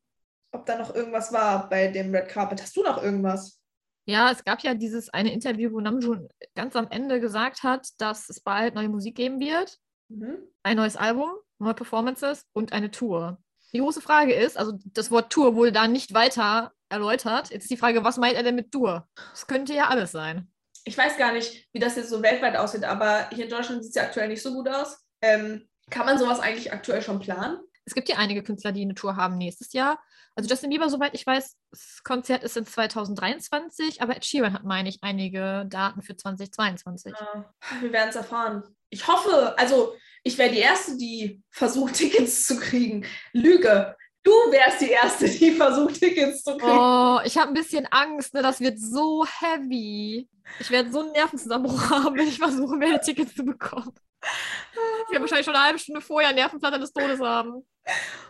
ob 0.52 0.66
da 0.66 0.78
noch 0.78 0.94
irgendwas 0.94 1.32
war 1.32 1.68
bei 1.68 1.88
dem 1.88 2.14
Red 2.14 2.28
Carpet. 2.28 2.62
Hast 2.62 2.76
du 2.76 2.82
noch 2.82 3.02
irgendwas? 3.02 3.60
Ja, 4.06 4.30
es 4.30 4.42
gab 4.44 4.60
ja 4.62 4.74
dieses 4.74 5.10
eine 5.10 5.32
Interview, 5.32 5.70
wo 5.72 5.80
Namjoon 5.80 6.28
ganz 6.54 6.74
am 6.76 6.88
Ende 6.90 7.20
gesagt 7.20 7.62
hat, 7.62 7.88
dass 7.98 8.28
es 8.30 8.40
bald 8.40 8.74
neue 8.74 8.88
Musik 8.88 9.16
geben 9.16 9.38
wird, 9.40 9.78
Mhm. 10.08 10.38
ein 10.62 10.76
neues 10.78 10.96
Album, 10.96 11.30
neue 11.58 11.74
Performances 11.74 12.46
und 12.54 12.72
eine 12.72 12.90
Tour. 12.90 13.38
Die 13.74 13.80
große 13.80 14.00
Frage 14.00 14.32
ist, 14.32 14.56
also 14.56 14.78
das 14.86 15.10
Wort 15.10 15.30
Tour 15.30 15.54
wurde 15.54 15.72
da 15.72 15.86
nicht 15.86 16.14
weiter 16.14 16.72
erläutert. 16.88 17.50
Jetzt 17.50 17.64
ist 17.64 17.70
die 17.70 17.76
Frage, 17.76 18.02
was 18.02 18.16
meint 18.16 18.34
er 18.34 18.42
denn 18.42 18.54
mit 18.54 18.72
Tour? 18.72 19.06
Das 19.32 19.46
könnte 19.46 19.74
ja 19.74 19.88
alles 19.88 20.12
sein. 20.12 20.50
Ich 20.84 20.96
weiß 20.96 21.18
gar 21.18 21.32
nicht, 21.34 21.68
wie 21.74 21.78
das 21.78 21.96
jetzt 21.96 22.08
so 22.08 22.22
weltweit 22.22 22.56
aussieht, 22.56 22.84
aber 22.84 23.28
hier 23.28 23.44
in 23.44 23.50
Deutschland 23.50 23.82
sieht 23.82 23.90
es 23.90 23.96
ja 23.96 24.04
aktuell 24.04 24.28
nicht 24.28 24.42
so 24.42 24.54
gut 24.54 24.70
aus. 24.70 25.04
Ähm, 25.20 25.68
kann 25.90 26.06
man 26.06 26.16
sowas 26.18 26.40
eigentlich 26.40 26.72
aktuell 26.72 27.02
schon 27.02 27.20
planen? 27.20 27.58
Es 27.84 27.94
gibt 27.94 28.08
ja 28.08 28.16
einige 28.16 28.42
Künstler, 28.42 28.72
die 28.72 28.82
eine 28.82 28.94
Tour 28.94 29.16
haben 29.16 29.36
nächstes 29.36 29.74
Jahr. 29.74 30.02
Also 30.38 30.50
Justin 30.50 30.70
Bieber, 30.70 30.88
soweit 30.88 31.14
ich 31.14 31.26
weiß, 31.26 31.56
das 31.72 32.00
Konzert 32.04 32.44
ist 32.44 32.56
in 32.56 32.64
2023, 32.64 34.00
aber 34.00 34.16
Ed 34.16 34.24
Sheeran 34.24 34.52
hat, 34.52 34.62
meine 34.62 34.88
ich, 34.88 35.00
einige 35.02 35.66
Daten 35.68 36.00
für 36.00 36.16
2022. 36.16 37.12
Ja, 37.12 37.52
wir 37.80 37.92
werden 37.92 38.10
es 38.10 38.14
erfahren. 38.14 38.62
Ich 38.88 39.08
hoffe, 39.08 39.58
also 39.58 39.96
ich 40.22 40.38
wäre 40.38 40.52
die 40.52 40.60
Erste, 40.60 40.96
die 40.96 41.42
versucht, 41.50 41.94
Tickets 41.94 42.46
zu 42.46 42.56
kriegen. 42.56 43.04
Lüge. 43.32 43.96
Du 44.22 44.30
wärst 44.30 44.80
die 44.80 44.90
Erste, 44.90 45.28
die 45.28 45.50
versucht, 45.50 45.98
Tickets 45.98 46.44
zu 46.44 46.56
kriegen. 46.56 46.70
Oh, 46.70 47.18
ich 47.24 47.36
habe 47.36 47.48
ein 47.48 47.54
bisschen 47.54 47.88
Angst, 47.90 48.32
ne? 48.32 48.40
das 48.40 48.60
wird 48.60 48.78
so 48.78 49.26
heavy. 49.26 50.28
Ich 50.60 50.70
werde 50.70 50.92
so 50.92 51.00
einen 51.00 51.10
Nervenzusammenbruch 51.10 51.82
haben, 51.90 52.16
wenn 52.16 52.28
ich 52.28 52.38
versuche, 52.38 52.76
mehr 52.76 53.00
Tickets 53.00 53.34
zu 53.34 53.42
bekommen. 53.42 53.92
Ich 54.22 55.10
werde 55.10 55.22
wahrscheinlich 55.22 55.46
schon 55.46 55.56
eine 55.56 55.64
halbe 55.64 55.80
Stunde 55.80 56.00
vorher 56.00 56.32
Nervenflattern 56.32 56.80
des 56.80 56.92
Todes 56.92 57.18
haben. 57.18 57.66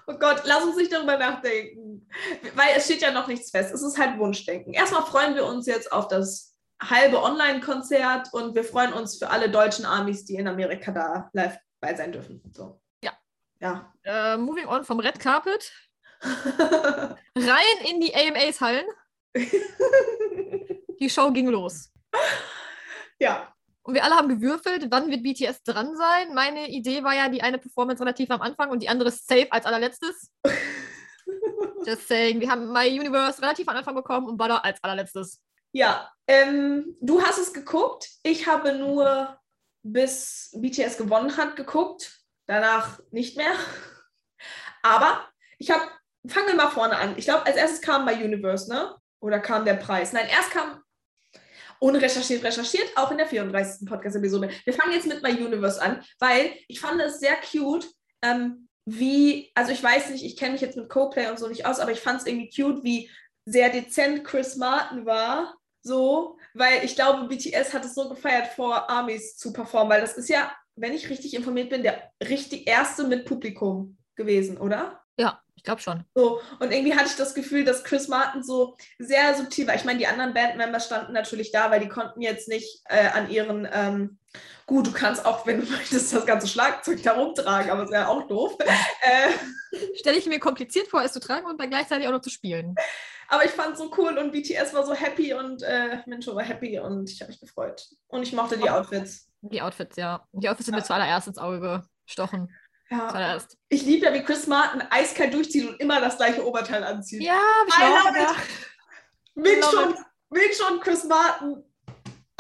Oh 0.06 0.14
Gott, 0.14 0.42
lass 0.44 0.64
uns 0.64 0.76
nicht 0.76 0.92
darüber 0.92 1.18
nachdenken. 1.18 2.08
Weil 2.54 2.68
es 2.76 2.86
steht 2.86 3.02
ja 3.02 3.10
noch 3.12 3.26
nichts 3.26 3.50
fest. 3.50 3.74
Es 3.74 3.82
ist 3.82 3.98
halt 3.98 4.18
Wunschdenken. 4.18 4.72
Erstmal 4.72 5.04
freuen 5.04 5.34
wir 5.34 5.44
uns 5.44 5.66
jetzt 5.66 5.92
auf 5.92 6.08
das 6.08 6.56
halbe 6.80 7.22
Online-Konzert 7.22 8.32
und 8.32 8.54
wir 8.54 8.64
freuen 8.64 8.92
uns 8.92 9.18
für 9.18 9.28
alle 9.28 9.50
deutschen 9.50 9.84
Armies, 9.84 10.24
die 10.24 10.36
in 10.36 10.48
Amerika 10.48 10.92
da 10.92 11.28
live 11.32 11.58
bei 11.80 11.94
sein 11.94 12.12
dürfen. 12.12 12.42
So. 12.54 12.80
ja. 13.60 13.92
Äh, 14.04 14.36
moving 14.36 14.66
on 14.66 14.84
vom 14.84 15.00
Red 15.00 15.18
Carpet. 15.20 15.72
Rein 16.22 17.86
in 17.90 18.00
die 18.00 18.14
AMAs-Hallen. 18.14 18.86
Die 21.00 21.10
Show 21.10 21.30
ging 21.30 21.48
los. 21.48 21.92
ja, 23.20 23.54
Und 23.88 23.94
wir 23.94 24.04
alle 24.04 24.16
haben 24.16 24.28
gewürfelt, 24.28 24.88
wann 24.90 25.10
wird 25.10 25.22
BTS 25.22 25.62
dran 25.62 25.96
sein. 25.96 26.34
Meine 26.34 26.68
Idee 26.68 27.02
war 27.04 27.14
ja 27.14 27.30
die 27.30 27.40
eine 27.40 27.56
Performance 27.56 28.02
relativ 28.02 28.30
am 28.30 28.42
Anfang 28.42 28.68
und 28.68 28.82
die 28.82 28.88
andere 28.90 29.10
safe 29.10 29.50
als 29.50 29.64
allerletztes. 29.64 30.30
Just 31.86 32.06
saying, 32.06 32.38
wir 32.38 32.50
haben 32.50 32.70
My 32.70 32.86
Universe 32.86 33.40
relativ 33.40 33.66
am 33.66 33.76
Anfang 33.76 33.94
bekommen 33.94 34.26
und 34.28 34.36
Butter 34.36 34.62
als 34.62 34.78
allerletztes. 34.84 35.40
Ja, 35.72 36.12
ähm, 36.26 36.98
du 37.00 37.22
hast 37.22 37.38
es 37.38 37.54
geguckt. 37.54 38.10
Ich 38.22 38.46
habe 38.46 38.74
nur 38.74 39.38
bis 39.82 40.50
BTS 40.54 40.98
gewonnen 40.98 41.38
hat 41.38 41.56
geguckt. 41.56 42.20
Danach 42.46 43.00
nicht 43.10 43.38
mehr. 43.38 43.54
Aber 44.82 45.26
ich 45.56 45.70
habe, 45.70 45.84
fangen 46.26 46.48
wir 46.48 46.56
mal 46.56 46.68
vorne 46.68 46.98
an. 46.98 47.14
Ich 47.16 47.24
glaube, 47.24 47.46
als 47.46 47.56
erstes 47.56 47.80
kam 47.80 48.04
My 48.04 48.12
Universe, 48.12 48.70
ne? 48.70 48.94
Oder 49.20 49.40
kam 49.40 49.64
der 49.64 49.76
Preis? 49.76 50.12
Nein, 50.12 50.28
erst 50.28 50.50
kam 50.50 50.82
unrecherchiert, 51.80 52.42
recherchiert, 52.42 52.90
auch 52.96 53.10
in 53.10 53.18
der 53.18 53.26
34. 53.26 53.88
Podcast-Episode. 53.88 54.50
Wir 54.64 54.72
fangen 54.72 54.92
jetzt 54.92 55.06
mit 55.06 55.22
My 55.22 55.30
Universe 55.30 55.80
an, 55.80 56.02
weil 56.18 56.52
ich 56.66 56.80
fand 56.80 57.00
es 57.00 57.20
sehr 57.20 57.36
cute, 57.36 57.86
ähm, 58.22 58.68
wie, 58.84 59.50
also 59.54 59.70
ich 59.70 59.82
weiß 59.82 60.10
nicht, 60.10 60.24
ich 60.24 60.36
kenne 60.36 60.52
mich 60.52 60.60
jetzt 60.60 60.76
mit 60.76 60.88
Coplay 60.88 61.28
und 61.28 61.38
so 61.38 61.48
nicht 61.48 61.66
aus, 61.66 61.78
aber 61.78 61.92
ich 61.92 62.00
fand 62.00 62.20
es 62.20 62.26
irgendwie 62.26 62.50
cute, 62.50 62.82
wie 62.84 63.10
sehr 63.44 63.70
dezent 63.70 64.24
Chris 64.24 64.56
Martin 64.56 65.06
war. 65.06 65.54
So, 65.82 66.38
weil 66.54 66.84
ich 66.84 66.96
glaube, 66.96 67.28
BTS 67.28 67.72
hat 67.72 67.84
es 67.84 67.94
so 67.94 68.08
gefeiert, 68.08 68.48
vor 68.48 68.90
Armies 68.90 69.36
zu 69.36 69.52
performen, 69.52 69.90
weil 69.90 70.00
das 70.00 70.18
ist 70.18 70.28
ja, 70.28 70.52
wenn 70.76 70.92
ich 70.92 71.08
richtig 71.08 71.34
informiert 71.34 71.70
bin, 71.70 71.82
der 71.82 72.10
richtig 72.22 72.68
erste 72.68 73.04
mit 73.04 73.24
Publikum 73.24 73.96
gewesen, 74.16 74.58
oder? 74.58 75.02
Ja, 75.18 75.42
ich 75.56 75.64
glaube 75.64 75.80
schon. 75.80 76.04
So, 76.14 76.40
und 76.60 76.72
irgendwie 76.72 76.94
hatte 76.94 77.08
ich 77.08 77.16
das 77.16 77.34
Gefühl, 77.34 77.64
dass 77.64 77.82
Chris 77.82 78.06
Martin 78.06 78.44
so 78.44 78.76
sehr 78.98 79.34
subtil 79.34 79.66
war. 79.66 79.74
Ich 79.74 79.84
meine, 79.84 79.98
die 79.98 80.06
anderen 80.06 80.32
Bandmembers 80.32 80.86
standen 80.86 81.12
natürlich 81.12 81.50
da, 81.50 81.70
weil 81.70 81.80
die 81.80 81.88
konnten 81.88 82.22
jetzt 82.22 82.48
nicht 82.48 82.80
äh, 82.84 83.08
an 83.08 83.28
ihren, 83.28 83.68
ähm, 83.72 84.18
gut, 84.66 84.86
du 84.86 84.92
kannst 84.92 85.26
auch, 85.26 85.44
wenn 85.46 85.60
du 85.60 85.66
möchtest, 85.70 86.14
das 86.14 86.24
ganze 86.24 86.46
Schlagzeug 86.46 87.02
da 87.02 87.14
rumtragen, 87.14 87.72
aber 87.72 87.82
es 87.82 87.90
wäre 87.90 88.08
auch 88.08 88.28
doof. 88.28 88.56
äh, 89.02 89.96
Stelle 89.96 90.18
ich 90.18 90.26
mir 90.26 90.38
kompliziert 90.38 90.86
vor, 90.86 91.02
es 91.02 91.12
zu 91.12 91.20
tragen 91.20 91.46
und 91.46 91.60
dann 91.60 91.70
gleichzeitig 91.70 92.06
auch 92.06 92.12
noch 92.12 92.22
zu 92.22 92.30
spielen. 92.30 92.76
aber 93.28 93.44
ich 93.44 93.50
fand 93.50 93.72
es 93.72 93.78
so 93.78 93.90
cool 93.98 94.16
und 94.16 94.30
BTS 94.30 94.72
war 94.74 94.86
so 94.86 94.94
happy 94.94 95.34
und 95.34 95.62
äh, 95.62 95.98
Mincho 96.06 96.36
war 96.36 96.44
happy 96.44 96.78
und 96.78 97.10
ich 97.10 97.20
habe 97.20 97.32
mich 97.32 97.40
gefreut. 97.40 97.84
Und 98.06 98.22
ich 98.22 98.32
mochte 98.32 98.56
die 98.56 98.70
Outfits. 98.70 99.28
Die 99.40 99.60
Outfits, 99.60 99.96
ja. 99.96 100.24
Die 100.32 100.48
Outfits 100.48 100.66
sind 100.66 100.76
mir 100.76 100.84
zuallererst 100.84 101.26
ins 101.26 101.38
Auge 101.38 101.82
gestochen. 102.06 102.54
Ja. 102.90 103.38
Ich 103.68 103.82
liebe 103.82 104.06
ja, 104.06 104.14
wie 104.14 104.22
Chris 104.22 104.46
Martin 104.46 104.82
eiskalt 104.90 105.34
durchzieht 105.34 105.68
und 105.68 105.78
immer 105.80 106.00
das 106.00 106.16
gleiche 106.16 106.44
Oberteil 106.46 106.82
anzieht. 106.84 107.22
Ja, 107.22 107.40
ich 107.66 107.74
I 107.74 107.82
love 107.82 108.18
it. 108.18 109.62
love 109.62 109.70
schon, 109.70 109.94
wink 110.30 110.54
schon, 110.54 110.80
Chris 110.80 111.04
Martin. 111.04 111.64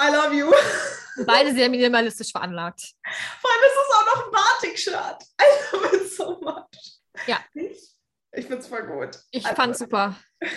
I 0.00 0.10
love 0.12 0.34
you. 0.34 0.50
Beide 1.26 1.52
sehr 1.52 1.68
minimalistisch 1.68 2.30
veranlagt. 2.30 2.80
Vor 3.40 3.50
allem 3.50 3.64
ist 3.66 3.76
es 3.76 3.94
auch 3.96 4.06
noch 4.06 4.26
ein 4.26 4.32
Batik-Shirt. 4.32 5.24
I 5.40 5.76
love 5.76 5.96
it 5.96 6.12
so 6.12 6.40
much. 6.40 7.00
Ja. 7.26 7.40
Ich, 7.52 7.96
ich 8.32 8.46
finde 8.46 8.58
es 8.58 8.68
voll 8.68 8.86
gut. 8.86 9.18
Ich 9.30 9.44
Also, 9.44 9.56
fand 9.56 9.76
super. 9.76 10.16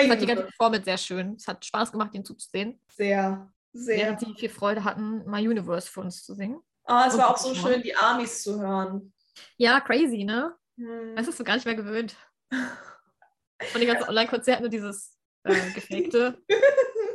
Ich 0.00 0.06
fand 0.06 0.20
die 0.20 0.26
ganze. 0.26 0.44
Performance 0.44 0.84
sehr 0.84 0.98
schön. 0.98 1.34
Es 1.36 1.46
hat 1.46 1.64
Spaß 1.64 1.90
gemacht, 1.92 2.14
ihn 2.14 2.22
zuzusehen. 2.24 2.78
Sehr, 2.94 3.50
sehr. 3.72 3.96
Während 3.96 4.20
sie 4.20 4.34
viel 4.34 4.50
Freude 4.50 4.84
hatten, 4.84 5.24
My 5.24 5.46
Universe 5.48 5.90
für 5.90 6.00
uns 6.00 6.22
zu 6.22 6.34
singen. 6.34 6.60
Ah, 6.88 7.04
es 7.06 7.14
Und 7.14 7.20
war 7.20 7.30
auch 7.30 7.36
so 7.36 7.54
schön, 7.54 7.82
die 7.82 7.94
Amis 7.94 8.42
zu 8.42 8.58
hören. 8.60 9.12
Ja, 9.58 9.78
crazy, 9.80 10.24
ne? 10.24 10.54
Hm. 10.78 11.14
Das 11.16 11.28
ist 11.28 11.36
so 11.36 11.44
gar 11.44 11.54
nicht 11.54 11.66
mehr 11.66 11.74
gewöhnt. 11.74 12.16
Von 12.52 13.80
den 13.80 13.88
ganzen 13.88 14.08
Online-Konzerten 14.08 14.62
nur 14.62 14.70
dieses 14.70 15.14
äh, 15.44 15.70
gefakte 15.72 16.38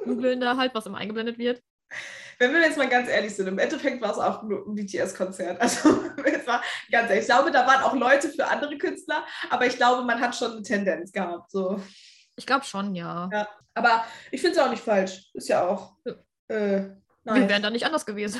Googeln 0.04 0.40
da 0.42 0.58
halt, 0.58 0.76
was 0.76 0.86
immer 0.86 1.00
eingeblendet 1.00 1.40
wird. 1.40 1.64
Wenn 2.38 2.54
wir 2.54 2.62
jetzt 2.62 2.78
mal 2.78 2.88
ganz 2.88 3.10
ehrlich 3.10 3.36
sind, 3.36 3.48
im 3.48 3.58
Endeffekt 3.58 4.00
war 4.02 4.12
es 4.12 4.20
auch 4.20 4.44
nur 4.44 4.68
ein 4.68 4.76
BTS-Konzert. 4.76 5.60
Also, 5.60 5.90
es 6.24 6.46
war 6.46 6.62
ganz 6.92 7.10
ehrlich. 7.10 7.22
Ich 7.22 7.28
glaube, 7.28 7.50
da 7.50 7.66
waren 7.66 7.82
auch 7.84 7.96
Leute 7.96 8.30
für 8.30 8.46
andere 8.48 8.78
Künstler, 8.78 9.26
aber 9.50 9.66
ich 9.66 9.78
glaube, 9.78 10.04
man 10.04 10.22
hat 10.22 10.36
schon 10.36 10.52
eine 10.52 10.62
Tendenz 10.62 11.12
gehabt. 11.12 11.50
So. 11.50 11.82
Ich 12.36 12.46
glaube 12.46 12.66
schon, 12.66 12.94
ja. 12.94 13.28
Ja. 13.32 13.48
Aber 13.74 14.06
ich 14.30 14.42
finde 14.42 14.58
es 14.58 14.64
auch 14.64 14.70
nicht 14.70 14.84
falsch. 14.84 15.32
Ist 15.34 15.50
ja 15.50 15.68
auch. 15.68 15.96
Ja. 16.06 16.14
Äh, 16.50 16.90
Wir 17.24 17.50
wären 17.50 17.64
da 17.64 17.72
nicht 17.72 17.86
anders 17.86 18.06
gewesen. 18.06 18.40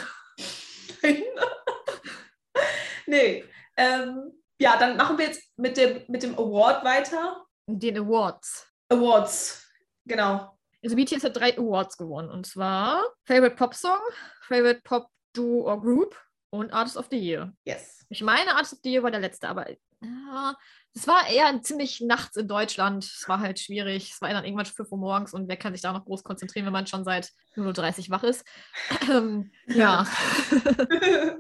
nee. 3.06 3.46
Ähm, 3.78 4.32
ja, 4.60 4.78
dann 4.78 4.98
machen 4.98 5.18
wir 5.18 5.28
jetzt 5.28 5.44
mit 5.58 5.78
dem, 5.78 6.04
mit 6.08 6.24
dem 6.24 6.36
Award 6.36 6.84
weiter. 6.84 7.46
Den 7.68 7.98
Awards. 7.98 8.68
Awards. 8.90 9.68
Genau. 10.06 10.58
Also 10.84 10.96
BTS 10.96 11.24
hat 11.24 11.38
drei 11.38 11.58
Awards 11.58 11.98
gewonnen. 11.98 12.30
Und 12.30 12.46
zwar 12.46 13.04
Favorite 13.26 13.56
Pop 13.56 13.74
Song, 13.74 14.00
Favorite 14.42 14.82
Pop 14.84 15.08
Duo 15.34 15.70
or 15.70 15.82
Group 15.82 16.20
und 16.52 16.72
Artist 16.72 16.98
of 16.98 17.08
the 17.10 17.18
Year. 17.18 17.54
Yes. 17.66 18.06
Ich 18.10 18.22
meine, 18.22 18.52
Artist 18.52 18.74
of 18.74 18.80
the 18.84 18.92
Year 18.92 19.04
war 19.04 19.12
der 19.12 19.22
letzte, 19.22 19.48
aber 19.48 19.70
ja, 20.02 20.56
es 20.96 21.08
war 21.08 21.28
eher 21.28 21.62
ziemlich 21.62 22.02
nachts 22.02 22.38
in 22.38 22.48
Deutschland. 22.48 23.04
Es 23.04 23.28
war 23.28 23.40
halt 23.40 23.60
schwierig. 23.60 24.12
Es 24.12 24.22
war 24.22 24.30
dann 24.30 24.46
irgendwann 24.46 24.66
5 24.66 24.92
Uhr 24.92 24.98
morgens 24.98 25.34
und 25.34 25.48
wer 25.48 25.58
kann 25.58 25.74
sich 25.74 25.82
da 25.82 25.92
noch 25.92 26.06
groß 26.06 26.24
konzentrieren, 26.24 26.66
wenn 26.66 26.74
man 26.74 26.88
schon 26.88 27.04
seit 27.04 27.32
0.30 27.56 28.06
Uhr 28.06 28.10
wach 28.12 28.24
ist? 28.24 28.46
Ähm, 29.10 29.52
ja. 29.68 30.06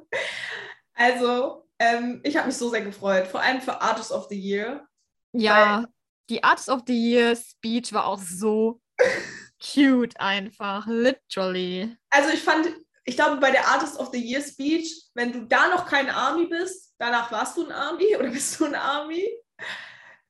also, 0.95 1.67
ähm, 1.77 2.21
ich 2.23 2.35
habe 2.35 2.47
mich 2.47 2.57
so 2.57 2.69
sehr 2.69 2.81
gefreut. 2.81 3.27
Vor 3.27 3.41
allem 3.41 3.61
für 3.61 3.79
Artist 3.79 4.11
of 4.11 4.27
the 4.29 4.39
Year. 4.39 4.87
ja, 5.33 5.85
die 6.29 6.43
Artist 6.43 6.69
of 6.69 6.81
the 6.87 6.93
Year 6.93 7.35
Speech 7.35 7.93
war 7.93 8.07
auch 8.07 8.19
so 8.19 8.81
cute 9.61 10.19
einfach. 10.19 10.87
Literally. 10.87 11.95
Also 12.09 12.29
ich 12.29 12.41
fand, 12.41 12.69
ich 13.05 13.15
glaube, 13.15 13.37
bei 13.37 13.51
der 13.51 13.67
Artist 13.67 13.99
of 13.99 14.09
the 14.11 14.19
Year 14.19 14.41
Speech, 14.41 15.09
wenn 15.13 15.31
du 15.31 15.45
da 15.45 15.67
noch 15.67 15.85
kein 15.85 16.09
Army 16.09 16.47
bist, 16.47 16.95
danach 16.97 17.31
warst 17.31 17.57
du 17.57 17.65
ein 17.65 17.71
Army 17.71 18.15
oder 18.19 18.29
bist 18.29 18.59
du 18.59 18.65
ein 18.65 18.75
Army? 18.75 19.29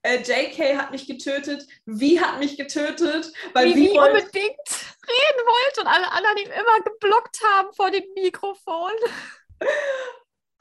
Äh, 0.05 0.17
JK 0.17 0.77
hat 0.77 0.91
mich 0.91 1.07
getötet, 1.07 1.65
Wie 1.85 2.19
hat 2.19 2.39
mich 2.39 2.57
getötet, 2.57 3.31
weil 3.53 3.73
Wie 3.73 3.75
Wie 3.75 3.97
unbedingt 3.97 4.33
reden 4.35 5.41
wollte 5.45 5.81
und 5.81 5.87
alle 5.87 6.11
anderen 6.11 6.37
ihn 6.37 6.51
immer 6.51 6.79
geblockt 6.83 7.39
haben 7.43 7.73
vor 7.73 7.89
dem 7.89 8.03
Mikrofon. 8.15 8.91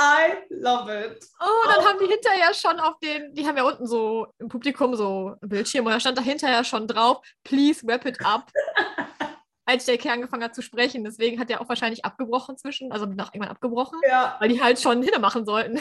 I 0.01 0.35
love 0.51 0.91
it. 0.91 1.25
Oh, 1.41 1.69
dann 1.69 1.85
haben 1.85 1.99
die 1.99 2.07
hinterher 2.07 2.55
schon 2.55 2.79
auf 2.81 2.99
den, 3.01 3.35
die 3.35 3.47
haben 3.47 3.57
ja 3.57 3.65
unten 3.65 3.87
so 3.87 4.29
im 4.39 4.49
Publikum 4.49 4.95
so 4.97 5.37
ein 5.43 5.49
Bildschirm 5.49 5.87
und 5.87 5.93
da 5.93 6.01
stand 6.01 6.19
da 6.19 6.23
hinterher 6.23 6.65
schon 6.65 6.87
drauf, 6.87 7.19
please 7.45 7.87
wrap 7.87 8.07
it 8.07 8.25
up. 8.25 8.51
Als 9.65 9.87
JK 9.87 10.07
angefangen 10.07 10.43
hat 10.43 10.57
zu 10.57 10.63
sprechen. 10.63 11.05
Deswegen 11.05 11.39
hat 11.39 11.49
er 11.49 11.61
auch 11.61 11.69
wahrscheinlich 11.69 12.05
abgebrochen 12.05 12.59
zwischen, 12.59 12.91
also 12.91 13.07
nach 13.07 13.33
irgendwann 13.33 13.53
abgebrochen, 13.53 14.01
Ja, 14.09 14.37
weil 14.41 14.49
die 14.49 14.61
halt 14.61 14.81
schon 14.81 15.03
hinmachen 15.03 15.47
sollten. 15.47 15.81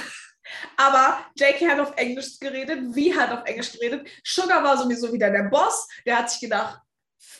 Aber 0.77 1.25
JK 1.35 1.69
hat 1.69 1.79
auf 1.79 1.93
Englisch 1.95 2.39
geredet, 2.39 2.79
Wie 2.95 3.15
hat 3.15 3.31
auf 3.31 3.45
Englisch 3.45 3.73
geredet. 3.73 4.07
Sugar 4.23 4.63
war 4.63 4.77
sowieso 4.77 5.11
wieder 5.13 5.29
der 5.29 5.43
Boss. 5.43 5.87
Der 6.05 6.19
hat 6.19 6.29
sich 6.29 6.41
gedacht, 6.41 6.79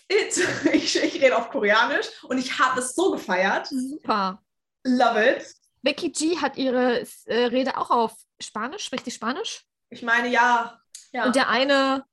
it. 0.07 0.47
Ich, 0.73 1.01
ich 1.01 1.21
rede 1.21 1.37
auf 1.37 1.49
Koreanisch 1.49 2.07
und 2.23 2.37
ich 2.37 2.59
habe 2.59 2.79
es 2.79 2.93
so 2.95 3.11
gefeiert. 3.11 3.67
Super. 3.67 4.41
Love 4.83 5.37
it. 5.37 5.55
Becky 5.81 6.09
G 6.11 6.37
hat 6.37 6.57
ihre 6.57 7.05
äh, 7.25 7.45
Rede 7.45 7.77
auch 7.77 7.89
auf 7.89 8.13
Spanisch, 8.41 8.85
spricht 8.85 9.05
sie 9.05 9.11
Spanisch? 9.11 9.65
Ich 9.89 10.03
meine, 10.03 10.27
ja. 10.29 10.79
Ja. 11.11 11.25
Und 11.25 11.35
der 11.35 11.49
eine, 11.49 12.05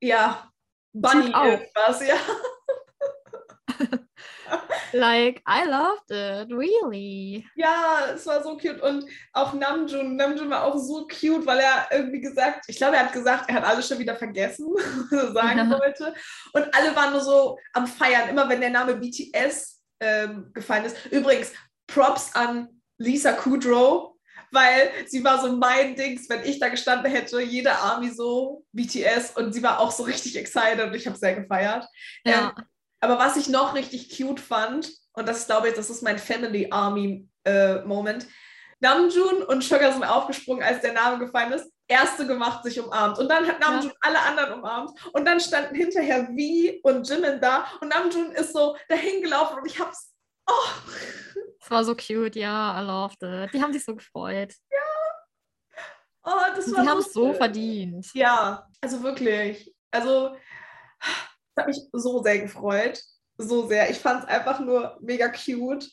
ja. 0.00 0.50
Bunny 0.92 1.32
auch. 1.34 1.44
irgendwas, 1.44 2.00
ja. 2.06 2.16
like, 4.92 5.42
I 5.46 5.64
loved 5.66 6.10
it, 6.10 6.50
really. 6.52 7.46
Ja, 7.54 8.12
es 8.14 8.26
war 8.26 8.42
so 8.42 8.56
cute. 8.56 8.80
Und 8.82 9.04
auch 9.32 9.52
Namjoon. 9.52 10.16
Namjoon 10.16 10.50
war 10.50 10.64
auch 10.64 10.76
so 10.76 11.06
cute, 11.06 11.46
weil 11.46 11.60
er 11.60 11.88
irgendwie 11.90 12.20
gesagt, 12.20 12.64
ich 12.68 12.76
glaube, 12.76 12.96
er 12.96 13.04
hat 13.04 13.12
gesagt, 13.12 13.48
er 13.48 13.56
hat 13.56 13.64
alles 13.64 13.88
schon 13.88 13.98
wieder 13.98 14.16
vergessen, 14.16 14.66
was 15.10 15.12
er 15.12 15.32
sagen 15.32 15.70
wollte. 15.70 16.14
Und 16.52 16.74
alle 16.74 16.94
waren 16.94 17.12
nur 17.12 17.22
so 17.22 17.58
am 17.72 17.86
Feiern, 17.86 18.28
immer 18.28 18.48
wenn 18.48 18.60
der 18.60 18.70
Name 18.70 18.96
BTS 18.96 19.82
ähm, 20.00 20.50
gefallen 20.52 20.84
ist. 20.84 20.96
Übrigens, 21.10 21.52
Props 21.86 22.34
an 22.34 22.68
Lisa 22.98 23.32
Kudrow, 23.32 24.14
weil 24.52 24.90
sie 25.06 25.22
war 25.24 25.40
so 25.40 25.56
mein 25.56 25.94
Dings, 25.96 26.28
wenn 26.28 26.44
ich 26.44 26.58
da 26.58 26.68
gestanden 26.68 27.10
hätte, 27.10 27.40
jede 27.40 27.72
Army 27.72 28.10
so 28.10 28.64
BTS 28.72 29.36
und 29.36 29.52
sie 29.52 29.62
war 29.62 29.80
auch 29.80 29.90
so 29.90 30.02
richtig 30.02 30.36
excited 30.36 30.80
und 30.80 30.94
ich 30.94 31.06
habe 31.06 31.16
sehr 31.16 31.34
gefeiert. 31.34 31.86
Ja. 32.24 32.54
Ähm, 32.56 32.64
aber 33.00 33.18
was 33.18 33.36
ich 33.36 33.48
noch 33.48 33.74
richtig 33.74 34.16
cute 34.16 34.40
fand, 34.40 34.92
und 35.12 35.28
das 35.28 35.46
glaube 35.46 35.68
ich, 35.68 35.74
das 35.74 35.90
ist 35.90 36.02
mein 36.02 36.18
Family 36.18 36.68
Army 36.70 37.28
äh, 37.44 37.80
Moment, 37.82 38.26
Namjoon 38.80 39.42
und 39.42 39.62
Sugar 39.62 39.92
sind 39.92 40.04
aufgesprungen, 40.04 40.62
als 40.62 40.80
der 40.80 40.92
Name 40.94 41.18
gefallen 41.18 41.52
ist. 41.52 41.70
Erste 41.86 42.26
gemacht, 42.26 42.64
sich 42.64 42.80
umarmt. 42.80 43.18
Und 43.18 43.28
dann 43.28 43.46
hat 43.46 43.60
Namjoon 43.60 43.92
alle 44.00 44.20
anderen 44.20 44.54
umarmt. 44.54 44.92
Und 45.12 45.26
dann 45.26 45.38
standen 45.40 45.74
hinterher 45.74 46.28
Vi 46.34 46.80
und 46.82 47.06
Jimin 47.06 47.40
da. 47.40 47.66
Und 47.80 47.88
Namjoon 47.88 48.32
ist 48.32 48.52
so 48.54 48.76
dahin 48.88 49.22
gelaufen 49.22 49.58
und 49.58 49.66
ich 49.66 49.78
hab's. 49.78 50.14
Oh, 50.46 50.52
Es 51.60 51.70
war 51.70 51.84
so 51.84 51.94
cute, 51.94 52.36
ja, 52.36 52.80
I 52.80 52.86
loved 52.86 53.22
it. 53.22 53.52
Die 53.52 53.62
haben 53.62 53.72
sich 53.72 53.84
so 53.84 53.94
gefreut. 53.94 54.54
Oh, 56.24 56.30
das 56.54 56.66
Und 56.66 56.76
war 56.76 56.82
die 56.84 56.88
haben 56.88 56.98
es 56.98 57.12
so 57.12 57.32
verdient. 57.34 58.06
Ja, 58.14 58.66
also 58.80 59.02
wirklich. 59.02 59.74
Also, 59.90 60.36
das 61.00 61.29
hat 61.60 61.68
mich 61.68 61.80
so 61.92 62.22
sehr 62.22 62.40
gefreut. 62.40 63.00
So 63.38 63.68
sehr. 63.68 63.90
Ich 63.90 63.98
fand 63.98 64.24
es 64.24 64.28
einfach 64.28 64.60
nur 64.60 64.98
mega 65.00 65.28
cute. 65.28 65.88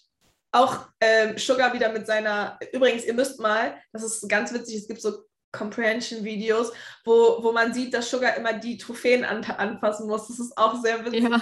Auch 0.51 0.87
ähm, 0.99 1.37
Sugar 1.37 1.73
wieder 1.73 1.91
mit 1.91 2.07
seiner. 2.07 2.57
Übrigens, 2.73 3.05
ihr 3.05 3.13
müsst 3.13 3.39
mal, 3.39 3.77
das 3.93 4.03
ist 4.03 4.27
ganz 4.27 4.53
witzig, 4.53 4.77
es 4.77 4.87
gibt 4.87 5.01
so 5.01 5.23
Comprehension-Videos, 5.51 6.71
wo, 7.05 7.43
wo 7.43 7.51
man 7.51 7.73
sieht, 7.73 7.93
dass 7.93 8.09
Sugar 8.09 8.35
immer 8.35 8.53
die 8.53 8.77
Trophäen 8.77 9.23
an, 9.23 9.43
anfassen 9.43 10.07
muss. 10.07 10.27
Das 10.27 10.39
ist 10.39 10.57
auch 10.57 10.81
sehr 10.81 11.03
witzig. 11.05 11.23
Ja. 11.23 11.41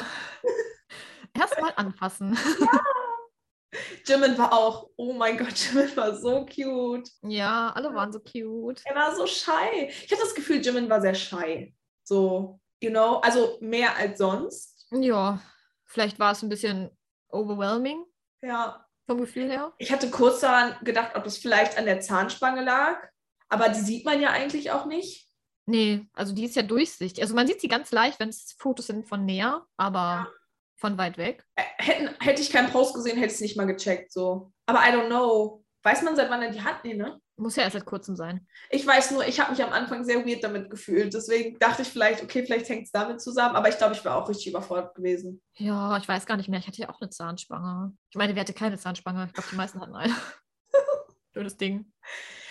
Erstmal 1.40 1.74
anfassen. 1.76 2.38
Jimin 4.06 4.38
war 4.38 4.54
auch, 4.54 4.90
oh 4.96 5.14
mein 5.14 5.38
Gott, 5.38 5.54
Jimin 5.56 5.96
war 5.98 6.16
so 6.16 6.46
cute. 6.46 7.10
Ja, 7.24 7.72
alle 7.76 7.94
waren 7.94 8.12
so 8.12 8.20
cute. 8.20 8.82
Er 8.86 8.96
war 8.96 9.16
so 9.16 9.26
shy. 9.28 9.90
Ich 9.90 10.12
habe 10.12 10.22
das 10.22 10.36
Gefühl, 10.36 10.62
Jimin 10.62 10.90
war 10.90 11.02
sehr 11.02 11.16
shy. 11.16 11.76
So, 12.04 12.60
you 12.86 12.92
know, 12.92 13.16
also 13.18 13.58
mehr 13.62 13.96
als 13.98 14.20
sonst. 14.20 14.88
Ja, 14.92 15.42
vielleicht 15.86 16.20
war 16.20 16.32
es 16.34 16.44
ein 16.44 16.50
bisschen 16.50 16.92
overwhelming 17.30 18.06
Ja. 18.44 18.86
vom 19.08 19.20
Gefühl 19.20 19.50
her. 19.50 19.74
Ich 19.80 19.92
hatte 19.92 20.10
kurz 20.12 20.42
daran 20.42 20.76
gedacht, 20.84 21.16
ob 21.16 21.24
das 21.24 21.38
vielleicht 21.38 21.78
an 21.78 21.86
der 21.86 22.00
Zahnspange 22.00 22.64
lag, 22.64 22.98
aber 23.50 23.70
die 23.70 23.80
sieht 23.82 24.06
man 24.06 24.22
ja 24.22 24.30
eigentlich 24.30 24.72
auch 24.72 24.86
nicht. 24.86 25.28
Nee, 25.66 26.06
also 26.14 26.34
die 26.36 26.46
ist 26.46 26.56
ja 26.56 26.62
durchsichtig. 26.62 27.22
Also 27.24 27.34
man 27.34 27.48
sieht 27.48 27.60
sie 27.60 27.68
ganz 27.68 27.92
leicht, 27.92 28.20
wenn 28.20 28.30
es 28.30 28.56
Fotos 28.60 28.86
sind 28.86 29.08
von 29.08 29.26
näher, 29.26 29.66
aber 29.78 30.32
von 30.76 30.96
weit 31.00 31.18
weg. 31.18 31.44
Hätten, 31.58 32.14
hätte 32.20 32.42
ich 32.44 32.52
keinen 32.52 32.70
Post 32.70 32.94
gesehen, 32.94 33.18
hätte 33.18 33.28
ich 33.30 33.34
es 33.34 33.42
nicht 33.42 33.58
mal 33.58 33.66
gecheckt. 33.66 34.12
So. 34.12 34.52
Aber 34.68 34.80
I 34.82 34.92
don't 34.92 35.08
know. 35.08 35.64
Weiß 35.82 36.04
man, 36.04 36.16
seit 36.16 36.30
wann 36.30 36.44
er 36.44 36.52
die 36.52 36.62
hat? 36.62 36.84
Nee, 36.84 36.94
ne? 36.94 37.20
Muss 37.38 37.58
ja 37.58 37.64
erst 37.64 37.74
seit 37.74 37.86
kurzem 37.86 38.16
sein. 38.16 38.48
Ich 38.70 38.88
weiß 38.88 39.12
nur, 39.12 39.28
ich 39.28 39.40
habe 39.42 39.52
mich 39.52 39.62
am 39.62 39.74
Anfang 39.74 40.06
sehr 40.06 40.26
weird 40.26 40.44
damit 40.44 40.70
gefühlt. 40.70 41.14
Deswegen 41.14 41.60
dachte 41.60 41.82
ich 41.82 41.90
vielleicht, 41.90 42.24
okay, 42.24 42.46
vielleicht 42.46 42.70
hängt 42.70 42.86
es 42.86 42.92
damit 42.92 43.20
zusammen. 43.20 43.56
Aber 43.56 43.68
ich 43.68 43.78
glaube, 43.78 43.94
ich 43.94 44.06
wäre 44.06 44.16
auch 44.16 44.30
richtig 44.30 44.48
überfordert 44.48 44.96
gewesen. 44.96 45.42
Ja, 45.56 45.98
ich 45.98 46.08
weiß 46.08 46.26
gar 46.26 46.38
nicht 46.38 46.48
mehr. 46.48 46.60
Ich 46.60 46.68
hatte 46.68 46.82
ja 46.82 46.90
auch 46.90 47.02
eine 47.02 47.10
Zahnspange. 47.10 47.94
Ich 48.10 48.18
meine, 48.18 48.36
wer 48.36 48.42
hatte 48.42 48.54
keine 48.54 48.78
Zahnspange? 48.78 49.26
Ich 49.28 49.34
glaube, 49.34 49.50
die 49.52 49.58
meisten 49.58 49.82
hatten 49.82 49.96
eine. 49.96 50.16
Schönes 51.34 51.58
Ding. 51.58 51.92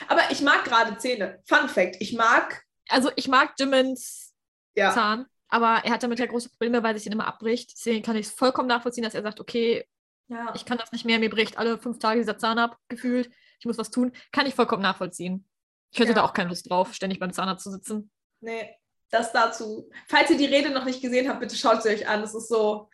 Aber 0.08 0.20
ich 0.30 0.42
mag 0.42 0.64
gerade 0.64 0.98
Zähne. 0.98 1.40
Fun 1.46 1.68
Fact: 1.68 1.96
Ich 2.00 2.12
mag, 2.12 2.62
Also 2.90 3.10
ich 3.16 3.28
mag 3.28 3.54
Jimmins 3.58 4.34
ja, 4.74 4.92
Zahn, 4.92 5.26
aber 5.48 5.82
er 5.84 5.92
hat 5.92 6.02
damit 6.02 6.18
ja 6.18 6.26
große 6.26 6.50
Probleme, 6.50 6.82
weil 6.82 6.94
sich 6.94 7.04
den 7.04 7.12
immer 7.12 7.26
abbricht. 7.26 7.72
Deswegen 7.72 8.02
kann 8.02 8.16
ich 8.16 8.26
es 8.26 8.32
vollkommen 8.32 8.68
nachvollziehen, 8.68 9.04
dass 9.04 9.14
er 9.14 9.22
sagt, 9.22 9.40
okay, 9.40 9.86
ja. 10.28 10.52
ich 10.54 10.64
kann 10.64 10.78
das 10.78 10.92
nicht 10.92 11.04
mehr, 11.04 11.18
mir 11.18 11.30
bricht 11.30 11.56
alle 11.58 11.78
fünf 11.78 11.98
Tage 11.98 12.20
dieser 12.20 12.38
Zahn 12.38 12.58
ab, 12.58 12.76
gefühlt. 12.88 13.30
Ich 13.64 13.66
muss 13.66 13.78
was 13.78 13.88
tun. 13.90 14.12
Kann 14.30 14.44
ich 14.44 14.54
vollkommen 14.54 14.82
nachvollziehen. 14.82 15.48
Ich 15.90 15.98
hätte 15.98 16.10
Ja. 16.10 16.16
da 16.16 16.24
auch 16.24 16.34
keine 16.34 16.50
Lust 16.50 16.68
drauf, 16.68 16.92
ständig 16.92 17.18
beim 17.18 17.32
Zahnarzt 17.32 17.64
zu 17.64 17.70
sitzen. 17.70 18.10
Nee, 18.40 18.76
das 19.10 19.32
dazu. 19.32 19.88
Falls 20.06 20.28
ihr 20.28 20.36
die 20.36 20.44
Rede 20.44 20.68
noch 20.68 20.84
nicht 20.84 21.00
gesehen 21.00 21.30
habt, 21.30 21.40
bitte 21.40 21.56
schaut 21.56 21.82
sie 21.82 21.88
euch 21.88 22.06
an. 22.06 22.20
Das 22.20 22.34
ist 22.34 22.48
so. 22.48 22.90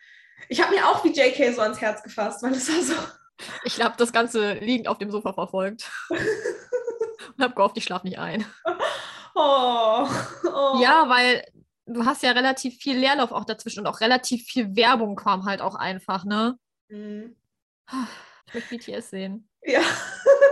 Ich 0.47 0.61
habe 0.63 0.73
mir 0.73 0.87
auch 0.87 1.03
wie 1.03 1.09
JK 1.11 1.53
so 1.53 1.59
ans 1.61 1.81
Herz 1.81 2.01
gefasst, 2.03 2.41
weil 2.41 2.53
es 2.53 2.69
war 2.73 2.81
so. 2.81 2.93
Ich 3.65 3.81
habe 3.83 3.95
das 3.97 4.13
Ganze 4.13 4.53
liegend 4.53 4.87
auf 4.87 4.97
dem 4.97 5.11
Sofa 5.11 5.33
verfolgt 5.33 5.91
und 6.09 7.43
habe 7.43 7.53
gehofft, 7.53 7.75
ich 7.75 7.83
schlafe 7.83 8.07
nicht 8.07 8.17
ein. 8.17 8.45
Oh, 9.33 10.09
oh. 10.43 10.79
Ja, 10.81 11.07
weil 11.07 11.41
du 11.85 12.05
hast 12.05 12.21
ja 12.21 12.31
relativ 12.31 12.75
viel 12.77 12.97
Leerlauf 12.97 13.31
auch 13.31 13.45
dazwischen 13.45 13.79
und 13.79 13.87
auch 13.87 14.01
relativ 14.01 14.43
viel 14.45 14.75
Werbung 14.75 15.15
kam 15.15 15.45
halt 15.45 15.61
auch 15.61 15.75
einfach, 15.75 16.25
ne? 16.25 16.59
Mhm. 16.89 17.37
Ich 18.47 18.53
möchte 18.53 18.77
BTS 18.77 19.09
sehen. 19.09 19.49
Ja. 19.63 19.79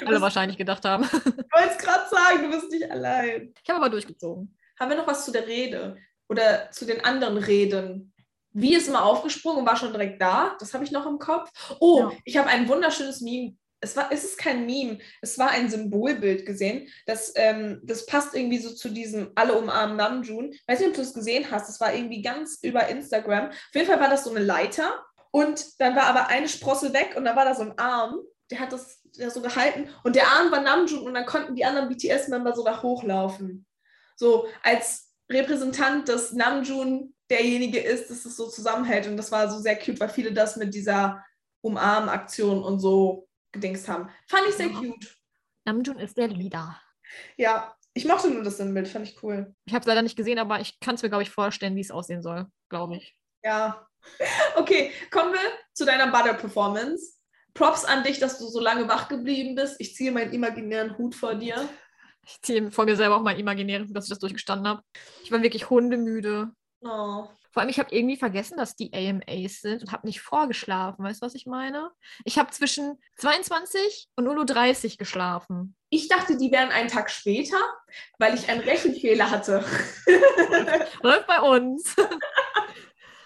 Du 0.00 0.06
alle 0.06 0.20
wahrscheinlich 0.20 0.56
gedacht 0.58 0.84
haben. 0.84 1.04
Ich 1.04 1.10
wollte 1.12 1.70
es 1.70 1.78
gerade 1.78 2.08
sagen, 2.10 2.42
du 2.42 2.50
bist 2.50 2.70
nicht 2.70 2.90
allein. 2.90 3.52
Ich 3.62 3.68
habe 3.70 3.80
aber 3.80 3.90
durchgezogen. 3.90 4.56
Haben 4.78 4.90
wir 4.90 4.96
noch 4.96 5.06
was 5.06 5.24
zu 5.24 5.32
der 5.32 5.46
Rede 5.46 5.96
oder 6.28 6.70
zu 6.70 6.84
den 6.84 7.04
anderen 7.04 7.38
Reden? 7.38 8.12
Wie 8.52 8.74
ist 8.74 8.88
immer 8.88 9.04
aufgesprungen 9.04 9.60
und 9.60 9.66
war 9.66 9.76
schon 9.76 9.92
direkt 9.92 10.20
da? 10.20 10.56
Das 10.60 10.74
habe 10.74 10.84
ich 10.84 10.92
noch 10.92 11.06
im 11.06 11.18
Kopf. 11.18 11.50
Oh, 11.80 12.00
Ja. 12.00 12.12
ich 12.24 12.36
habe 12.36 12.48
ein 12.48 12.68
wunderschönes 12.68 13.20
Meme. 13.20 13.56
Es, 13.80 13.96
war, 13.96 14.10
es 14.10 14.24
ist 14.24 14.38
kein 14.38 14.64
Meme, 14.64 14.98
es 15.20 15.38
war 15.38 15.50
ein 15.50 15.68
Symbolbild 15.68 16.46
gesehen. 16.46 16.88
Das, 17.06 17.32
ähm, 17.36 17.80
das 17.84 18.06
passt 18.06 18.34
irgendwie 18.34 18.58
so 18.58 18.72
zu 18.72 18.88
diesem 18.88 19.32
Alle 19.34 19.54
umarmen 19.58 19.96
Namjoon. 19.96 20.54
Weiß 20.66 20.78
nicht, 20.78 20.88
ob 20.88 20.94
du 20.94 21.02
es 21.02 21.12
gesehen 21.12 21.50
hast. 21.50 21.68
Das 21.68 21.80
war 21.80 21.92
irgendwie 21.92 22.22
ganz 22.22 22.58
über 22.62 22.88
Instagram. 22.88 23.48
Auf 23.48 23.74
jeden 23.74 23.86
Fall 23.86 24.00
war 24.00 24.08
das 24.08 24.24
so 24.24 24.30
eine 24.30 24.40
Leiter 24.44 25.04
und 25.32 25.78
dann 25.80 25.96
war 25.96 26.04
aber 26.04 26.28
eine 26.28 26.48
Sprosse 26.48 26.94
weg 26.94 27.14
und 27.16 27.24
dann 27.24 27.36
war 27.36 27.44
da 27.44 27.54
so 27.54 27.62
ein 27.62 27.78
Arm. 27.78 28.20
Der 28.50 28.60
hat 28.60 28.72
das 28.72 29.02
ja 29.16 29.30
so 29.30 29.40
gehalten 29.40 29.88
und 30.02 30.16
der 30.16 30.26
Arm 30.28 30.50
war 30.50 30.60
Namjoon 30.60 31.06
und 31.06 31.14
dann 31.14 31.26
konnten 31.26 31.54
die 31.54 31.64
anderen 31.64 31.88
BTS-Member 31.88 32.54
so 32.54 32.64
da 32.64 32.82
hochlaufen. 32.82 33.66
So 34.16 34.46
als 34.62 35.12
Repräsentant 35.30 36.08
des 36.08 36.32
Namjoon 36.32 37.14
derjenige 37.30 37.80
ist, 37.80 38.10
dass 38.10 38.24
es 38.24 38.36
so 38.36 38.48
zusammenhält. 38.48 39.06
Und 39.06 39.16
das 39.16 39.32
war 39.32 39.50
so 39.50 39.58
sehr 39.58 39.76
cute, 39.76 39.98
weil 40.00 40.08
viele 40.10 40.32
das 40.32 40.56
mit 40.56 40.74
dieser 40.74 41.24
Umarm-Aktion 41.62 42.62
und 42.62 42.78
so 42.80 43.28
gedingst 43.52 43.88
haben. 43.88 44.10
Fand 44.28 44.42
ich 44.48 44.54
sehr 44.54 44.68
Ja. 44.68 44.78
cute. 44.78 45.16
Namjoon 45.64 45.98
ist 45.98 46.16
der 46.16 46.28
Leader. 46.28 46.80
Ja, 47.36 47.74
ich 47.94 48.04
mochte 48.04 48.28
nur 48.28 48.42
das 48.42 48.58
Bild, 48.58 48.88
fand 48.88 49.08
ich 49.08 49.22
cool. 49.22 49.54
Ich 49.64 49.72
habe 49.72 49.80
es 49.80 49.86
leider 49.86 50.02
nicht 50.02 50.16
gesehen, 50.16 50.38
aber 50.38 50.60
ich 50.60 50.78
kann 50.80 50.96
es 50.96 51.02
mir, 51.02 51.08
glaube 51.08 51.22
ich, 51.22 51.30
vorstellen, 51.30 51.76
wie 51.76 51.80
es 51.80 51.90
aussehen 51.90 52.22
soll, 52.22 52.46
glaube 52.68 52.96
ich. 52.96 53.16
Ja. 53.42 53.86
Okay, 54.56 54.92
kommen 55.10 55.32
wir 55.32 55.40
zu 55.72 55.86
deiner 55.86 56.10
Butter-Performance. 56.10 57.13
Props 57.54 57.84
an 57.84 58.02
dich, 58.02 58.18
dass 58.18 58.38
du 58.38 58.46
so 58.48 58.60
lange 58.60 58.88
wach 58.88 59.08
geblieben 59.08 59.54
bist. 59.54 59.76
Ich 59.78 59.94
ziehe 59.94 60.12
meinen 60.12 60.32
imaginären 60.32 60.98
Hut 60.98 61.14
vor 61.14 61.34
dir. 61.34 61.68
Ich 62.26 62.40
ziehe 62.42 62.70
vor 62.70 62.84
mir 62.84 62.96
selber 62.96 63.16
auch 63.16 63.22
mein 63.22 63.38
imaginäres, 63.38 63.92
dass 63.92 64.06
ich 64.06 64.10
das 64.10 64.18
durchgestanden 64.18 64.66
habe. 64.66 64.82
Ich 65.22 65.30
war 65.30 65.42
wirklich 65.42 65.70
hundemüde. 65.70 66.52
Oh. 66.80 67.28
Vor 67.54 67.60
allem, 67.60 67.68
ich 67.68 67.78
habe 67.78 67.94
irgendwie 67.94 68.16
vergessen, 68.16 68.56
dass 68.56 68.74
die 68.74 68.92
AMAs 68.92 69.60
sind 69.60 69.82
und 69.82 69.92
habe 69.92 70.08
nicht 70.08 70.20
vorgeschlafen. 70.20 71.04
Weißt 71.04 71.22
du, 71.22 71.26
was 71.26 71.36
ich 71.36 71.46
meine? 71.46 71.92
Ich 72.24 72.36
habe 72.36 72.50
zwischen 72.50 72.98
22 73.18 74.08
und 74.16 74.26
0.30 74.26 74.84
Uhr 74.92 74.96
geschlafen. 74.96 75.76
Ich 75.88 76.08
dachte, 76.08 76.36
die 76.36 76.50
wären 76.50 76.70
einen 76.70 76.88
Tag 76.88 77.12
später, 77.12 77.58
weil 78.18 78.34
ich 78.34 78.48
einen 78.48 78.60
Rechenfehler 78.60 79.30
hatte. 79.30 79.64
Läuft 81.02 81.28
bei 81.28 81.40
uns. 81.40 81.94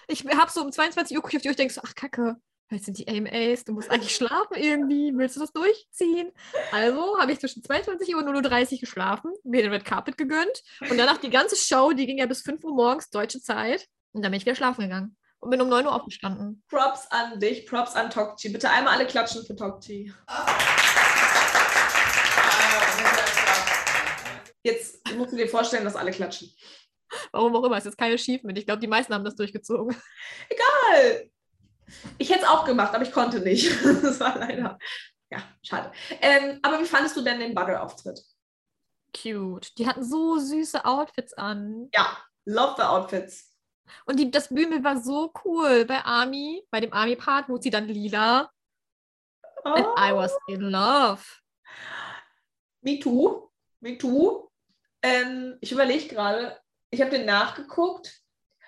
Ich 0.07 0.23
habe 0.25 0.51
so 0.51 0.61
um 0.61 0.71
22 0.71 1.17
Uhr 1.17 1.23
gucke 1.23 1.33
ich 1.33 1.37
auf 1.37 1.41
die 1.41 1.47
Uhr 1.47 1.53
und 1.53 1.59
denke 1.59 1.73
so, 1.73 1.81
ach 1.83 1.95
Kacke, 1.95 2.35
jetzt 2.71 2.85
sind 2.85 2.97
die 2.97 3.07
AMAs, 3.07 3.63
du 3.63 3.73
musst 3.73 3.89
eigentlich 3.89 4.15
schlafen 4.15 4.55
irgendwie, 4.55 5.11
willst 5.15 5.35
du 5.35 5.39
das 5.39 5.51
durchziehen? 5.51 6.31
Also 6.71 7.19
habe 7.19 7.31
ich 7.31 7.39
zwischen 7.39 7.63
22 7.63 8.15
Uhr 8.15 8.23
und 8.23 8.29
0.30 8.29 8.73
Uhr 8.73 8.79
geschlafen, 8.79 9.33
mir 9.43 9.61
den 9.61 9.71
Red 9.71 9.85
Carpet 9.85 10.17
gegönnt 10.17 10.61
und 10.89 10.97
danach 10.97 11.17
die 11.17 11.29
ganze 11.29 11.55
Show, 11.55 11.91
die 11.91 12.05
ging 12.05 12.19
ja 12.19 12.25
bis 12.25 12.41
5 12.41 12.63
Uhr 12.63 12.75
morgens, 12.75 13.09
deutsche 13.09 13.41
Zeit. 13.41 13.87
Und 14.11 14.23
dann 14.23 14.31
bin 14.31 14.39
ich 14.39 14.45
wieder 14.45 14.55
schlafen 14.55 14.81
gegangen 14.81 15.15
und 15.39 15.51
bin 15.51 15.61
um 15.61 15.69
9 15.69 15.85
Uhr 15.85 15.93
aufgestanden. 15.93 16.63
Props 16.67 17.07
an 17.11 17.39
dich, 17.39 17.65
Props 17.65 17.95
an 17.95 18.09
Tokchi. 18.09 18.49
Bitte 18.49 18.69
einmal 18.69 18.95
alle 18.95 19.05
klatschen 19.05 19.45
für 19.45 19.55
Tokchi. 19.55 20.11
Jetzt 24.63 25.13
musst 25.15 25.31
du 25.31 25.37
dir 25.37 25.47
vorstellen, 25.47 25.85
dass 25.85 25.95
alle 25.95 26.11
klatschen. 26.11 26.51
Warum 27.31 27.55
auch 27.55 27.63
immer, 27.63 27.77
es 27.77 27.85
ist 27.85 27.97
kein 27.97 28.13
Achievement. 28.13 28.57
Ich 28.57 28.65
glaube, 28.65 28.81
die 28.81 28.87
meisten 28.87 29.13
haben 29.13 29.23
das 29.23 29.35
durchgezogen. 29.35 29.95
Geil! 30.49 31.31
Ich 32.17 32.29
hätte 32.29 32.41
es 32.41 32.47
auch 32.47 32.65
gemacht, 32.65 32.93
aber 32.93 33.03
ich 33.03 33.11
konnte 33.11 33.39
nicht. 33.39 33.71
Das 34.01 34.19
war 34.19 34.37
leider. 34.37 34.77
Ja, 35.31 35.39
schade. 35.61 35.91
Ähm, 36.21 36.59
aber 36.61 36.79
wie 36.79 36.85
fandest 36.85 37.15
du 37.15 37.21
denn 37.21 37.39
den 37.39 37.53
Butter-Auftritt? 37.53 38.21
Cute. 39.15 39.77
Die 39.77 39.87
hatten 39.87 40.03
so 40.03 40.37
süße 40.37 40.85
Outfits 40.85 41.33
an. 41.33 41.89
Ja, 41.93 42.17
love 42.45 42.75
the 42.77 42.83
outfits. 42.83 43.53
Und 44.05 44.19
die, 44.19 44.29
das 44.29 44.49
Bühnenbild 44.49 44.83
war 44.83 45.01
so 45.01 45.31
cool 45.43 45.85
bei 45.85 46.03
Army, 46.03 46.63
bei 46.69 46.79
dem 46.79 46.93
Army-Part, 46.93 47.49
wo 47.49 47.57
sie 47.57 47.69
dann 47.69 47.87
lila. 47.87 48.51
And 49.63 49.87
I 49.97 50.13
was 50.13 50.35
in 50.47 50.61
love. 50.61 51.23
Me 52.81 52.99
too. 52.99 53.49
Me 53.81 53.97
too. 53.97 54.49
Ähm, 55.01 55.57
ich 55.61 55.71
überlege 55.71 56.07
gerade, 56.07 56.59
ich 56.89 57.01
habe 57.01 57.11
den 57.11 57.25
nachgeguckt. 57.25 58.21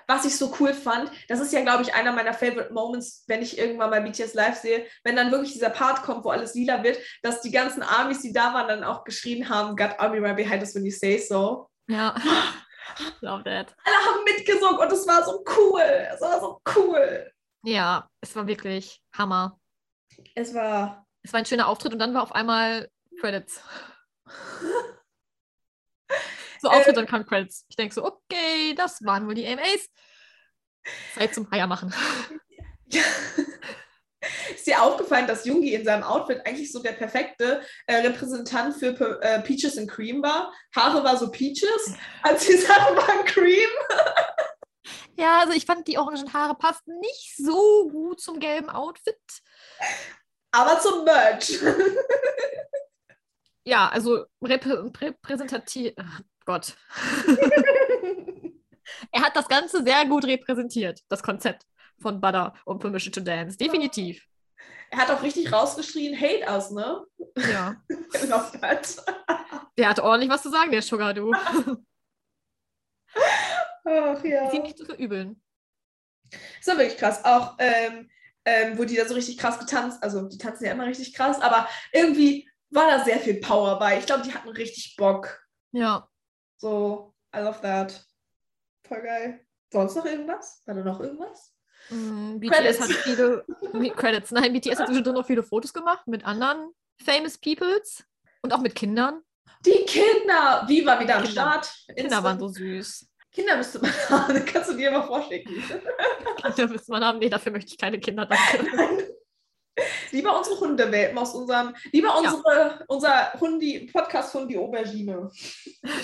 Was 0.08 0.26
ich 0.26 0.38
so 0.38 0.54
cool 0.60 0.74
fand, 0.74 1.12
das 1.28 1.40
ist 1.40 1.54
ja, 1.54 1.62
glaube 1.62 1.84
ich, 1.84 1.94
einer 1.94 2.12
meiner 2.12 2.34
Favorite 2.34 2.74
Moments, 2.74 3.24
wenn 3.28 3.42
ich 3.42 3.58
irgendwann 3.58 3.90
mal 3.90 4.02
BTS 4.02 4.34
live 4.34 4.58
sehe, 4.58 4.86
wenn 5.04 5.16
dann 5.16 5.32
wirklich 5.32 5.54
dieser 5.54 5.70
Part 5.70 6.04
kommt, 6.04 6.26
wo 6.26 6.30
alles 6.30 6.54
lila 6.54 6.84
wird, 6.84 7.00
dass 7.24 7.42
die 7.42 7.52
ganzen 7.52 7.84
Armys, 7.84 8.22
die 8.22 8.34
da 8.34 8.54
waren, 8.54 8.68
dann 8.68 8.84
auch 8.84 9.04
geschrien 9.04 9.50
haben, 9.50 9.76
Got 9.76 10.00
Army 10.00 10.20
right 10.20 10.36
behind 10.36 10.62
us 10.62 10.76
when 10.76 10.86
you 10.86 10.92
say 10.92 11.18
so. 11.18 11.70
Ja. 11.88 12.16
Love 13.22 13.44
that. 13.44 13.76
Alle 13.86 13.96
haben 13.96 14.24
mitgesungen 14.24 14.78
und 14.80 14.92
es 14.92 15.08
war 15.08 15.24
so 15.24 15.44
cool. 15.58 15.82
Es 15.82 16.22
war 16.22 16.40
so 16.40 16.62
cool. 16.76 17.32
Ja, 17.64 18.10
es 18.22 18.36
war 18.36 18.48
wirklich 18.48 19.02
Hammer. 19.16 19.60
Es 20.36 20.54
war. 20.54 21.06
Es 21.24 21.32
war 21.32 21.40
ein 21.40 21.46
schöner 21.46 21.68
Auftritt 21.68 21.94
und 21.94 22.00
dann 22.00 22.14
war 22.14 22.24
auf 22.24 22.34
einmal 22.34 22.90
Credits. 23.20 23.62
So 26.62 26.70
Auftritt, 26.70 26.96
dann 26.96 27.08
kamen 27.08 27.26
Credits. 27.26 27.66
Ich 27.70 27.76
denke 27.76 27.96
so, 27.96 28.06
okay, 28.06 28.76
das 28.76 29.04
waren 29.04 29.26
wohl 29.26 29.34
die 29.34 29.48
AMAs. 29.48 29.90
Zeit 31.16 31.34
zum 31.34 31.52
Eier 31.52 31.68
machen. 31.68 31.94
Ja. 32.94 33.04
Ist 34.54 34.68
dir 34.68 34.82
aufgefallen, 34.84 35.26
dass 35.26 35.46
Jungi 35.46 35.74
in 35.74 35.86
seinem 35.86 36.04
Outfit 36.04 36.46
eigentlich 36.46 36.74
so 36.74 36.84
der 36.84 36.92
perfekte 36.92 37.62
äh, 37.88 37.96
Repräsentant 38.06 38.76
für 38.76 38.92
Pe 38.92 39.18
äh, 39.22 39.42
Peaches 39.44 39.78
and 39.78 39.90
Cream 39.90 40.22
war? 40.22 40.54
Haare 40.76 41.02
war 41.02 41.16
so 41.16 41.32
Peaches, 41.32 41.96
als 42.22 42.46
die 42.46 42.58
Sachen 42.58 42.98
waren 42.98 43.24
Cream. 43.24 43.70
Ja, 45.18 45.40
also 45.40 45.54
ich 45.54 45.66
fand, 45.66 45.88
die 45.88 45.98
orangen 45.98 46.34
Haare 46.34 46.56
passten 46.56 47.00
nicht 47.00 47.38
so 47.38 47.88
gut 47.90 48.20
zum 48.20 48.42
gelben 48.42 48.70
Outfit. 48.70 49.22
Aber 50.52 50.82
zum 50.82 51.06
Merch. 51.06 51.58
Ja, 53.64 53.90
also 53.90 54.26
reprä 54.42 54.92
repräsentativ. 55.00 55.94
Gott. 56.46 56.76
er 59.12 59.22
hat 59.22 59.36
das 59.36 59.48
Ganze 59.48 59.84
sehr 59.84 60.06
gut 60.06 60.26
repräsentiert, 60.26 61.02
das 61.10 61.22
Konzept 61.24 61.66
von 62.00 62.20
Butter 62.20 62.54
und 62.66 62.80
Permission 62.80 63.12
to 63.14 63.22
Dance. 63.22 63.58
Definitiv. 63.58 64.26
er 64.90 65.00
hat 65.00 65.12
auch 65.12 65.22
richtig 65.24 65.52
rausgeschrien, 65.52 66.20
Hate 66.20 66.50
us, 66.52 66.72
ne? 66.72 67.06
Ja. 67.36 67.76
That. 68.62 68.96
Der 69.78 69.90
hatte 69.90 70.04
ordentlich 70.04 70.32
was 70.32 70.42
zu 70.42 70.50
sagen, 70.50 70.72
der 70.72 70.82
Sugar, 70.82 71.14
du. 71.14 71.32
Ach 73.84 74.24
ja. 74.24 74.48
Ist 74.48 74.54
ihm 74.54 74.64
nicht 74.64 74.78
zu 74.78 74.86
verübeln. 74.86 75.42
Das 76.32 76.68
war 76.68 76.78
wirklich 76.78 76.98
krass. 76.98 77.24
Auch, 77.26 77.56
ähm, 77.60 78.10
ähm, 78.46 78.78
wo 78.78 78.86
die 78.86 78.96
da 78.96 79.06
so 79.06 79.14
richtig 79.14 79.38
krass 79.38 79.60
getanzt, 79.60 80.02
also 80.02 80.28
die 80.28 80.38
tanzen 80.38 80.66
ja 80.66 80.72
immer 80.72 80.86
richtig 80.86 81.14
krass, 81.14 81.40
aber 81.42 81.68
irgendwie 81.92 82.50
war 82.70 82.88
da 82.88 83.04
sehr 83.04 83.20
viel 83.20 83.40
Power 83.40 83.78
bei. 83.80 84.00
Ich 84.00 84.06
glaube, 84.06 84.24
die 84.24 84.34
hatten 84.34 84.50
richtig 84.50 84.96
Bock. 84.96 85.46
Ja. 85.72 86.11
So, 86.62 87.12
I 87.36 87.40
love 87.40 87.60
that. 87.62 88.06
Voll 88.88 89.02
geil. 89.02 89.40
Sonst 89.74 89.96
noch 89.96 90.06
irgendwas? 90.06 90.62
War 90.68 90.76
da 90.76 90.84
noch 90.84 91.00
irgendwas? 91.00 91.56
Mm, 91.90 92.40
Credits. 92.40 92.78
BTS 92.78 92.82
hat 92.82 92.90
viele 92.98 93.46
Credits. 93.96 94.30
Nein, 94.30 94.54
BTS 94.54 94.78
hat 94.80 94.86
zwischendrin 94.86 95.16
noch 95.16 95.26
viele 95.26 95.42
Fotos 95.42 95.74
gemacht 95.74 96.06
mit 96.06 96.24
anderen 96.24 96.72
famous 97.04 97.40
Peoples 97.40 98.04
und 98.44 98.54
auch 98.54 98.60
mit 98.60 98.76
Kindern. 98.76 99.24
Die 99.66 99.86
Kinder! 99.88 100.64
Wie 100.68 100.86
war 100.86 101.00
wieder 101.00 101.16
am 101.16 101.24
Kinder. 101.24 101.42
Start? 101.42 101.74
Kinder 101.96 102.24
waren 102.24 102.40
so 102.40 102.48
süß. 102.48 103.08
Kinder 103.32 103.58
müsste 103.58 103.80
man 103.80 103.92
haben. 104.10 104.46
Kannst 104.46 104.70
du 104.70 104.76
dir 104.76 104.92
mal 104.92 105.02
vorschicken. 105.02 105.64
Kinder 106.44 106.68
müsste 106.68 106.92
man 106.92 107.04
haben. 107.04 107.18
Nee, 107.18 107.30
dafür 107.30 107.54
möchte 107.54 107.72
ich 107.72 107.78
keine 107.80 108.00
Kinder. 108.00 108.28
Danke. 108.28 109.08
Lieber 110.12 110.38
unsere 110.38 110.60
Hundewelpen 110.60 111.18
aus 111.18 111.34
unserem, 111.34 111.74
lieber 111.92 112.18
unsere, 112.18 112.84
unser 112.88 113.34
Hundi, 113.40 113.90
Podcast 113.92 114.34
Hundi 114.34 114.58
Aubergine. 114.58 115.32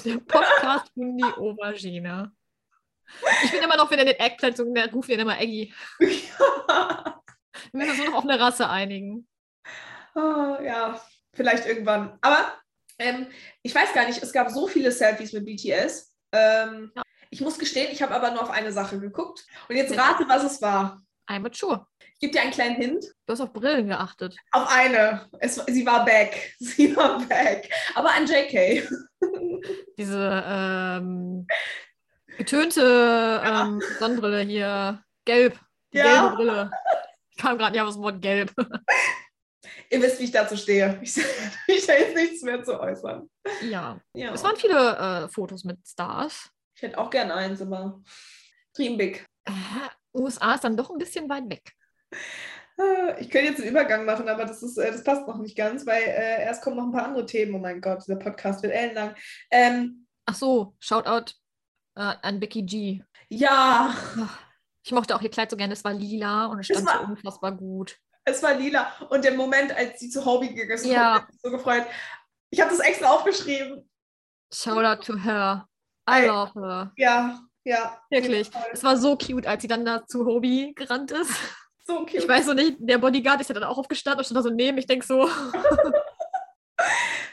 Der 0.05 0.17
Podcast 0.19 0.91
von 0.93 1.17
die 1.17 1.23
Aubergine. 1.23 2.31
Ich 3.43 3.51
bin 3.51 3.61
immer 3.61 3.77
noch 3.77 3.89
wieder 3.91 4.01
in 4.01 4.07
den 4.07 4.19
Eggplant 4.19 4.57
der 4.57 4.91
ruft 4.91 5.09
ihn 5.09 5.19
immer 5.19 5.39
Eggy. 5.39 5.73
Wir 5.99 6.09
müssen 7.73 7.91
uns 8.01 8.05
noch 8.09 8.15
auf 8.15 8.23
eine 8.23 8.39
Rasse 8.39 8.69
einigen. 8.69 9.27
Ah, 10.15 10.59
ja, 10.63 11.01
vielleicht 11.33 11.65
irgendwann. 11.65 12.17
Aber 12.21 12.53
ähm, 12.99 13.27
ich 13.61 13.75
weiß 13.75 13.93
gar 13.93 14.05
nicht, 14.07 14.21
es 14.23 14.31
gab 14.33 14.49
so 14.49 14.67
viele 14.67 14.91
Selfies 14.91 15.33
mit 15.33 15.45
BTS. 15.45 16.13
Ähm, 16.31 16.91
Ja. 16.95 17.03
Ich 17.29 17.41
muss 17.41 17.59
gestehen, 17.59 17.91
ich 17.91 18.01
habe 18.01 18.15
aber 18.15 18.31
nur 18.31 18.41
auf 18.41 18.49
eine 18.49 18.71
Sache 18.71 18.99
geguckt. 18.99 19.45
Und 19.67 19.75
jetzt 19.75 19.93
Ja. 19.93 20.01
rate, 20.01 20.23
was 20.29 20.43
es 20.43 20.61
war. 20.61 21.01
I'm 21.29 21.39
mature. 21.41 21.85
Ich 22.17 22.21
gebe 22.21 22.33
dir 22.33 22.41
einen 22.41 22.51
kleinen 22.51 22.75
Hint. 22.77 23.05
Du 23.27 23.33
hast 23.33 23.41
auf 23.41 23.53
Brillen 23.53 23.89
geachtet. 23.89 24.35
Auf 24.51 24.67
eine. 24.71 25.29
Es, 25.39 25.53
sie 25.67 25.85
war 25.85 26.03
back. 26.03 26.55
Sie 26.59 26.95
war 26.95 27.19
back. 27.27 27.69
Aber 27.93 28.11
an 28.11 28.25
JK. 28.25 28.89
Diese 29.99 30.43
ähm, 30.47 31.45
getönte 32.37 33.41
ähm, 33.45 33.79
Sonnenbrille 33.99 34.41
hier. 34.41 35.03
Gelb. 35.25 35.59
Die 35.93 35.99
Ja. 35.99 36.21
gelbe 36.29 36.35
Brille. 36.37 36.71
Ich 37.29 37.37
kam 37.37 37.59
gerade 37.59 37.73
nicht 37.73 37.81
auf 37.81 37.89
das 37.89 37.99
Wort 37.99 38.19
gelb. 38.19 38.51
Ihr 39.91 40.01
wisst, 40.01 40.19
wie 40.19 40.23
ich 40.23 40.31
dazu 40.31 40.57
stehe. 40.57 40.99
Ich, 41.03 41.15
ich 41.67 41.85
da 41.85 41.93
jetzt 41.93 42.15
nichts 42.15 42.41
mehr 42.41 42.63
zu 42.63 42.79
äußern. 42.79 43.29
Ja. 43.61 43.99
Ja. 44.13 44.33
Es 44.33 44.43
waren 44.43 44.55
viele 44.57 44.97
äh, 44.97 45.29
Fotos 45.29 45.63
mit 45.63 45.77
Stars. 45.87 46.49
Ich 46.75 46.81
hätte 46.81 46.97
auch 46.97 47.11
gern 47.11 47.29
eins, 47.29 47.61
aber 47.61 48.01
Dream 48.75 48.97
Big. 48.97 49.23
Äh, 49.45 49.51
USA 50.15 50.55
ist 50.55 50.63
dann 50.63 50.75
doch 50.75 50.89
ein 50.89 50.97
bisschen 50.97 51.29
weit 51.29 51.47
weg. 51.47 51.73
Ah, 52.79 53.15
Ich 53.19 53.29
könnte 53.29 53.47
jetzt 53.49 53.59
einen 53.61 53.69
Übergang 53.71 54.05
machen, 54.05 54.29
aber 54.29 54.45
das, 54.45 54.61
ist, 54.61 54.77
äh, 54.77 54.91
das 54.91 55.03
passt 55.03 55.27
noch 55.27 55.37
nicht 55.37 55.57
ganz, 55.57 55.85
weil 55.85 56.01
äh, 56.03 56.43
erst 56.43 56.61
kommen 56.61 56.77
noch 56.77 56.83
ein 56.85 56.91
paar 56.91 57.05
andere 57.05 57.25
Themen. 57.25 57.55
Oh 57.55 57.59
mein 57.59 57.81
Gott, 57.81 57.99
dieser 58.05 58.17
Podcast 58.17 58.61
wird 58.63 58.73
ellenlang. 58.73 59.15
Ähm, 59.51 60.05
Ach 60.25 60.35
so, 60.35 60.75
Shoutout 60.79 61.31
äh, 61.95 62.13
an 62.21 62.39
Becky 62.39 62.61
G. 62.63 63.01
ja, 63.29 63.95
Ich 64.83 64.91
mochte 64.91 65.15
auch 65.15 65.21
ihr 65.21 65.31
Kleid 65.31 65.49
so 65.49 65.57
gerne. 65.57 65.73
Es 65.73 65.83
war 65.83 65.93
lila 65.93 66.45
und 66.47 66.59
es 66.59 66.67
stand 66.67 66.85
war- 66.85 66.99
so 66.99 67.11
unfassbar 67.11 67.51
gut. 67.53 67.97
es 68.25 68.43
war 68.43 68.53
lila. 68.53 68.91
Und 69.09 69.23
der 69.25 69.33
Moment, 69.33 69.75
als 69.75 69.99
sie 69.99 70.09
zu 70.09 70.23
Hobby 70.25 70.47
ist, 70.47 70.85
Ja. 70.85 71.15
hat 71.15 71.27
mich 71.29 71.41
so 71.41 71.49
gefreut. 71.49 71.85
Ich 72.51 72.61
habe 72.61 72.69
das 72.71 72.79
extra 72.79 73.09
aufgeschrieben. 73.09 73.89
Shoutout 74.53 75.01
to 75.05 75.17
her. 75.17 75.67
I 76.09 76.21
Ey. 76.21 76.27
love 76.27 76.51
her. 76.61 76.91
Ja, 76.95 77.39
ja. 77.65 78.01
Wirklich. 78.09 78.49
Es 78.71 78.83
war 78.83 78.95
so 78.97 79.17
cute, 79.17 79.45
als 79.47 79.61
sie 79.61 79.67
dann 79.67 79.83
da 79.83 80.05
zu 80.05 80.25
Hobie 80.25 80.73
gerannt 80.75 81.11
ist. 81.11 81.31
So 81.87 81.99
cute. 82.05 82.15
Ich 82.15 82.27
weiß 82.27 82.45
so 82.45 82.53
nicht, 82.53 82.75
der 82.79 82.97
Bodyguard 82.97 83.39
ist 83.41 83.47
ja 83.47 83.53
dann 83.55 83.63
auch 83.63 83.77
aufgestanden 83.77 84.19
und 84.19 84.25
stand 84.25 84.37
da 84.37 84.43
so 84.43 84.49
neben. 84.49 84.77
Ich 84.77 84.85
denke 84.87 85.05
so, 85.05 85.27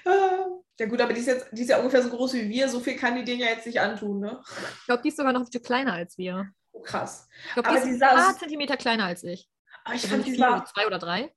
Ah. 0.04 0.46
Ja 0.80 0.86
gut, 0.86 1.00
aber 1.00 1.12
die 1.12 1.20
ist, 1.20 1.26
jetzt, 1.26 1.46
die 1.52 1.62
ist 1.62 1.68
ja 1.68 1.78
ungefähr 1.78 2.02
so 2.02 2.10
groß 2.10 2.32
wie 2.34 2.48
wir. 2.48 2.68
So 2.68 2.80
viel 2.80 2.96
kann 2.96 3.14
die 3.14 3.22
denen 3.24 3.40
ja 3.40 3.46
jetzt 3.46 3.64
nicht 3.64 3.80
antun, 3.80 4.18
ne? 4.18 4.42
ich 4.80 4.86
glaube, 4.86 5.02
die 5.02 5.08
ist 5.10 5.16
sogar 5.16 5.32
noch 5.32 5.42
ein 5.42 5.46
Stück 5.46 5.62
kleiner 5.62 5.92
als 5.92 6.18
wir. 6.18 6.50
Oh, 6.72 6.80
krass. 6.80 7.28
Ich 7.46 7.52
glaube, 7.52 7.68
die 7.68 7.76
ist 7.76 7.84
die 7.84 7.90
ein 7.90 7.98
sah 8.00 8.14
paar 8.14 8.36
Zentimeter 8.36 8.76
kleiner 8.76 9.04
als 9.04 9.22
ich. 9.22 9.48
Aber 9.84 9.94
ich 9.94 10.02
Also 10.02 10.14
fand, 10.16 10.26
die 10.26 10.32
viel, 10.32 10.40
war 10.40 10.64
zwei 10.64 10.86
oder 10.88 10.98
drei. 10.98 11.32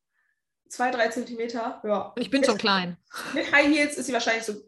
zwei, 0.70 0.90
drei 0.90 1.10
Zentimeter. 1.10 1.80
Ja. 1.84 2.14
Und 2.16 2.20
ich 2.22 2.32
bin 2.32 2.44
schon 2.44 2.58
klein. 2.58 2.98
Mit 3.36 3.52
High 3.52 3.68
Heels 3.68 3.98
ist 3.98 4.08
sie 4.08 4.14
wahrscheinlich 4.14 4.44
so 4.44 4.54
ein 4.54 4.62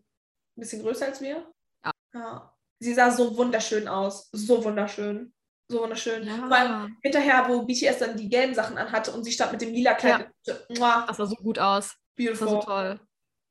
bisschen 0.56 0.84
größer 0.84 1.08
als 1.08 1.20
wir. 1.20 1.52
Ja. 1.84 1.92
ja. 2.14 2.56
Sie 2.78 2.94
sah 2.94 3.10
so 3.10 3.36
wunderschön 3.36 3.88
aus. 3.88 4.30
So 4.34 4.64
wunderschön. 4.64 5.34
So 5.72 5.82
wunderschön. 5.82 6.26
Ja. 6.26 6.36
Vor 6.48 6.52
allem 6.58 6.98
hinterher, 7.04 7.46
wo 7.48 7.62
BTS 7.64 8.00
dann 8.00 8.18
die 8.18 8.28
gelben 8.28 8.56
Sachen 8.56 8.78
anhatte 8.78 9.12
und 9.12 9.24
sie 9.24 9.32
stand 9.32 9.52
mit 9.52 9.62
dem 9.62 9.72
lila 9.72 9.94
Kleid. 9.94 10.28
Mua, 10.70 11.06
Das 11.08 11.18
sah 11.18 11.26
so 11.28 11.36
gut 11.36 11.60
aus. 11.60 11.96
Das 12.18 12.28
war 12.28 12.36
beautiful. 12.36 12.48
so 12.50 12.60
toll. 12.62 13.00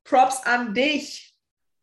Props 0.04 0.42
an 0.44 0.74
dich. 0.74 1.34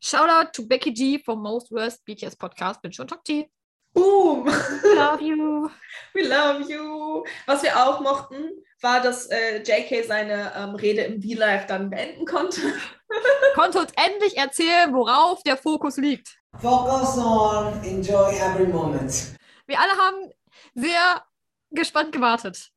Shoutout 0.01 0.51
to 0.51 0.67
Becky 0.67 0.91
G 0.91 1.19
vom 1.23 1.41
Most 1.41 1.71
Worst 1.71 2.03
BTS 2.05 2.35
Podcast. 2.35 2.81
Bin 2.81 2.91
schon 2.91 3.07
Tokti. 3.07 3.49
Boom. 3.93 4.45
Love 4.45 5.23
you. 5.23 5.69
We 6.13 6.23
love 6.27 6.69
you. 6.69 7.23
Was 7.45 7.63
wir 7.63 7.75
auch 7.81 8.01
mochten, 8.01 8.49
war, 8.81 9.01
dass 9.01 9.27
äh, 9.27 9.63
JK 9.63 10.05
seine 10.05 10.51
ähm, 10.53 10.75
Rede 10.75 11.01
im 11.03 11.21
V-Live 11.21 11.65
dann 11.67 11.89
beenden 11.89 12.25
konnte. 12.25 12.59
Konnte 13.55 13.79
uns 13.79 13.93
endlich 13.95 14.35
erzählen, 14.35 14.93
worauf 14.93 15.41
der 15.43 15.55
Fokus 15.55 15.95
liegt. 15.95 16.37
Focus 16.61 17.17
on 17.17 17.81
enjoy 17.85 18.35
every 18.35 18.67
moment. 18.67 19.33
Wir 19.67 19.79
alle 19.79 19.91
haben 19.97 20.31
sehr 20.73 21.23
gespannt 21.71 22.11
gewartet. 22.11 22.71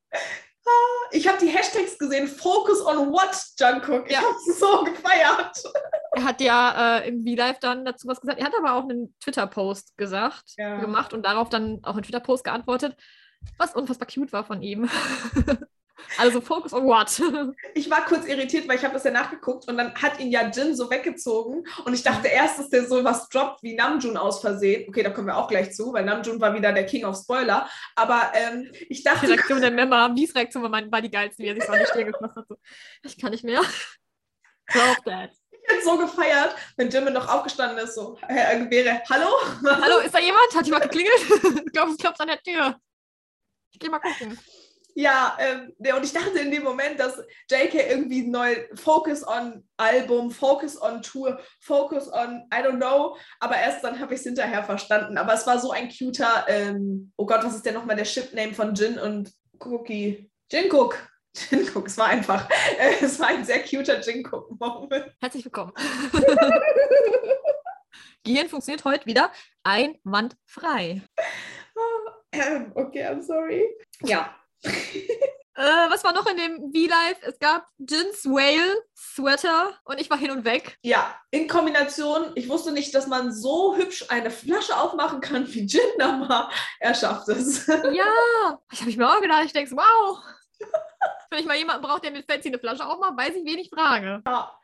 Ich 1.13 1.27
habe 1.27 1.39
die 1.39 1.49
Hashtags 1.49 1.99
gesehen. 1.99 2.27
Focus 2.29 2.81
on 2.85 3.11
what, 3.11 3.35
Jungkook? 3.59 4.07
Ich 4.07 4.13
Ja. 4.13 4.21
habe 4.23 4.37
so 4.55 4.85
gefeiert. 4.85 5.63
Er 6.13 6.25
hat 6.25 6.41
ja 6.41 6.99
äh, 6.99 7.09
im 7.09 7.25
V-Live 7.25 7.59
dann 7.61 7.85
dazu 7.85 8.07
was 8.07 8.21
gesagt. 8.21 8.39
Er 8.39 8.47
hat 8.47 8.55
aber 8.59 8.75
auch 8.75 8.83
einen 8.83 9.15
Twitter-Post 9.21 9.97
gesagt, 9.97 10.53
Ja. 10.59 10.79
gemacht 10.79 11.13
und 11.15 11.23
darauf 11.25 11.49
dann 11.49 11.81
auch 11.85 11.95
einen 11.95 12.03
Twitter-Post 12.03 12.45
geantwortet, 12.45 12.97
was 13.57 13.75
unfassbar 13.75 14.09
cute 14.13 14.33
war 14.33 14.45
von 14.45 14.61
ihm. 14.63 14.89
also 16.17 16.41
Focus 16.41 16.73
on 16.73 16.85
what? 16.85 17.21
Ich 17.75 17.91
war 17.91 18.05
kurz 18.05 18.27
irritiert, 18.27 18.69
weil 18.69 18.77
ich 18.77 18.85
habe 18.85 18.95
das 18.95 19.05
ja 19.05 19.11
nachgeguckt 19.11 19.69
und 19.69 19.77
dann 19.77 19.95
hat 19.95 20.19
ihn 20.21 20.31
ja 20.31 20.49
Jin 20.49 20.75
so 20.75 20.91
weggezogen 20.91 21.65
und 21.85 21.95
ich 21.95 22.03
dachte 22.03 22.29
erst, 22.29 22.59
dass 22.59 22.71
der 22.71 22.87
so 22.87 23.05
was 23.05 23.29
droppt 23.29 23.63
wie 23.63 23.75
Namjoon 23.75 24.17
aus 24.17 24.41
Versehen. 24.41 24.89
Okay, 24.89 25.03
da 25.03 25.11
kommen 25.11 25.27
wir 25.27 25.37
auch 25.37 25.49
gleich 25.49 25.73
zu, 25.75 25.93
weil 25.93 26.05
Namjoon 26.05 26.41
war 26.41 26.55
wieder 26.55 26.73
der 26.73 26.87
King 26.87 27.05
of 27.05 27.17
Spoiler. 27.17 27.69
Aber 27.95 28.33
ähm, 28.35 28.71
ich 28.89 28.99
Die 28.99 29.05
dachte, 29.05 29.29
Reaktion 29.29 29.61
der 29.61 29.71
Mema, 29.71 30.15
Wies 30.15 30.35
Reaktion 30.35 30.63
war, 30.63 30.71
war 30.71 31.03
die 31.03 31.11
geilste, 31.11 31.43
wie 31.43 31.49
er 31.49 31.55
sich 31.55 31.65
so 31.65 31.73
an 31.73 31.81
die 31.81 31.87
Stirn 31.87 32.13
gefasst 32.13 32.37
hat. 32.37 32.49
So, 32.49 32.57
ich 33.03 33.19
kann 33.21 33.31
nicht 33.31 33.45
mehr. 33.45 33.61
Drop 34.73 35.05
that. 35.05 35.31
ich 35.51 35.73
hätte 35.73 35.85
so 35.85 35.97
gefeiert, 35.97 36.55
wenn 36.77 36.91
Jimin 36.91 37.15
noch 37.15 37.29
aufgestanden 37.29 37.79
ist, 37.79 37.95
so 37.95 38.19
äh, 38.29 38.69
wäre, 38.71 39.03
hallo? 39.09 39.29
Hallo, 39.65 39.99
ist 39.99 40.15
da 40.15 40.19
jemand? 40.19 40.55
Hat 40.55 40.67
jemand 40.67 40.85
geklingelt? 40.85 41.65
ich 41.67 41.73
glaube, 41.73 41.93
es 41.93 41.97
klopft 41.99 42.21
an 42.21 42.29
der 42.29 42.43
Tür. 42.43 42.79
Ich 43.73 43.79
geh 43.79 43.89
mal 43.89 43.99
gucken. 43.99 44.39
Ja, 44.95 45.37
ähm, 45.39 45.73
der- 45.79 45.97
und 45.97 46.05
ich 46.05 46.13
dachte 46.13 46.39
in 46.39 46.51
dem 46.51 46.65
Moment, 46.65 46.99
dass 46.99 47.19
JK 47.51 47.75
irgendwie 47.89 48.27
neu 48.27 48.57
Focus 48.75 49.27
on 49.27 49.65
Album, 49.77 50.31
Focus 50.31 50.81
on 50.81 51.03
Tour, 51.03 51.39
Focus 51.61 52.13
on 52.13 52.43
I 52.53 52.59
don't 52.59 52.79
know, 52.79 53.17
aber 53.39 53.57
erst 53.57 53.85
dann 53.85 54.01
habe 54.01 54.15
ich 54.15 54.21
es 54.21 54.27
hinterher 54.27 54.65
verstanden. 54.65 55.17
Aber 55.17 55.35
es 55.35 55.47
war 55.47 55.59
so 55.59 55.71
ein 55.71 55.89
cuter, 55.89 56.47
ähm, 56.49 57.13
oh 57.17 57.27
Gott, 57.27 57.45
was 57.45 57.55
ist 57.55 57.65
denn 57.65 57.75
nochmal 57.75 57.97
der 57.97 58.05
Ship-Name 58.05 58.55
von 58.55 58.75
Jin 58.75 58.99
und 58.99 59.33
Cookie? 59.61 60.31
Jin-Cook. 60.51 60.99
Jin-Cook, 61.51 61.87
es 61.87 61.97
war 61.99 62.07
einfach, 62.07 62.49
äh, 62.79 62.95
es 63.05 63.21
war 63.21 63.29
ein 63.29 63.45
sehr 63.45 63.63
cuter 63.63 64.01
Jin-Cook-Moment. 64.01 65.13
Herzlich 65.21 65.45
willkommen. 65.45 65.73
Gehirn 68.25 68.49
funktioniert 68.49 68.85
heute 68.85 69.07
wieder 69.07 69.31
einwandfrei. 69.63 71.03
Ähm, 72.33 72.73
okay, 72.75 73.07
I'm 73.07 73.23
sorry. 73.23 73.65
Ja. 74.03 74.38
Äh, 74.65 75.91
was 75.91 76.05
war 76.05 76.13
noch 76.13 76.27
in 76.27 76.37
dem 76.37 76.57
V-Live? 76.73 77.19
Es 77.23 77.39
gab 77.41 77.67
Jins 77.79 78.25
Whale 78.25 78.81
Sweater 78.97 79.77
und 79.87 80.01
ich 80.01 80.09
war 80.09 80.17
hin 80.17 80.31
und 80.31 80.45
weg. 80.45 80.79
Ja, 80.83 81.17
in 81.33 81.49
Kombination, 81.49 82.31
ich 82.37 82.49
wusste 82.49 82.71
nicht, 82.71 82.95
dass 82.95 83.09
man 83.09 83.33
so 83.33 83.75
hübsch 83.77 84.05
eine 84.09 84.31
Flasche 84.31 84.77
aufmachen 84.77 85.21
kann 85.21 85.53
wie 85.53 85.67
Gin, 85.67 86.01
aber 86.01 86.49
er 86.79 86.95
schafft 86.95 87.29
es. 87.29 87.67
Ja, 87.93 88.61
ich 88.71 88.81
habe 88.81 88.91
ich 88.91 88.97
mir 88.97 89.09
auch 89.11 89.21
gedacht, 89.21 89.43
ich 89.47 89.53
denke, 89.53 89.73
wow. 89.75 90.19
Wenn 91.31 91.41
ich 91.41 91.47
mal 91.47 91.57
jemanden 91.57 91.83
brauche, 91.83 92.01
der 92.03 92.13
mit 92.13 92.31
Fancy 92.31 92.49
eine 92.49 92.61
Flasche 92.61 92.87
aufmacht, 92.87 93.17
weiß 93.19 93.35
ich, 93.35 93.45
wen 93.45 93.59
ich 93.59 93.69
frage. 93.69 94.23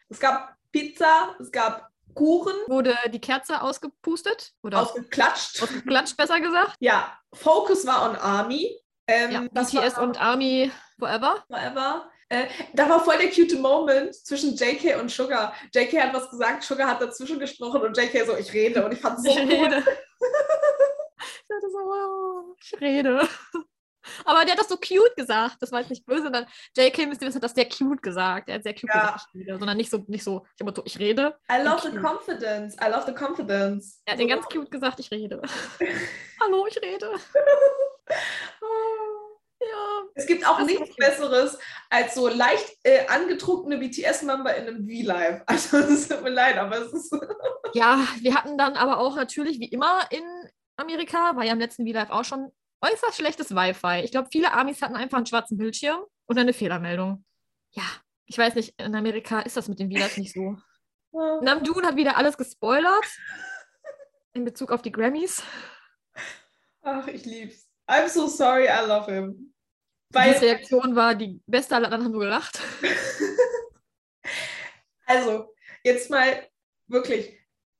Es 0.08 0.20
gab 0.20 0.54
Pizza, 0.70 1.34
es 1.40 1.50
gab 1.50 1.90
Kuchen, 2.14 2.54
Wurde 2.68 2.96
die 3.08 3.20
Kerze 3.20 3.60
ausgepustet? 3.60 4.52
Oder 4.62 4.82
ausgeklatscht. 4.82 5.60
ausgeklatscht, 5.60 6.16
besser 6.16 6.38
gesagt? 6.40 6.76
Ja, 6.78 7.18
Focus 7.32 7.84
war 7.84 8.08
on 8.08 8.14
Army. 8.16 8.80
Ähm, 9.06 9.30
Ja, 9.32 9.40
BTS 9.62 9.96
war 9.96 10.02
und 10.04 10.20
Army 10.20 10.70
Forever. 10.98 11.44
Forever. 11.48 12.10
Äh, 12.30 12.46
da 12.72 12.88
war 12.88 13.04
voll 13.04 13.18
der 13.18 13.30
cute 13.30 13.56
Moment 13.56 14.14
zwischen 14.14 14.54
JK 14.56 14.98
und 15.00 15.10
Sugar. 15.10 15.54
JK 15.74 16.00
hat 16.02 16.14
was 16.14 16.30
gesagt, 16.30 16.62
Sugar 16.62 16.88
hat 16.88 17.00
dazwischen 17.02 17.38
gesprochen 17.38 17.82
und 17.82 17.96
JK 17.96 18.24
so, 18.26 18.36
ich 18.36 18.52
rede. 18.52 18.84
Und 18.84 18.92
ich 18.92 19.00
fand 19.00 19.18
es 19.18 19.24
so 19.24 19.30
ich 19.30 19.36
cool. 19.36 19.42
rede. 19.66 19.76
ich 19.78 21.46
dachte 21.48 21.70
so, 21.70 21.78
wow, 21.78 22.56
ich 22.60 22.80
rede. 22.80 23.28
Aber 24.26 24.44
der 24.44 24.52
hat 24.52 24.60
das 24.60 24.68
so 24.68 24.76
cute 24.76 25.14
gesagt. 25.16 25.56
Das 25.60 25.70
war 25.72 25.80
jetzt 25.80 25.88
nicht 25.90 26.04
böse, 26.06 26.24
sondern 26.24 26.46
JK 26.76 27.10
wissen, 27.10 27.34
hat 27.34 27.42
das 27.42 27.54
sehr 27.54 27.68
cute 27.68 28.02
gesagt. 28.02 28.48
Er 28.48 28.56
hat 28.56 28.62
sehr 28.62 28.74
cute 28.74 28.88
Ja. 28.94 29.00
gesagt, 29.00 29.26
ich 29.34 29.40
rede, 29.40 29.58
sondern 29.58 29.76
nicht 29.76 29.90
so, 29.90 30.04
nicht 30.08 30.24
so, 30.24 30.46
ich, 30.58 30.66
so, 30.74 30.82
ich 30.84 30.98
rede. 30.98 31.38
I 31.50 31.62
love 31.62 31.80
the 31.82 31.90
Cute. 31.90 32.02
confidence. 32.02 32.76
I 32.82 32.88
love 32.90 33.04
the 33.06 33.14
confidence. 33.14 34.00
Er 34.06 34.12
hat 34.12 34.20
den 34.20 34.28
ganz 34.28 34.46
cute 34.46 34.70
gesagt, 34.70 34.98
ich 35.00 35.10
rede. 35.10 35.40
Hallo, 36.40 36.66
ich 36.66 36.80
rede. 36.82 37.10
Ja. 39.70 40.02
Es 40.14 40.26
gibt 40.26 40.46
auch 40.46 40.60
nichts. 40.60 40.94
Besseres 40.96 41.58
als 41.90 42.14
so 42.14 42.28
leicht 42.28 42.76
äh, 42.82 43.06
angetrunkene 43.08 43.78
BTS-Member 43.78 44.54
in 44.56 44.68
einem 44.68 44.88
V-Live. 44.88 45.42
Also 45.46 45.78
es 45.78 46.08
tut 46.08 46.22
mir 46.22 46.30
leid, 46.30 46.56
aber 46.56 46.78
es 46.78 46.92
ist. 46.92 47.12
ja, 47.74 48.06
wir 48.20 48.34
hatten 48.34 48.56
dann 48.58 48.74
aber 48.74 48.98
auch 48.98 49.16
natürlich, 49.16 49.58
wie 49.60 49.68
immer 49.68 50.02
in 50.10 50.24
Amerika, 50.76 51.36
war 51.36 51.44
ja 51.44 51.52
im 51.52 51.60
letzten 51.60 51.86
V-Live 51.86 52.10
auch 52.10 52.24
schon 52.24 52.50
äußerst 52.80 53.16
schlechtes 53.16 53.54
Wi-Fi. 53.54 54.02
Ich 54.04 54.10
glaube, 54.10 54.28
viele 54.30 54.52
Amis 54.52 54.82
hatten 54.82 54.96
einfach 54.96 55.16
einen 55.16 55.26
schwarzen 55.26 55.56
Bildschirm 55.56 56.04
und 56.26 56.38
eine 56.38 56.52
Fehlermeldung. 56.52 57.24
Ja, 57.70 57.84
ich 58.26 58.38
weiß 58.38 58.54
nicht, 58.54 58.74
in 58.80 58.94
Amerika 58.94 59.40
ist 59.40 59.56
das 59.56 59.68
mit 59.68 59.78
den 59.78 59.90
V-Lives 59.90 60.18
nicht 60.18 60.34
so. 60.34 60.56
Namjoon 61.42 61.86
hat 61.86 61.96
wieder 61.96 62.16
alles 62.16 62.36
gespoilert 62.36 63.06
in 64.32 64.44
Bezug 64.44 64.70
auf 64.70 64.82
die 64.82 64.92
Grammys. 64.92 65.42
Ach, 66.82 67.06
ich 67.06 67.24
lieb's. 67.24 67.68
I'm 67.86 68.08
so 68.08 68.26
sorry, 68.26 68.66
I 68.66 68.86
love 68.86 69.10
him. 69.10 69.53
Die 70.14 70.20
Weil, 70.20 70.32
Reaktion 70.32 70.94
war 70.94 71.14
die 71.14 71.40
beste, 71.46 71.74
alle 71.74 71.86
anderen 71.86 72.04
haben 72.04 72.12
nur 72.12 72.22
gelacht. 72.22 72.60
also, 75.06 75.54
jetzt 75.82 76.10
mal 76.10 76.46
wirklich, 76.86 77.38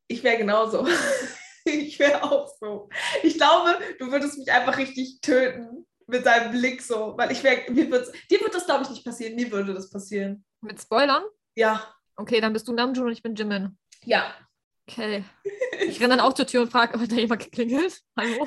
ich 0.09 0.23
wäre 0.23 0.39
genauso. 0.39 0.87
ich 1.65 1.99
wäre 1.99 2.23
auch 2.23 2.49
so. 2.59 2.89
Ich 3.23 3.35
glaube, 3.35 3.79
du 3.99 4.11
würdest 4.11 4.39
mich 4.39 4.51
einfach 4.51 4.77
richtig 4.79 5.21
töten 5.21 5.87
mit 6.07 6.27
deinem 6.27 6.53
Blick 6.53 6.83
so, 6.83 7.17
weil 7.17 7.33
ich 7.33 7.43
wäre, 7.43 7.71
mir 7.71 7.91
wird's, 7.91 8.13
dir 8.31 8.41
wird 8.41 8.55
das, 8.55 8.67
glaube 8.67 8.85
ich, 8.85 8.91
nicht 8.91 9.05
passieren, 9.05 9.37
mir 9.37 9.51
würde 9.51 9.73
das 9.73 9.91
passieren. 9.91 10.45
Mit 10.61 10.81
Spoilern? 10.81 11.25
Ja, 11.55 11.91
Okay, 12.17 12.41
dann 12.41 12.53
bist 12.53 12.69
du 12.69 12.73
Namjoon 12.73 13.07
und 13.07 13.13
ich 13.13 13.23
bin 13.23 13.35
Jimin. 13.35 13.79
ja. 14.05 14.35
Okay. 14.87 15.25
Ich 15.81 15.99
renne 15.99 16.11
dann 16.11 16.21
auch 16.21 16.35
zur 16.35 16.47
Tür 16.47 16.63
und 16.63 16.71
frage, 16.71 17.01
hat 17.01 17.11
da 17.11 17.17
jemand 17.17 17.43
geklingelt? 17.43 18.01
Hallo? 18.17 18.47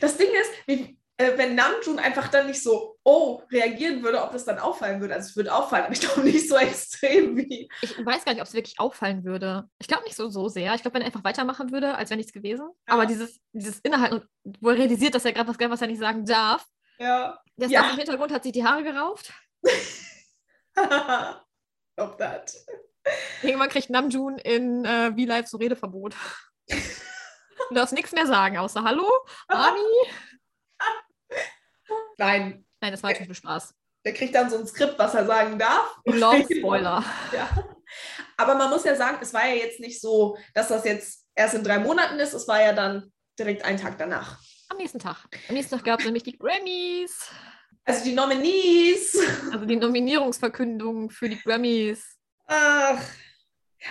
Das 0.00 0.16
Ding 0.16 0.30
ist, 0.30 0.50
wie, 0.66 0.98
äh, 1.18 1.36
wenn 1.36 1.54
Namjoon 1.54 1.98
einfach 1.98 2.28
dann 2.28 2.46
nicht 2.46 2.62
so, 2.62 2.98
oh, 3.04 3.42
reagieren 3.50 4.02
würde, 4.02 4.22
ob 4.22 4.32
das 4.32 4.44
dann 4.44 4.58
auffallen 4.58 5.00
würde. 5.00 5.14
Also 5.14 5.28
es 5.28 5.36
würde 5.36 5.54
auffallen, 5.54 5.84
aber 5.84 5.92
ich 5.92 6.00
glaube 6.00 6.22
nicht 6.22 6.48
so 6.48 6.56
extrem 6.58 7.36
wie. 7.36 7.68
Ich 7.82 8.04
weiß 8.04 8.24
gar 8.24 8.32
nicht, 8.32 8.40
ob 8.40 8.48
es 8.48 8.54
wirklich 8.54 8.78
auffallen 8.78 9.24
würde. 9.24 9.68
Ich 9.78 9.88
glaube 9.88 10.04
nicht 10.04 10.16
so, 10.16 10.28
so 10.30 10.48
sehr. 10.48 10.74
Ich 10.74 10.82
glaube, 10.82 10.94
wenn 10.94 11.02
er 11.02 11.06
einfach 11.06 11.24
weitermachen 11.24 11.70
würde, 11.72 11.94
als 11.96 12.10
wäre 12.10 12.18
nichts 12.18 12.32
gewesen. 12.32 12.68
Aber 12.86 13.06
dieses, 13.06 13.40
dieses 13.52 13.78
Innehalten, 13.80 14.26
wo 14.60 14.70
er 14.70 14.78
realisiert, 14.78 15.14
dass 15.14 15.24
er 15.24 15.32
gerade 15.32 15.48
was, 15.48 15.58
was 15.58 15.82
er 15.82 15.88
nicht 15.88 16.00
sagen 16.00 16.24
darf. 16.24 16.66
Ja. 16.98 17.38
Der 17.56 17.68
Ja. 17.68 17.90
Im 17.90 17.96
Hintergrund 17.96 18.32
hat 18.32 18.42
sich 18.42 18.52
die 18.52 18.64
Haare 18.64 18.82
gerauft. 18.82 19.32
Stop 21.92 22.18
that. 22.18 22.54
Irgendwann 23.42 23.68
kriegt 23.68 23.90
Namjoon 23.90 24.38
in 24.38 24.84
äh, 24.84 25.10
V-Live 25.12 25.48
so 25.48 25.58
Redeverbot. 25.58 26.14
Du 27.68 27.76
darfst 27.76 27.94
nichts 27.94 28.12
mehr 28.12 28.26
sagen, 28.26 28.58
außer 28.58 28.82
Hallo, 28.82 29.08
Ami. 29.48 29.80
Nein, 32.24 32.64
Nein, 32.80 32.92
das 32.92 33.02
war 33.02 33.10
natürlich 33.10 33.28
nur 33.28 33.34
Spaß. 33.36 33.74
der 34.04 34.14
kriegt 34.14 34.34
dann 34.34 34.50
so 34.50 34.58
ein 34.58 34.66
Skript, 34.66 34.98
was 34.98 35.14
er 35.14 35.26
sagen 35.26 35.58
darf. 35.58 35.98
Long 36.04 36.44
Spoiler. 36.58 37.04
Ja. 37.32 37.64
Aber 38.36 38.54
man 38.54 38.70
muss 38.70 38.84
ja 38.84 38.94
sagen, 38.96 39.18
es 39.20 39.32
war 39.34 39.46
ja 39.46 39.54
jetzt 39.54 39.80
nicht 39.80 40.00
so, 40.00 40.36
dass 40.54 40.68
das 40.68 40.84
jetzt 40.84 41.26
erst 41.34 41.54
in 41.54 41.64
drei 41.64 41.78
Monaten 41.78 42.18
ist. 42.18 42.32
Es 42.32 42.46
war 42.48 42.60
ja 42.60 42.72
dann 42.72 43.12
direkt 43.38 43.64
einen 43.64 43.78
Tag 43.78 43.98
danach. 43.98 44.38
Am 44.68 44.76
nächsten 44.78 44.98
Tag. 44.98 45.16
Am 45.48 45.54
nächsten 45.54 45.76
Tag 45.76 45.84
gab 45.84 46.00
es 46.00 46.06
nämlich 46.06 46.22
die 46.22 46.38
Grammys. 46.38 47.28
Also 47.84 48.04
die 48.04 48.12
Nominees. 48.14 49.18
Also 49.52 49.64
die 49.66 49.76
Nominierungsverkündung 49.76 51.10
für 51.10 51.28
die 51.28 51.38
Grammys. 51.40 52.16
Ach. 52.46 53.00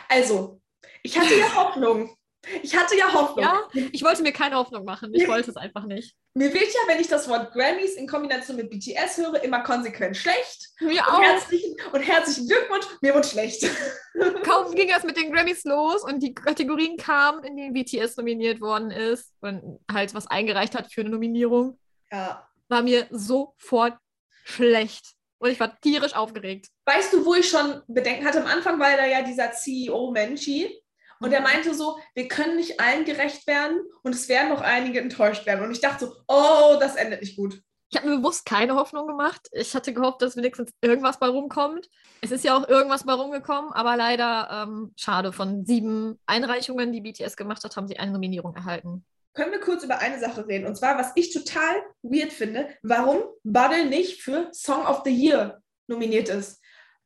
Also, 0.07 0.61
ich 1.03 1.17
hatte 1.19 1.35
ja 1.35 1.53
Hoffnung. 1.55 2.15
Ich 2.63 2.75
hatte 2.75 2.97
ja 2.97 3.13
Hoffnung. 3.13 3.43
Ja, 3.45 3.67
ich 3.91 4.03
wollte 4.03 4.23
mir 4.23 4.31
keine 4.31 4.55
Hoffnung 4.55 4.83
machen. 4.83 5.13
Ich 5.13 5.27
wollte 5.27 5.51
es 5.51 5.57
einfach 5.57 5.85
nicht. 5.85 6.15
Mir 6.33 6.51
wird 6.53 6.73
ja, 6.73 6.79
wenn 6.87 6.99
ich 6.99 7.07
das 7.07 7.29
Wort 7.29 7.53
Grammys 7.53 7.93
in 7.95 8.07
Kombination 8.07 8.57
mit 8.57 8.69
BTS 8.71 9.17
höre, 9.17 9.43
immer 9.43 9.61
konsequent 9.61 10.17
schlecht. 10.17 10.69
Mir 10.79 11.01
Und 11.01 11.07
auch. 11.07 11.21
herzlichen, 11.21 11.75
und 11.91 12.01
herzlichen 12.01 12.47
Glückwunsch, 12.47 12.85
mir 13.01 13.13
wird 13.13 13.27
schlecht. 13.27 13.63
Kaum 14.43 14.73
ging 14.73 14.89
es 14.89 15.03
mit 15.03 15.17
den 15.17 15.31
Grammys 15.31 15.63
los 15.65 16.03
und 16.03 16.19
die 16.21 16.33
Kategorien 16.33 16.97
kamen, 16.97 17.43
in 17.43 17.57
denen 17.57 17.73
BTS 17.73 18.17
nominiert 18.17 18.59
worden 18.59 18.89
ist 18.89 19.31
und 19.41 19.79
halt 19.91 20.13
was 20.15 20.25
eingereicht 20.27 20.73
hat 20.73 20.91
für 20.91 21.01
eine 21.01 21.11
Nominierung, 21.11 21.77
Ja. 22.11 22.47
war 22.69 22.81
mir 22.81 23.05
sofort 23.11 23.97
schlecht. 24.45 25.13
Und 25.37 25.49
ich 25.49 25.59
war 25.59 25.79
tierisch 25.79 26.13
aufgeregt. 26.15 26.67
Weißt 26.85 27.13
du, 27.13 27.25
wo 27.25 27.33
ich 27.33 27.49
schon 27.49 27.81
Bedenken 27.87 28.25
hatte? 28.25 28.41
Am 28.41 28.47
Anfang 28.47 28.79
war 28.79 28.95
da 28.95 29.05
ja 29.07 29.23
dieser 29.23 29.51
CEO 29.51 30.11
Menchi. 30.11 30.80
Und 31.21 31.31
er 31.31 31.41
meinte 31.41 31.73
so, 31.73 31.99
wir 32.15 32.27
können 32.27 32.55
nicht 32.55 32.79
allen 32.79 33.05
gerecht 33.05 33.45
werden 33.45 33.79
und 34.01 34.15
es 34.15 34.27
werden 34.27 34.49
noch 34.49 34.61
einige 34.61 34.99
enttäuscht 34.99 35.45
werden. 35.45 35.63
Und 35.63 35.71
ich 35.71 35.79
dachte 35.79 36.07
so, 36.07 36.15
oh, 36.27 36.77
das 36.79 36.95
endet 36.95 37.21
nicht 37.21 37.37
gut. 37.37 37.61
Ich 37.91 37.97
habe 37.99 38.09
mir 38.09 38.17
bewusst 38.17 38.45
keine 38.45 38.75
Hoffnung 38.75 39.05
gemacht. 39.05 39.49
Ich 39.51 39.75
hatte 39.75 39.93
gehofft, 39.93 40.21
dass 40.21 40.37
wenigstens 40.37 40.71
irgendwas 40.81 41.19
bei 41.19 41.27
rumkommt. 41.27 41.89
Es 42.21 42.31
ist 42.31 42.43
ja 42.43 42.57
auch 42.57 42.67
irgendwas 42.67 43.03
bei 43.03 43.13
rumgekommen, 43.13 43.71
aber 43.73 43.97
leider 43.97 44.65
ähm, 44.65 44.93
schade. 44.95 45.31
Von 45.33 45.65
sieben 45.65 46.17
Einreichungen, 46.25 46.91
die 46.91 47.01
BTS 47.01 47.35
gemacht 47.35 47.63
hat, 47.63 47.75
haben 47.75 47.87
sie 47.87 47.99
eine 47.99 48.11
Nominierung 48.11 48.55
erhalten. 48.55 49.05
Können 49.33 49.51
wir 49.51 49.59
kurz 49.59 49.83
über 49.83 49.99
eine 49.99 50.19
Sache 50.19 50.47
reden? 50.47 50.65
Und 50.65 50.75
zwar, 50.75 50.97
was 50.97 51.11
ich 51.15 51.33
total 51.33 51.75
weird 52.01 52.33
finde, 52.33 52.69
warum 52.81 53.19
Buddle 53.43 53.85
nicht 53.85 54.21
für 54.21 54.49
Song 54.53 54.85
of 54.87 55.01
the 55.05 55.11
Year 55.11 55.61
nominiert 55.87 56.29
ist. 56.29 56.61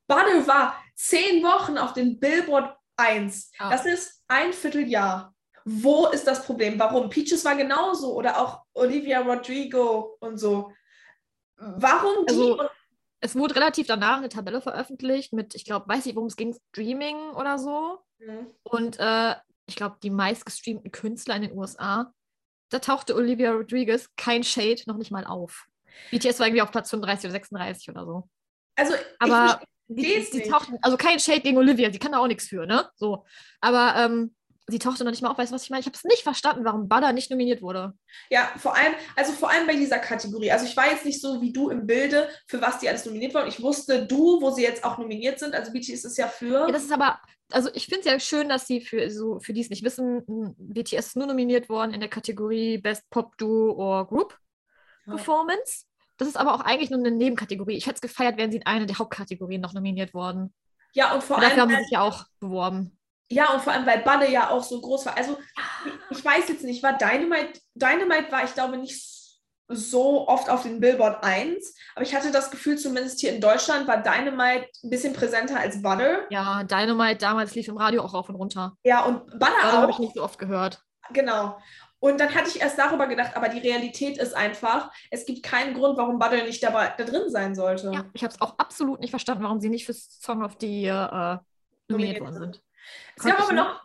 Buddle 0.07 0.47
war 0.47 0.82
zehn 0.95 1.43
Wochen 1.43 1.78
auf 1.78 1.93
den 1.93 2.20
Billboard 2.20 2.76
1. 2.98 3.52
Ja. 3.60 3.70
Das 3.70 3.86
ist 3.86 4.24
ein 4.28 4.54
Vierteljahr. 4.54 5.34
Wo 5.66 6.08
ist 6.08 6.28
das 6.28 6.46
Problem? 6.46 6.78
Warum? 6.80 7.10
Peaches 7.10 7.43
war 7.43 7.56
genauso 7.56 8.14
oder 8.14 8.39
auch 8.39 8.64
Olivia 8.74 9.22
Rodrigo 9.22 10.18
und 10.20 10.38
so. 10.38 10.72
Warum 11.58 12.26
die? 12.28 12.34
Also- 12.34 12.70
Es 13.22 13.36
wurde 13.36 13.56
relativ 13.56 13.88
danach 13.88 14.18
eine 14.18 14.30
Tabelle 14.30 14.62
veröffentlicht 14.62 15.34
mit, 15.34 15.56
ich 15.56 15.66
glaube, 15.66 15.88
weiß 15.88 16.06
nicht, 16.06 16.16
worum 16.16 16.28
es 16.28 16.36
ging, 16.36 16.56
Streaming 16.70 17.18
oder 17.32 17.58
so. 17.58 18.00
Hm. 18.20 18.48
Und 18.64 19.00
äh, 19.00 19.36
ich 19.66 19.76
glaube, 19.76 19.98
die 20.04 20.12
meistgestreamten 20.12 20.91
Künstler 20.91 21.36
in 21.38 21.41
den 21.43 21.58
USA. 21.58 22.14
Da 22.70 22.80
tauchte 22.80 23.16
Olivia 23.16 23.52
Rodriguez 23.52 24.10
kein 24.16 24.43
Shade 24.43 24.84
noch 24.86 24.98
nicht 24.98 25.12
mal 25.12 25.26
auf. 25.26 25.66
BTS 26.12 26.39
war 26.39 26.48
irgendwie 26.48 26.62
auf 26.62 26.72
Platz 26.72 26.89
35 26.91 27.26
oder 27.26 27.32
36 27.32 27.89
oder 27.89 28.06
so. 28.06 28.30
also, 28.76 28.93
Aber 29.20 29.60
ich 29.62 29.68
die, 29.88 30.25
die 30.31 30.41
tauchten, 30.49 30.77
also 30.81 30.97
kein 30.97 31.19
Shade 31.19 31.41
gegen 31.41 31.57
Olivia, 31.57 31.91
sie 31.91 31.99
kann 31.99 32.11
da 32.11 32.19
auch 32.19 32.27
nichts 32.27 32.47
für, 32.47 32.65
ne? 32.65 32.89
So. 32.95 33.25
Aber 33.61 33.93
ähm, 33.97 34.36
sie 34.67 34.79
tauchte 34.79 35.03
noch 35.03 35.11
nicht 35.11 35.21
mal 35.21 35.29
auf, 35.29 35.38
weißt 35.38 35.51
du, 35.51 35.55
was 35.55 35.63
ich 35.63 35.69
meine? 35.69 35.81
Ich 35.81 35.86
habe 35.86 35.95
es 35.95 36.03
nicht 36.03 36.23
verstanden, 36.23 36.65
warum 36.65 36.88
Butter 36.89 37.13
nicht 37.13 37.29
nominiert 37.29 37.61
wurde. 37.61 37.93
Ja, 38.29 38.51
vor 38.57 38.75
allem, 38.75 38.93
also 39.15 39.31
vor 39.31 39.49
allem 39.51 39.67
bei 39.67 39.75
dieser 39.75 39.99
Kategorie. 39.99 40.51
Also 40.51 40.65
ich 40.65 40.75
war 40.75 40.89
jetzt 40.89 41.05
nicht 41.05 41.21
so 41.21 41.41
wie 41.41 41.53
du 41.53 41.69
im 41.69 41.86
Bilde, 41.86 42.29
für 42.47 42.61
was 42.61 42.79
die 42.79 42.89
alles 42.89 43.05
nominiert 43.05 43.33
wurden. 43.36 43.47
Ich 43.47 43.61
wusste 43.61 44.05
du, 44.05 44.41
wo 44.41 44.49
sie 44.51 44.63
jetzt 44.63 44.83
auch 44.83 44.97
nominiert 44.97 45.39
sind. 45.39 45.53
Also 45.53 45.71
BTS 45.71 46.05
ist 46.05 46.17
ja 46.17 46.27
für. 46.27 46.67
Ja, 46.67 46.71
das 46.71 46.83
ist 46.83 46.91
aber, 46.91 47.19
also 47.51 47.69
ich 47.73 47.86
finde 47.86 47.99
es 48.01 48.05
ja 48.05 48.19
schön, 48.19 48.49
dass 48.49 48.65
sie 48.65 48.81
für, 48.81 49.11
so, 49.11 49.39
für 49.39 49.53
die 49.53 49.61
es 49.61 49.69
nicht 49.69 49.83
wissen, 49.83 50.23
BTS 50.57 51.07
ist 51.07 51.15
nur 51.15 51.27
nominiert 51.27 51.69
worden 51.69 51.93
in 51.93 51.99
der 51.99 52.09
Kategorie 52.09 52.79
Best 52.79 53.07
Pop 53.11 53.38
Duo 53.38 53.73
or 53.73 54.07
Group 54.07 54.38
Ja. 55.05 55.13
Performance. 55.13 55.86
Das 56.18 56.28
ist 56.28 56.38
aber 56.38 56.53
auch 56.53 56.61
eigentlich 56.61 56.89
nur 56.89 56.99
eine 56.99 57.11
Nebenkategorie. 57.11 57.76
Ich 57.76 57.86
hätte 57.88 57.95
es 57.95 58.01
gefeiert, 58.01 58.38
wären 58.38 58.51
sie 58.51 58.57
in 58.57 58.66
eine 58.66 58.86
der 58.86 58.97
Hauptkategorien 58.97 59.61
noch 59.61 59.74
nominiert 59.74 60.13
worden. 60.13 60.53
ja, 60.93 61.13
und 61.13 61.24
vor 61.24 61.38
Und 61.38 61.43
dafür 61.43 61.63
allem, 61.63 61.72
haben 61.72 61.78
sie 61.78 61.84
sich 61.84 61.91
ja 61.91 62.01
auch 62.01 62.26
beworben. 62.39 62.97
ja, 63.30 63.51
und 63.53 63.61
vor 63.61 63.74
allem, 63.74 63.86
weil 63.86 63.99
Budde 64.03 64.32
ja 64.32 64.49
auch 64.49 64.63
so 64.63 64.80
groß 64.80 65.05
war. 65.07 65.18
Also 65.18 65.38
ich, 66.09 66.24
weiß 66.24 66.47
jetzt 66.49 66.63
nicht, 66.63 66.82
war 66.84 66.97
Dynamite, 66.97 67.59
Dynamite 67.74 68.32
war, 68.32 68.43
ich 68.45 68.53
glaube, 68.53 68.78
nicht, 68.78 69.13
so 69.68 70.28
oft 70.28 70.47
auf 70.47 70.61
den 70.61 70.80
Billboard 70.80 71.24
1, 71.24 71.74
aber 71.95 72.03
ich 72.05 72.13
hatte 72.13 72.32
das 72.32 72.51
Gefühl, 72.51 72.78
zumindest 72.78 73.20
hier 73.20 73.34
in 73.34 73.41
Deutschland 73.41 73.88
war 73.88 73.97
Dynamite 73.97 74.68
ein 74.84 74.89
bisschen 74.91 75.11
präsenter 75.13 75.59
als 75.59 75.82
Butter. 75.82 76.20
Ja, 76.30 76.63
Dynamite 76.63 77.18
damals 77.18 77.55
lief 77.55 77.68
im 77.68 77.78
Radio 77.78 78.03
auch 78.03 78.13
rauf 78.13 78.30
und 78.30 78.36
runter. 78.36 78.78
Ja, 78.84 79.03
und 79.05 79.26
Butter 79.39 79.53
auch. 79.63 79.72
habe 79.74 79.91
ich 79.91 79.97
nicht 79.97 80.13
so 80.13 80.24
oft 80.24 80.38
gehört. 80.38 80.84
Genau. 81.13 81.57
Und 82.06 82.20
dann 82.20 82.36
hatte 82.36 82.49
ich 82.49 82.62
erst 82.62 82.78
darüber 82.78 83.08
gedacht, 83.08 83.36
aber 83.36 83.49
die 83.49 83.58
Realität 83.58 84.20
ist 84.20 84.36
einfach, 84.36 84.91
es 85.10 85.26
gibt 85.26 85.41
keinen 85.41 85.74
Grund, 85.74 85.97
warum 85.97 86.20
Butter 86.20 86.43
nicht 86.43 86.62
dabei, 86.62 86.93
da 86.95 87.03
drin 87.03 87.32
sein 87.32 87.56
sollte. 87.56 87.89
Ja, 87.91 88.06
ich 88.14 88.24
habe 88.24 88.32
es 88.32 88.39
auch 88.41 88.60
absolut 88.60 88.99
nicht 88.99 89.10
verstanden, 89.10 89.43
warum 89.43 89.60
sie 89.60 89.70
nicht 89.70 89.88
für 89.88 89.93
Song 89.95 90.43
of 90.43 90.56
the 90.62 90.68
Year 90.68 91.41
äh, 91.41 91.91
nominiert 91.91 92.22
worden 92.22 92.38
sind. 92.38 92.64
Es 93.16 93.24
gab 93.24 93.41
aber 93.41 93.53
noch. 93.53 93.84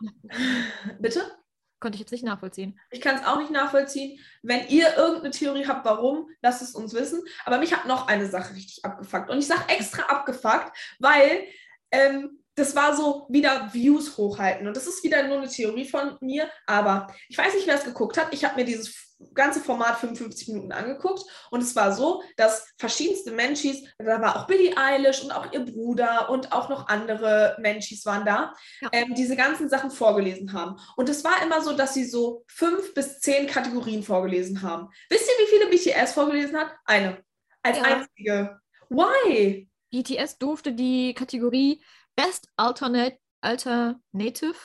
Bitte? 0.99 1.31
Konnte 1.79 1.95
ich 1.95 2.01
jetzt 2.01 2.11
nicht 2.11 2.23
nachvollziehen. 2.23 2.79
Ich 2.91 3.01
kann 3.01 3.15
es 3.15 3.25
auch 3.25 3.39
nicht 3.39 3.49
nachvollziehen. 3.49 4.19
Wenn 4.43 4.67
ihr 4.67 4.95
irgendeine 4.97 5.31
Theorie 5.31 5.65
habt, 5.65 5.83
warum, 5.83 6.29
lasst 6.43 6.61
es 6.61 6.75
uns 6.75 6.93
wissen. 6.93 7.23
Aber 7.45 7.57
mich 7.57 7.75
hat 7.75 7.87
noch 7.87 8.07
eine 8.07 8.27
Sache 8.27 8.53
richtig 8.53 8.85
abgefuckt. 8.85 9.31
Und 9.31 9.39
ich 9.39 9.47
sage 9.47 9.67
extra 9.67 10.03
abgefuckt, 10.03 10.77
weil 10.99 11.47
ähm, 11.89 12.40
das 12.55 12.75
war 12.75 12.95
so 12.95 13.25
wieder 13.29 13.69
Views 13.73 14.17
hochhalten. 14.17 14.67
Und 14.67 14.75
das 14.75 14.87
ist 14.87 15.03
wieder 15.03 15.27
nur 15.27 15.37
eine 15.37 15.47
Theorie 15.47 15.85
von 15.87 16.17
mir. 16.21 16.49
Aber 16.67 17.07
ich 17.29 17.37
weiß 17.37 17.53
nicht, 17.55 17.67
wer 17.67 17.75
es 17.75 17.83
geguckt 17.85 18.17
hat. 18.17 18.27
Ich 18.33 18.43
habe 18.43 18.55
mir 18.55 18.65
dieses 18.65 19.09
ganze 19.35 19.59
Format 19.61 19.99
55 19.99 20.47
Minuten 20.49 20.71
angeguckt. 20.71 21.23
Und 21.51 21.61
es 21.61 21.75
war 21.75 21.93
so, 21.93 22.23
dass 22.37 22.67
verschiedenste 22.77 23.31
Menschis, 23.31 23.83
da 23.99 24.19
war 24.21 24.35
auch 24.35 24.47
Billie 24.47 24.75
Eilish 24.75 25.23
und 25.23 25.31
auch 25.31 25.51
ihr 25.53 25.63
Bruder 25.63 26.29
und 26.29 26.51
auch 26.51 26.69
noch 26.69 26.87
andere 26.87 27.55
Menschis 27.59 28.05
waren 28.05 28.25
da, 28.25 28.53
Ja. 28.81 28.89
ähm, 28.91 29.13
diese 29.15 29.35
ganzen 29.35 29.69
Sachen 29.69 29.91
vorgelesen 29.91 30.53
haben. 30.53 30.75
Und 30.97 31.07
es 31.07 31.23
war 31.23 31.41
immer 31.43 31.61
so, 31.61 31.73
dass 31.73 31.93
sie 31.93 32.05
so 32.05 32.43
fünf 32.47 32.93
bis 32.95 33.19
zehn 33.19 33.45
Kategorien 33.47 34.01
vorgelesen 34.03 34.61
haben. 34.63 34.89
Wisst 35.09 35.29
ihr, 35.29 35.45
wie 35.45 35.49
viele 35.49 35.67
BTS 35.69 36.13
vorgelesen 36.13 36.57
hat? 36.57 36.71
Eine. 36.85 37.23
Als 37.63 37.77
Ja. 37.77 37.83
einzige. 37.83 38.59
Why? 38.89 39.69
BTS 39.91 40.37
durfte 40.39 40.73
die 40.73 41.13
Kategorie 41.13 41.83
Best 42.15 42.47
Alternate, 42.57 43.17
Alternative 43.41 44.55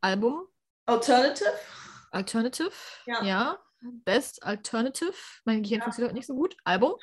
Album, 0.00 0.46
Alternative? 0.86 1.52
Alternative, 2.10 2.72
Ja. 3.06 3.22
ja. 3.24 3.58
Best 4.04 4.42
Alternative, 4.42 5.14
mein 5.44 5.62
Gehirn 5.62 5.80
funktioniert 5.80 6.10
heute 6.10 6.18
nicht 6.18 6.26
so 6.26 6.34
gut, 6.34 6.54
Album 6.64 6.94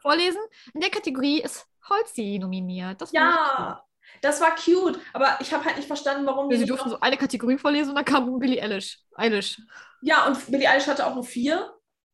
vorlesen. 0.00 0.40
In 0.72 0.80
der 0.80 0.88
Kategorie 0.90 1.42
ist 1.42 1.66
Halsey 1.82 2.38
nominiert. 2.38 3.00
Das 3.02 3.10
cool. 3.10 3.18
Ja. 3.20 3.84
Das 4.20 4.40
war 4.40 4.54
cute, 4.54 4.98
aber 5.12 5.38
ich 5.40 5.52
habe 5.52 5.64
halt 5.64 5.76
nicht 5.76 5.86
verstanden, 5.86 6.26
warum 6.26 6.50
Sie 6.50 6.64
durften 6.64 6.90
so 6.90 7.00
eine 7.00 7.16
Kategorie 7.16 7.58
vorlesen 7.58 7.90
und 7.90 7.96
dann 7.96 8.04
kam 8.04 8.38
Billie 8.38 8.62
Eilish. 8.62 8.98
Eilish. 9.14 9.60
Ja, 10.00 10.26
und 10.26 10.50
Billie 10.50 10.68
Eilish 10.68 10.86
hatte 10.86 11.06
auch 11.06 11.14
nur 11.14 11.24
vier. 11.24 11.72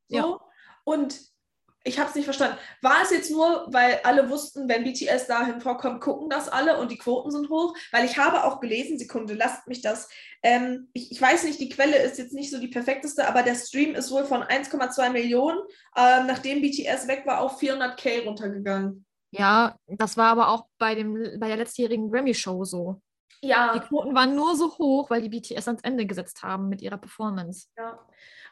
So. 0.09 0.17
Ja. 0.17 0.39
Und 0.85 1.19
ich 1.89 1.99
habe 1.99 2.09
es 2.09 2.15
nicht 2.15 2.25
verstanden. 2.27 2.59
War 2.83 3.03
es 3.03 3.11
jetzt 3.11 3.31
nur, 3.31 3.67
weil 3.71 4.01
alle 4.05 4.31
wussten, 4.31 4.69
wenn 4.69 4.85
BTS 4.85 5.27
dahin 5.27 5.61
vorkommt, 5.61 6.01
gucken 6.01 6.29
das 6.31 6.49
alle 6.49 6.79
und 6.79 6.91
die 6.93 6.99
Quoten 6.99 7.31
sind 7.31 7.49
hoch? 7.49 7.75
Weil 7.91 8.05
ich 8.05 8.19
habe 8.19 8.45
auch 8.45 8.61
gelesen, 8.61 8.99
Sekunde, 8.99 9.35
lasst 9.35 9.67
mich 9.67 9.81
das. 9.81 10.09
Ähm, 10.43 10.89
ich, 10.93 11.11
ich 11.11 11.21
weiß 11.21 11.45
nicht, 11.45 11.61
die 11.61 11.69
Quelle 11.69 11.97
ist 11.99 12.19
jetzt 12.19 12.33
nicht 12.33 12.51
so 12.51 12.61
die 12.61 12.69
perfekteste, 12.69 13.27
aber 13.27 13.43
der 13.43 13.55
Stream 13.55 13.95
ist 13.95 14.11
wohl 14.11 14.25
von 14.25 14.43
1,2 14.43 15.11
Millionen, 15.11 15.59
ähm, 15.97 16.27
nachdem 16.27 16.61
BTS 16.61 17.09
weg 17.09 17.23
war, 17.27 17.41
auf 17.41 17.61
400k 17.61 18.25
runtergegangen. 18.25 19.05
Ja, 19.31 19.77
das 19.87 20.17
war 20.17 20.31
aber 20.31 20.49
auch 20.49 20.67
bei, 20.79 20.95
dem, 20.95 21.15
bei 21.39 21.49
der 21.49 21.57
letztjährigen 21.57 22.11
Grammy-Show 22.11 22.65
so. 22.65 23.01
Die 23.43 23.49
Ja, 23.49 23.79
Quoten 23.79 24.15
waren 24.15 24.35
nur 24.35 24.57
so 24.57 24.77
hoch, 24.79 25.11
weil 25.11 25.23
die 25.23 25.29
BTS 25.29 25.69
ans 25.69 25.83
Ende 25.83 26.07
gesetzt 26.07 26.43
haben 26.43 26.69
mit 26.69 26.83
ihrer 26.83 26.99
Performance. 26.99 27.69
ja. 27.77 27.99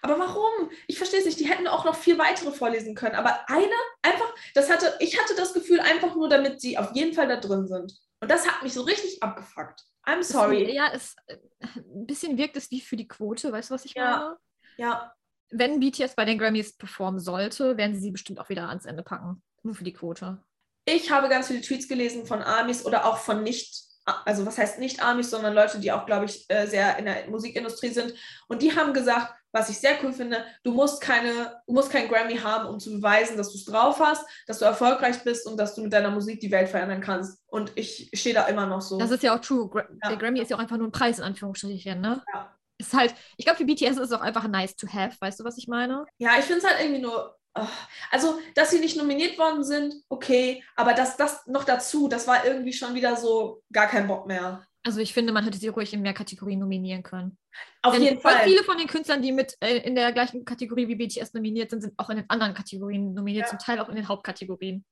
Aber 0.03 0.19
warum? 0.19 0.71
Ich 0.87 0.99
verstehe 0.99 1.21
es 1.21 1.27
nicht. 1.27 1.41
Die 1.41 1.49
hätten 1.49 1.67
auch 1.67 1.85
noch 1.85 1.95
vier 1.97 2.19
weitere 2.19 2.51
vorlesen 2.53 2.95
können. 2.95 3.15
Aber 3.15 3.41
eine, 3.49 3.73
einfach, 4.03 4.33
das 4.55 4.71
hatte, 4.71 4.95
ich 5.01 5.21
hatte 5.21 5.35
das 5.37 5.55
Gefühl, 5.55 5.81
einfach 5.81 6.15
nur, 6.15 6.29
damit 6.29 6.61
sie 6.61 6.79
auf 6.79 6.93
jeden 6.95 7.13
Fall 7.15 7.29
da 7.29 7.37
drin 7.37 7.67
sind. 7.67 7.95
Und 8.21 8.31
das 8.31 8.47
hat 8.49 8.63
mich 8.63 8.73
so 8.73 8.83
richtig 8.83 9.23
abgefuckt. 9.23 9.83
I'm 10.07 10.23
sorry. 10.23 10.73
Ja, 10.75 10.91
es, 10.95 11.15
äh, 11.27 11.37
ein 11.77 12.07
bisschen 12.07 12.39
wirkt 12.39 12.57
es 12.57 12.71
wie 12.71 12.81
für 12.81 12.97
die 12.97 13.09
Quote, 13.09 13.51
weißt 13.53 13.71
du, 13.71 13.75
was 13.75 13.85
ich 13.85 13.95
Ja. 13.95 14.19
meine? 14.19 14.37
Ja, 14.79 15.13
Wenn 15.51 15.81
BTS 15.81 16.15
bei 16.17 16.25
den 16.25 16.39
Grammys 16.39 16.77
performen 16.77 17.21
sollte, 17.21 17.77
werden 17.77 17.95
sie 17.95 18.01
sie 18.01 18.11
bestimmt 18.11 18.39
auch 18.41 18.49
wieder 18.49 18.69
ans 18.69 18.85
Ende 18.85 19.03
packen. 19.03 19.43
Nur 19.63 19.75
für 19.75 19.85
die 19.85 19.93
Quote. 19.93 20.43
ich 20.89 21.11
habe 21.11 21.29
ganz 21.29 21.49
viele 21.49 21.61
Tweets 21.61 21.89
gelesen 21.89 22.27
von 22.27 22.43
Amis 22.43 22.85
oder 22.85 23.05
auch 23.07 23.19
von 23.19 23.43
nicht, 23.43 23.85
also 24.25 24.47
was 24.47 24.57
heißt 24.57 24.79
nicht 24.79 25.03
Amis, 25.03 25.31
sondern 25.31 25.55
Leute, 25.55 25.81
die 25.81 25.91
auch, 25.91 26.07
glaube 26.07 26.27
ich, 26.27 26.47
äh, 26.49 26.67
sehr 26.67 26.97
in 26.99 27.07
der 27.07 27.29
Musikindustrie 27.29 27.89
sind. 27.89 28.15
Und 28.49 28.63
die 28.63 28.75
haben 28.75 28.95
gesagt, 28.95 29.35
was 29.53 29.71
ich 29.71 29.79
sehr 29.79 29.97
cool 30.03 30.13
finde, 30.13 30.45
du 30.63 30.73
musst 30.73 31.01
keine, 31.01 31.63
du 31.67 31.73
musst 31.73 31.91
keinen 31.91 32.09
Grammy 32.09 32.37
haben, 32.37 32.69
um 32.69 32.79
zu 32.79 32.91
beweisen, 32.91 33.37
dass 33.37 33.51
du 33.51 33.59
es 33.59 33.65
drauf 33.65 33.99
hast, 34.01 34.25
dass 34.47 34.59
du 34.59 34.65
erfolgreich 34.65 35.25
bist 35.25 35.47
und 35.47 35.57
dass 35.57 35.75
du 35.75 35.83
mit 35.83 35.93
deiner 35.93 36.11
Musik 36.11 36.41
die 36.41 36.51
Welt 36.51 36.69
verändern 36.69 37.01
kannst. 37.01 37.43
Und 37.47 37.73
ich 37.75 38.11
stehe 38.15 38.35
da 38.35 38.45
immer 38.47 38.67
noch 38.67 38.83
so. 38.83 38.99
Das 38.99 39.11
ist 39.11 39.23
ja 39.23 39.35
auch 39.35 39.41
true. 39.41 39.69
Gra 39.69 39.87
Ja. 40.03 40.11
Der 40.11 40.19
Grammy 40.19 40.41
ist 40.41 40.51
ja 40.51 40.57
auch 40.57 40.61
einfach 40.61 40.77
nur 40.77 40.89
ein 40.89 40.93
Preis, 40.93 41.19
in 41.19 41.25
Anführungsstrichen, 41.25 42.01
ne? 42.01 42.23
Ja. 42.33 42.55
Ist 42.79 42.93
halt, 42.93 43.15
ich 43.39 43.47
glaube, 43.47 43.57
für 43.59 43.65
BTS 43.65 43.93
ist 43.93 43.99
es 43.99 44.13
auch 44.13 44.21
einfach 44.21 44.47
nice 44.47 44.77
to 44.77 44.87
have, 44.87 45.17
weißt 45.19 45.41
du, 45.41 45.45
was 45.45 45.57
ich 45.57 45.67
meine? 45.67 46.05
Ja, 46.19 46.33
ich 46.39 46.45
finde 46.45 46.59
es 46.59 46.69
halt 46.69 46.79
irgendwie 46.81 47.01
nur. 47.01 47.35
Ah, 47.57 47.69
Also, 48.11 48.39
dass 48.55 48.71
sie 48.71 48.81
nicht 48.81 48.97
nominiert 48.97 49.39
worden 49.39 49.65
sind, 49.65 49.95
okay, 50.09 50.63
aber 50.77 50.95
das, 50.95 51.17
das 51.17 51.47
noch 51.47 51.65
dazu, 51.65 52.09
das 52.09 52.27
war 52.27 52.45
irgendwie 52.45 52.73
schon 52.73 52.95
wieder 52.95 53.17
so 53.17 53.63
gar 53.73 53.87
kein 53.87 54.07
Bock 54.07 54.27
mehr. 54.27 54.67
Also 54.85 55.01
ich 55.01 55.13
finde, 55.13 55.33
man 55.33 55.43
hätte 55.43 55.59
sie 55.59 55.67
ruhig 55.67 55.93
in 55.93 56.03
mehr 56.03 56.15
Kategorien 56.15 56.61
nominieren 56.61 57.03
können. 57.03 57.37
Auf 57.83 57.95
Denn 57.95 58.03
jeden 58.03 58.21
Fall. 58.21 58.45
viele 58.45 58.63
von 58.63 58.79
den 58.79 58.87
Künstlern, 58.87 59.21
die 59.21 59.33
mit 59.33 59.57
äh, 59.61 59.79
in 59.79 59.97
der 59.97 60.13
gleichen 60.13 60.45
Kategorie 60.45 60.87
wie 60.87 60.95
BTS 60.95 61.35
nominiert 61.35 61.71
sind, 61.71 61.81
sind 61.81 61.95
auch 61.97 62.09
in 62.11 62.19
den 62.19 62.31
anderen 62.31 62.55
Kategorien 62.55 63.13
nominiert, 63.13 63.47
Ja. 63.47 63.51
zum 63.51 63.59
Teil 63.59 63.81
auch 63.81 63.89
in 63.89 63.97
den 63.97 64.07
Hauptkategorien. 64.07 64.85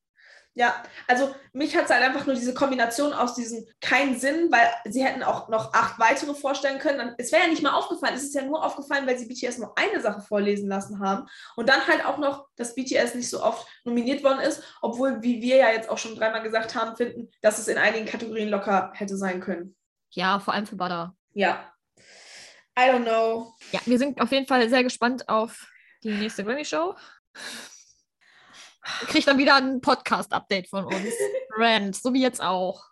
Ja, 0.57 0.85
also 1.09 1.35
mich 1.53 1.77
hat 1.77 1.87
es 1.87 1.91
halt 1.91 2.05
einfach 2.05 2.27
nur 2.27 2.37
diese 2.37 2.55
Kombination 2.55 3.13
aus 3.13 3.35
diesem 3.35 3.67
keinen 3.81 4.17
Sinn, 4.19 4.53
weil 4.53 4.71
sie 4.85 5.05
hätten 5.05 5.25
auch 5.25 5.49
noch 5.49 5.75
acht 5.75 5.99
weitere 5.99 6.33
vorstellen 6.33 6.79
können. 6.79 6.99
Dann, 6.99 7.15
es 7.19 7.33
wäre 7.33 7.43
ja 7.43 7.49
nicht 7.49 7.63
mal 7.63 7.75
aufgefallen, 7.75 8.15
es 8.15 8.23
ist 8.23 8.37
ja 8.37 8.43
nur 8.43 8.65
aufgefallen, 8.65 9.05
weil 9.05 9.19
sie 9.19 9.27
BTS 9.27 9.59
nur 9.59 9.77
eine 9.77 10.01
Sache 10.01 10.21
vorlesen 10.21 10.69
lassen 10.69 11.01
haben. 11.01 11.27
Und 11.57 11.69
dann 11.69 11.85
halt 11.89 12.07
auch 12.07 12.19
noch, 12.19 12.47
dass 12.55 12.77
BTS 12.77 13.17
nicht 13.17 13.29
so 13.29 13.43
oft 13.43 13.67
nominiert 13.85 14.23
worden 14.23 14.39
ist, 14.41 14.63
obwohl, 14.81 15.23
wie 15.23 15.43
wir 15.43 15.57
ja 15.57 15.71
jetzt 15.71 15.91
auch 15.91 15.99
schon 15.99 16.15
dreimal 16.15 16.43
gesagt 16.45 16.77
haben, 16.77 16.97
finden, 16.97 17.31
dass 17.43 17.59
es 17.59 17.67
in 17.67 17.77
einigen 17.77 18.07
Kategorien 18.07 18.49
locker 18.49 18.93
hätte 18.95 19.17
sein 19.17 19.41
können. 19.41 19.75
Ja, 20.11 20.39
vor 20.39 20.55
allem 20.55 20.67
für 20.67 20.77
Butter. 20.77 21.17
Ja. 21.33 21.73
I 22.79 22.91
don't 22.91 23.03
know. 23.03 23.55
Ja, 23.73 23.81
wir 23.87 23.99
sind 23.99 24.21
auf 24.21 24.31
jeden 24.31 24.47
Fall 24.47 24.69
sehr 24.69 24.85
gespannt 24.85 25.29
auf 25.29 25.67
die 26.05 26.13
nächste 26.13 26.45
Grammy-Show. 26.45 26.95
Kriegt 29.07 29.27
dann 29.27 29.39
wieder 29.39 29.57
ein 29.57 29.81
Podcast-Update 29.81 30.69
von 30.69 30.85
uns. 30.85 31.13
Rand, 31.57 31.97
so 31.97 32.13
wie 32.13 32.23
jetzt 32.23 32.43
auch. 32.43 32.85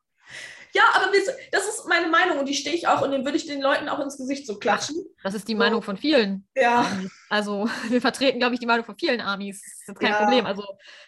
Ja, 0.74 0.82
aber 0.94 1.06
das 1.50 1.68
ist 1.68 1.86
meine 1.86 2.08
Meinung 2.08 2.38
und 2.38 2.48
die 2.48 2.54
stehe 2.54 2.74
ich 2.74 2.88
auch 2.88 3.02
und 3.02 3.10
den 3.10 3.24
würde 3.26 3.36
ich 3.36 3.46
den 3.46 3.60
Leuten 3.60 3.90
auch 3.90 3.98
ins 4.00 4.16
Gesicht 4.16 4.46
so 4.46 4.58
klatschen. 4.58 4.96
Das 5.22 5.34
ist 5.34 5.46
die 5.46 5.52
So. 5.52 5.58
Meinung 5.58 5.82
von 5.82 5.98
vielen 5.98 6.48
Ja. 6.56 6.80
Amis. 6.80 7.12
Also 7.28 7.68
wir 7.90 8.00
vertreten, 8.00 8.38
glaube 8.38 8.54
ich, 8.54 8.60
die 8.60 8.66
Meinung 8.66 8.86
von 8.86 8.96
vielen 8.96 9.20
Amis. 9.20 9.60
Das 9.60 9.72
ist 9.80 9.88
jetzt 9.88 10.00
kein 10.00 10.12
Ja. 10.12 10.22
Problem. 10.22 10.46
Also 10.46 10.64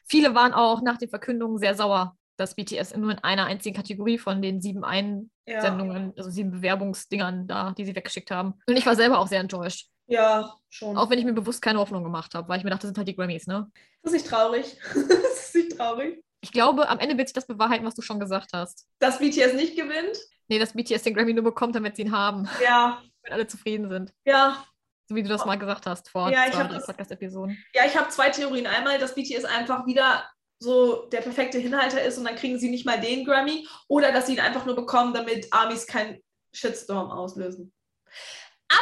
viele 0.07 0.35
waren 0.35 0.53
auch 0.53 0.83
nach 0.83 0.99
den 0.99 1.09
Verkündungen 1.09 1.57
sehr 1.59 1.75
sauer, 1.75 2.15
dass 2.37 2.57
BTS 2.57 2.95
nur 2.97 3.13
in 3.13 3.19
einer 3.21 3.47
einzigen 3.47 3.75
Kategorie 3.75 4.19
von 4.19 4.43
den 4.43 4.61
sieben 4.61 4.85
Einsendungen, 4.85 6.09
Ja. 6.09 6.13
also 6.19 6.29
sieben 6.29 6.51
Bewerbungsdingern 6.51 7.47
da, 7.47 7.73
die 7.73 7.87
sie 7.87 7.97
weggeschickt 7.97 8.31
haben. 8.33 8.61
Und 8.67 8.77
ich 8.77 8.85
war 8.85 8.97
selber 8.97 9.19
auch 9.19 9.29
sehr 9.29 9.41
enttäuscht. 9.41 9.89
Ja, 10.07 10.55
schon. 10.69 10.97
Auch 10.97 11.11
wenn 11.11 11.19
ich 11.19 11.25
mir 11.25 11.33
bewusst 11.33 11.63
keine 11.63 11.79
Hoffnung 11.79 12.03
gemacht 12.05 12.35
habe, 12.35 12.49
weil 12.49 12.59
ich 12.59 12.65
mir 12.65 12.71
dachte, 12.71 12.83
das 12.83 12.89
sind 12.89 12.99
halt 12.99 13.09
die 13.09 13.17
Grammys, 13.17 13.47
ne? 13.47 13.71
Das 14.03 14.13
ist 14.13 14.23
nicht 14.23 14.31
traurig. 14.31 14.77
das 14.95 15.47
ist 15.47 15.55
nicht 15.55 15.77
traurig. 15.77 16.23
Ich 16.41 16.53
glaube, 16.53 16.89
am 16.89 16.99
Ende 16.99 17.17
wird 17.17 17.29
sich 17.29 17.35
das 17.35 17.47
bewahrheiten, 17.47 17.87
was 17.87 17.95
du 17.95 18.03
schon 18.03 18.21
gesagt 18.21 18.51
hast. 18.53 18.87
Dass 18.99 19.19
BTS 19.19 19.55
nicht 19.55 19.77
gewinnt? 19.77 20.19
Nee, 20.49 20.59
dass 20.59 20.75
BTS 20.75 21.03
den 21.03 21.15
Grammy 21.15 21.33
nur 21.33 21.45
bekommt, 21.45 21.75
damit 21.75 21.97
sie 21.97 22.03
ihn 22.03 22.13
haben, 22.13 22.49
Ja, 22.63 23.03
wenn 23.23 23.33
alle 23.33 23.47
zufrieden 23.47 23.89
sind. 23.89 24.13
ja. 24.25 24.65
So 25.07 25.15
wie 25.15 25.23
du 25.23 25.29
das 25.29 25.45
mal 25.45 25.57
gesagt 25.59 25.85
hast 25.85 26.09
vor 26.09 26.31
Ja, 26.31 26.47
ich 26.47 26.55
zwei, 26.55 26.65
Podcast-Episoden. 26.65 27.63
Ja, 27.75 27.85
ich 27.85 27.95
habe 27.95 28.09
zwei 28.09 28.31
Theorien. 28.31 28.67
Einmal, 28.67 28.99
dass 28.99 29.15
BTS 29.15 29.45
einfach 29.45 29.85
wieder 29.85 30.25
so 30.59 31.11
der 31.11 31.21
perfekte 31.21 31.59
Hinhalter 31.59 32.03
ist 32.03 32.17
und 32.17 32.25
dann 32.25 32.37
kriegen 32.37 32.59
sie 32.59 32.71
nicht 32.71 32.87
mal 32.87 32.99
den 32.99 33.27
Grammy. 33.27 33.69
Oder 33.87 34.13
dass 34.13 34.29
sie 34.29 34.33
ihn 34.33 34.41
einfach 34.41 34.65
nur 34.65 34.75
bekommen, 34.75 35.13
damit 35.13 35.53
Amis 35.53 35.87
keinen 35.87 36.23
Shitstorm 36.55 37.11
auslösen. 37.11 37.71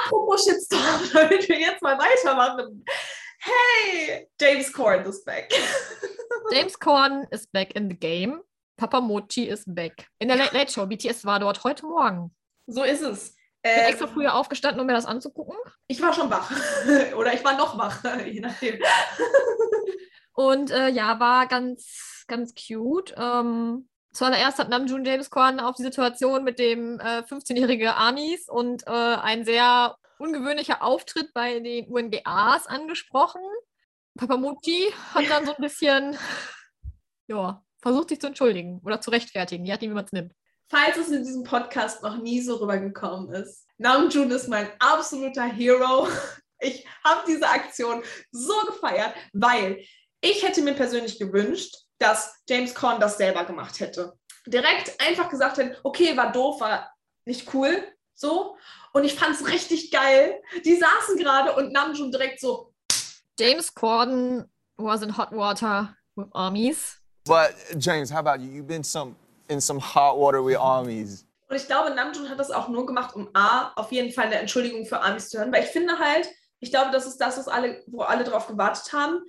Apropos 0.04 0.44
Shitstorm, 0.44 1.00
damit 1.12 1.48
wir 1.48 1.58
jetzt 1.58 1.82
mal 1.82 1.98
weitermachen. 1.98 2.84
Hey, 3.38 4.28
James 4.40 4.72
Corden 4.72 5.06
ist 5.06 5.24
back. 5.24 5.52
James 6.52 6.78
Corden 6.78 7.26
ist 7.30 7.50
back 7.52 7.74
in 7.74 7.90
the 7.90 7.96
game. 7.96 8.40
Papa 8.76 9.00
Mochi 9.00 9.48
ist 9.48 9.64
back. 9.74 10.06
In 10.18 10.28
der 10.28 10.36
Late 10.36 10.56
Late 10.56 10.72
Show. 10.72 10.86
BTS 10.86 11.24
war 11.24 11.40
dort 11.40 11.62
heute 11.64 11.84
Morgen. 11.86 12.34
So 12.66 12.82
ist 12.84 13.02
es. 13.02 13.28
Ich 13.64 13.70
bin 13.70 13.80
Ähm, 13.84 13.88
extra 13.90 14.06
früher 14.08 14.34
aufgestanden, 14.34 14.80
um 14.80 14.86
mir 14.86 14.92
das 14.94 15.06
anzugucken. 15.06 15.56
ich 15.86 16.00
war 16.02 16.12
schon 16.12 16.30
wach. 16.30 16.50
Oder 17.16 17.32
ich 17.34 17.44
war 17.44 17.56
noch 17.56 17.78
wach, 17.78 18.02
je 18.24 18.40
nachdem. 18.40 18.80
Und 20.34 20.70
äh, 20.70 20.88
ja, 20.88 21.20
war 21.20 21.46
ganz, 21.46 22.24
ganz 22.26 22.54
cute. 22.54 23.14
Ähm, 23.16 23.88
zuallererst 24.12 24.58
hat 24.58 24.68
Namjoon 24.68 25.04
James 25.04 25.30
Corden 25.30 25.60
auf 25.60 25.76
die 25.76 25.82
Situation 25.82 26.44
mit 26.44 26.58
dem 26.58 27.00
äh, 27.00 27.20
15-jährigen 27.20 27.88
Amis 27.88 28.48
und 28.48 28.86
äh, 28.86 28.90
ein 28.90 29.44
sehr 29.44 29.96
ungewöhnlicher 30.18 30.82
Auftritt 30.82 31.32
bei 31.34 31.60
den 31.60 31.88
UNGAs 31.88 32.66
angesprochen. 32.66 33.42
Papamutti 34.16 34.92
hat 35.14 35.28
dann 35.28 35.46
so 35.46 35.54
ein 35.54 35.62
bisschen, 35.62 36.16
ja, 37.28 37.62
versucht 37.80 38.10
sich 38.10 38.20
zu 38.20 38.28
entschuldigen 38.28 38.80
oder 38.84 39.00
zu 39.00 39.10
rechtfertigen, 39.10 39.64
je 39.64 39.72
nachdem, 39.72 39.90
wie 39.90 39.94
man 39.94 40.04
es 40.04 40.12
nimmt. 40.12 40.32
Falls 40.70 40.96
es 40.96 41.08
in 41.08 41.24
diesem 41.24 41.44
Podcast 41.44 42.02
noch 42.02 42.16
nie 42.16 42.40
so 42.40 42.56
rübergekommen 42.56 43.32
ist, 43.34 43.66
Namjoon 43.78 44.30
ist 44.30 44.48
mein 44.48 44.68
absoluter 44.78 45.44
Hero. 45.44 46.08
Ich 46.64 46.86
habe 47.02 47.22
diese 47.26 47.48
Aktion 47.48 48.04
so 48.30 48.54
gefeiert, 48.68 49.12
weil 49.32 49.84
ich 50.20 50.44
hätte 50.44 50.62
mir 50.62 50.74
persönlich 50.74 51.18
gewünscht, 51.18 51.74
dass 52.02 52.34
James 52.48 52.74
Corn 52.74 53.00
das 53.00 53.16
selber 53.16 53.44
gemacht 53.44 53.80
hätte. 53.80 54.18
Direkt 54.46 55.00
einfach 55.00 55.28
gesagt 55.28 55.58
hätte, 55.58 55.78
okay, 55.84 56.16
war 56.16 56.32
doof, 56.32 56.60
war 56.60 56.92
nicht 57.24 57.54
cool, 57.54 57.84
so. 58.14 58.56
Und 58.92 59.04
ich 59.04 59.14
fand 59.14 59.34
es 59.34 59.46
richtig 59.46 59.90
geil. 59.90 60.42
Die 60.64 60.76
saßen 60.76 61.16
gerade 61.16 61.54
und 61.54 61.72
Namjoon 61.72 62.10
direkt 62.10 62.40
so. 62.40 62.74
James 63.38 63.74
Corden 63.74 64.50
was 64.76 65.02
in 65.02 65.16
hot 65.16 65.32
water 65.32 65.96
with 66.16 66.26
armies. 66.32 66.98
But 67.24 67.54
James, 67.78 68.10
how 68.10 68.18
about 68.18 68.42
you? 68.42 68.50
You've 68.50 68.66
been 68.66 68.84
some 68.84 69.14
in 69.48 69.60
some 69.60 69.78
hot 69.78 70.18
water 70.18 70.44
with 70.44 70.56
armies. 70.56 71.26
Und 71.48 71.56
ich 71.56 71.66
glaube, 71.66 71.94
Namjoon 71.94 72.28
hat 72.28 72.38
das 72.38 72.50
auch 72.50 72.68
nur 72.68 72.86
gemacht, 72.86 73.14
um 73.14 73.28
A, 73.34 73.72
auf 73.76 73.92
jeden 73.92 74.10
Fall 74.12 74.26
eine 74.26 74.36
Entschuldigung 74.36 74.86
für 74.86 75.00
Armies 75.00 75.28
zu 75.28 75.38
hören. 75.38 75.52
Weil 75.52 75.64
ich 75.64 75.70
finde 75.70 75.98
halt, 75.98 76.26
ich 76.60 76.70
glaube, 76.70 76.90
das 76.90 77.06
ist 77.06 77.18
das, 77.18 77.36
was 77.36 77.46
alle, 77.46 77.82
wo 77.86 78.02
alle 78.02 78.24
drauf 78.24 78.46
gewartet 78.46 78.92
haben. 78.92 79.20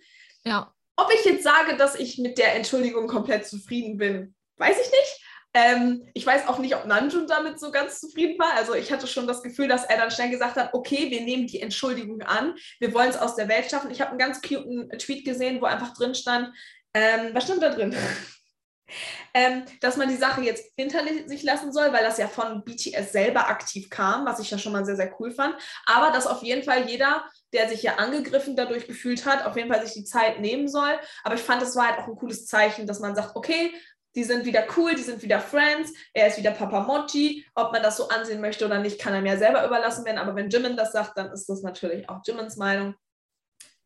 Ja. 0.46 0.73
Ob 0.96 1.12
ich 1.14 1.26
jetzt 1.26 1.44
sage, 1.44 1.76
dass 1.78 1.96
ich 1.96 2.18
mit 2.18 2.38
der 2.38 2.56
Entschuldigung 2.56 3.08
komplett 3.08 3.48
zufrieden 3.48 3.98
bin, 3.98 4.36
weiß 4.58 4.78
ich 4.80 4.92
nicht. 4.92 5.20
Ähm, 5.56 6.10
ich 6.14 6.26
weiß 6.26 6.48
auch 6.48 6.58
nicht, 6.58 6.76
ob 6.76 6.86
Namjoon 6.86 7.28
damit 7.28 7.60
so 7.60 7.72
ganz 7.72 8.00
zufrieden 8.00 8.40
war. 8.40 8.54
Also 8.56 8.74
ich 8.74 8.92
hatte 8.92 9.06
schon 9.06 9.28
das 9.28 9.44
Gefühl, 9.44 9.68
dass 9.68 9.86
er 9.86 9.98
dann 9.98 10.10
schnell 10.10 10.32
gesagt 10.32 10.56
hat, 10.56 10.74
okay, 10.74 11.12
wir 11.12 11.22
nehmen 11.22 11.46
die 11.46 11.62
Entschuldigung 11.62 12.22
an, 12.24 12.56
wir 12.80 12.94
wollen 12.94 13.10
es 13.10 13.18
aus 13.18 13.36
der 13.36 13.48
Welt 13.50 13.70
schaffen. 13.70 13.92
Ich 13.92 14.02
habe 14.02 14.12
einen 14.12 14.20
ganz 14.20 14.42
cuten 14.42 14.90
Tweet 14.98 15.26
gesehen, 15.26 15.62
wo 15.62 15.66
einfach 15.66 15.94
drin 15.94 16.16
stand, 16.16 16.50
ähm, 16.96 17.30
was 17.34 17.44
stand 17.44 17.62
da 17.62 17.70
drin? 17.70 17.96
Ähm, 19.34 19.64
dass 19.82 19.98
man 19.98 20.10
die 20.10 20.16
Sache 20.16 20.42
jetzt 20.42 20.72
hinter 20.78 21.00
sich 21.26 21.44
lassen 21.44 21.72
soll, 21.72 21.92
weil 21.94 22.04
das 22.04 22.18
ja 22.18 22.28
von 22.28 22.64
BTS 22.64 23.12
selber 23.12 23.50
aktiv 23.50 23.90
kam, 23.90 24.26
was 24.26 24.40
ich 24.40 24.52
ja 24.52 24.58
schon 24.58 24.74
mal 24.74 24.86
sehr, 24.86 24.96
sehr 24.96 25.14
cool 25.20 25.32
fand. 25.32 25.56
Aber 25.86 26.12
dass 26.12 26.28
auf 26.28 26.44
jeden 26.44 26.64
Fall 26.64 26.90
jeder, 26.90 27.24
der 27.54 27.70
sich 27.70 27.84
ja 27.84 27.96
angegriffen 27.96 28.56
dadurch 28.56 28.88
gefühlt 28.88 29.26
hat, 29.26 29.46
auf 29.46 29.56
jeden 29.56 29.72
Fall 29.72 29.84
sich 29.86 29.94
die 29.94 30.04
Zeit 30.04 30.40
nehmen 30.40 30.68
soll. 30.68 31.00
Aber 31.24 31.36
ich 31.36 31.42
fand, 31.42 31.62
es 31.62 31.76
war 31.76 31.88
halt 31.90 32.00
auch 32.00 32.08
ein 32.08 32.16
cooles 32.16 32.46
Zeichen, 32.46 32.88
dass 32.88 33.00
man 33.00 33.16
sagt, 33.16 33.36
okay, 33.36 33.74
die 34.16 34.24
sind 34.24 34.46
wieder 34.46 34.66
cool, 34.78 34.94
die 34.94 35.02
sind 35.02 35.24
wieder 35.24 35.40
Friends, 35.40 35.92
er 36.14 36.28
ist 36.28 36.38
wieder 36.38 36.52
Papa 36.52 36.82
Mochi. 36.82 37.46
Ob 37.56 37.72
man 37.72 37.82
das 37.82 37.98
so 37.98 38.10
ansehen 38.10 38.42
möchte 38.42 38.66
oder 38.66 38.80
nicht, 38.80 39.00
kann 39.00 39.14
er 39.14 39.22
mir 39.22 39.38
selber 39.38 39.66
überlassen 39.66 40.06
werden. 40.06 40.20
Aber 40.20 40.36
wenn 40.36 40.50
Jimin 40.50 40.78
das 40.78 40.92
sagt, 40.92 41.18
dann 41.18 41.32
ist 41.32 41.50
das 41.50 41.64
natürlich 41.64 42.08
auch 42.10 42.20
Jimins 42.26 42.58
Meinung. 42.58 42.96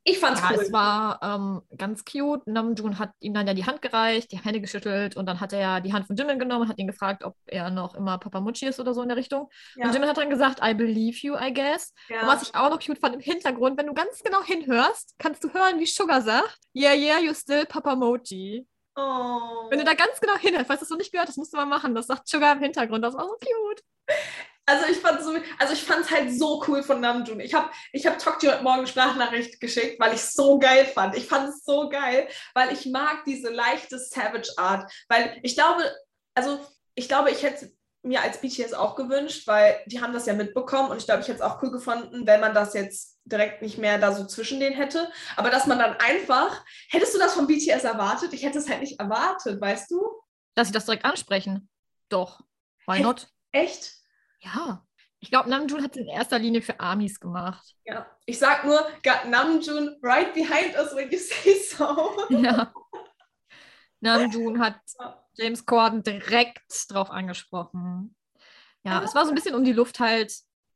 Ich 0.09 0.19
fand's 0.19 0.39
Ja, 0.39 0.51
cool. 0.55 0.61
es 0.63 0.71
war 0.71 1.19
ähm, 1.21 1.61
ganz 1.77 2.05
cute. 2.05 2.47
Namjoon 2.47 2.97
hat 2.97 3.11
ihm 3.19 3.33
dann 3.33 3.45
ja 3.45 3.53
die 3.53 3.65
Hand 3.65 3.81
gereicht, 3.81 4.31
die 4.31 4.39
Hände 4.39 4.61
geschüttelt 4.61 5.17
und 5.17 5.25
dann 5.25 5.41
hat 5.41 5.51
er 5.51 5.59
ja 5.59 5.79
die 5.81 5.91
Hand 5.91 6.07
von 6.07 6.15
Jimin 6.15 6.39
genommen 6.39 6.61
und 6.61 6.69
hat 6.69 6.77
ihn 6.79 6.87
gefragt, 6.87 7.25
ob 7.25 7.35
er 7.45 7.69
noch 7.71 7.93
immer 7.93 8.17
Papamucci 8.17 8.65
ist 8.67 8.79
oder 8.79 8.93
so 8.93 9.01
in 9.01 9.09
der 9.09 9.17
Richtung. 9.17 9.49
ja. 9.75 9.85
Und 9.85 9.93
Jimin 9.93 10.07
hat 10.07 10.15
dann 10.17 10.29
gesagt, 10.29 10.61
I 10.63 10.73
believe 10.73 11.17
you, 11.27 11.35
I 11.35 11.53
guess. 11.53 11.93
ja. 12.07 12.21
Und 12.21 12.27
was 12.27 12.41
ich 12.43 12.55
auch 12.55 12.69
noch 12.69 12.79
cute 12.79 12.97
fand 12.99 13.15
im 13.15 13.21
Hintergrund, 13.21 13.77
wenn 13.77 13.87
du 13.87 13.93
ganz 13.93 14.23
genau 14.23 14.41
hinhörst, 14.43 15.15
kannst 15.17 15.43
du 15.43 15.51
hören, 15.53 15.77
wie 15.79 15.85
Sugar 15.85 16.21
sagt, 16.21 16.57
yeah, 16.73 16.93
yeah, 16.93 17.19
you 17.19 17.33
still 17.33 17.65
Papamochi. 17.65 18.65
oh. 18.95 19.67
Wenn 19.69 19.79
du 19.79 19.83
da 19.85 19.93
ganz 19.93 20.21
genau 20.21 20.37
hinhörst, 20.37 20.67
falls 20.67 20.79
du 20.79 20.83
das 20.85 20.89
noch 20.89 20.97
nicht 20.99 21.11
gehört, 21.11 21.27
das 21.27 21.35
musst 21.35 21.51
du 21.51 21.57
mal 21.57 21.65
machen. 21.65 21.93
Das 21.95 22.07
sagt 22.07 22.29
Sugar 22.29 22.53
im 22.53 22.59
Hintergrund. 22.61 23.03
Das 23.03 23.13
war 23.13 23.25
so 23.25 23.35
cute. 23.35 23.83
Also 24.69 24.85
ich 24.91 24.97
fand 24.97 25.23
so, 25.23 25.33
also 25.59 25.73
ich 25.73 25.81
fand 25.81 26.01
es 26.01 26.11
halt 26.11 26.37
so 26.37 26.61
cool 26.67 26.83
von 26.83 26.99
Namjoon. 26.99 27.39
Ich 27.39 27.53
habe 27.53 27.69
ich 27.93 28.05
hab 28.05 28.19
Tokyo 28.19 28.51
heute 28.51 28.63
Morgen 28.63 28.85
Sprachnachricht 28.85 29.61
geschickt, 29.61 29.97
weil 29.97 30.13
ich 30.13 30.19
es 30.19 30.33
so 30.33 30.59
geil 30.59 30.85
fand. 30.85 31.15
Ich 31.15 31.25
fand 31.25 31.47
es 31.47 31.63
so 31.63 31.87
geil, 31.87 32.27
weil 32.53 32.73
ich 32.73 32.85
mag 32.85 33.23
diese 33.25 33.49
leichte 33.49 33.97
Savage 33.97 34.51
Art. 34.57 34.91
Weil 35.07 35.39
ich 35.41 35.55
glaube, 35.55 35.89
also 36.35 36.59
ich 36.95 37.07
glaube, 37.07 37.31
ich 37.31 37.43
hätte 37.43 37.71
mir 38.03 38.21
als 38.21 38.41
BTS 38.41 38.73
auch 38.73 38.97
gewünscht, 38.97 39.47
weil 39.47 39.79
die 39.85 40.01
haben 40.01 40.11
das 40.11 40.25
ja 40.25 40.33
mitbekommen 40.33 40.91
und 40.91 40.97
ich 40.97 41.05
glaube, 41.05 41.21
ich 41.21 41.29
hätte 41.29 41.39
es 41.39 41.45
auch 41.45 41.63
cool 41.63 41.71
gefunden, 41.71 42.27
wenn 42.27 42.41
man 42.41 42.53
das 42.53 42.73
jetzt 42.73 43.17
direkt 43.23 43.61
nicht 43.61 43.77
mehr 43.77 43.97
da 43.99 44.13
so 44.13 44.25
zwischen 44.25 44.59
denen 44.59 44.75
hätte. 44.75 45.09
Aber 45.37 45.49
dass 45.49 45.65
man 45.65 45.79
dann 45.79 45.95
einfach, 45.95 46.65
hättest 46.89 47.15
du 47.15 47.19
das 47.19 47.33
von 47.33 47.47
BTS 47.47 47.85
erwartet? 47.85 48.33
Ich 48.33 48.43
hätte 48.43 48.59
es 48.59 48.69
halt 48.69 48.81
nicht 48.81 48.99
erwartet, 48.99 49.61
weißt 49.61 49.89
du? 49.91 50.05
Dass 50.55 50.67
sie 50.67 50.73
das 50.73 50.85
direkt 50.85 51.05
ansprechen. 51.05 51.69
Doch. 52.09 52.41
Why 52.85 52.99
not? 52.99 53.29
Echt? 53.53 53.93
Ja. 54.55 54.83
Ich 55.19 55.31
glaube, 55.31 55.49
Namjoon 55.49 55.83
hat 55.83 55.91
es 55.91 55.97
in 55.97 56.07
erster 56.07 56.37
Linie 56.37 56.61
für 56.61 56.79
Armies 56.79 57.19
gemacht. 57.19 57.75
Ja, 57.85 58.05
ich 58.25 58.37
sag 58.37 58.65
nur, 58.65 58.79
got 59.03 59.25
Namjoon 59.27 59.97
right 60.03 60.31
behind 60.33 60.75
us 60.77 60.93
when 60.95 61.09
you 61.11 61.17
say 61.17 61.55
so. 61.59 62.15
Ja. 62.29 62.71
Namjoon 63.99 64.59
hat 64.59 64.79
Ja. 64.99 65.23
James 65.33 65.65
Corden 65.65 66.03
direkt 66.03 66.61
drauf 66.89 67.09
angesprochen. 67.09 68.15
Ja, 68.83 69.03
es 69.03 69.15
war 69.15 69.25
so 69.25 69.31
ein 69.31 69.35
bisschen 69.35 69.55
um 69.55 69.63
die 69.63 69.73
Luft 69.73 69.99
halt 69.99 70.31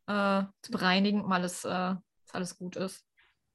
äh, 0.08 0.44
zu 0.62 0.72
bereinigen, 0.72 1.24
um 1.24 1.32
alles, 1.32 1.64
äh, 1.64 1.70
dass 1.70 2.34
alles 2.34 2.58
gut 2.58 2.76
ist. 2.76 3.06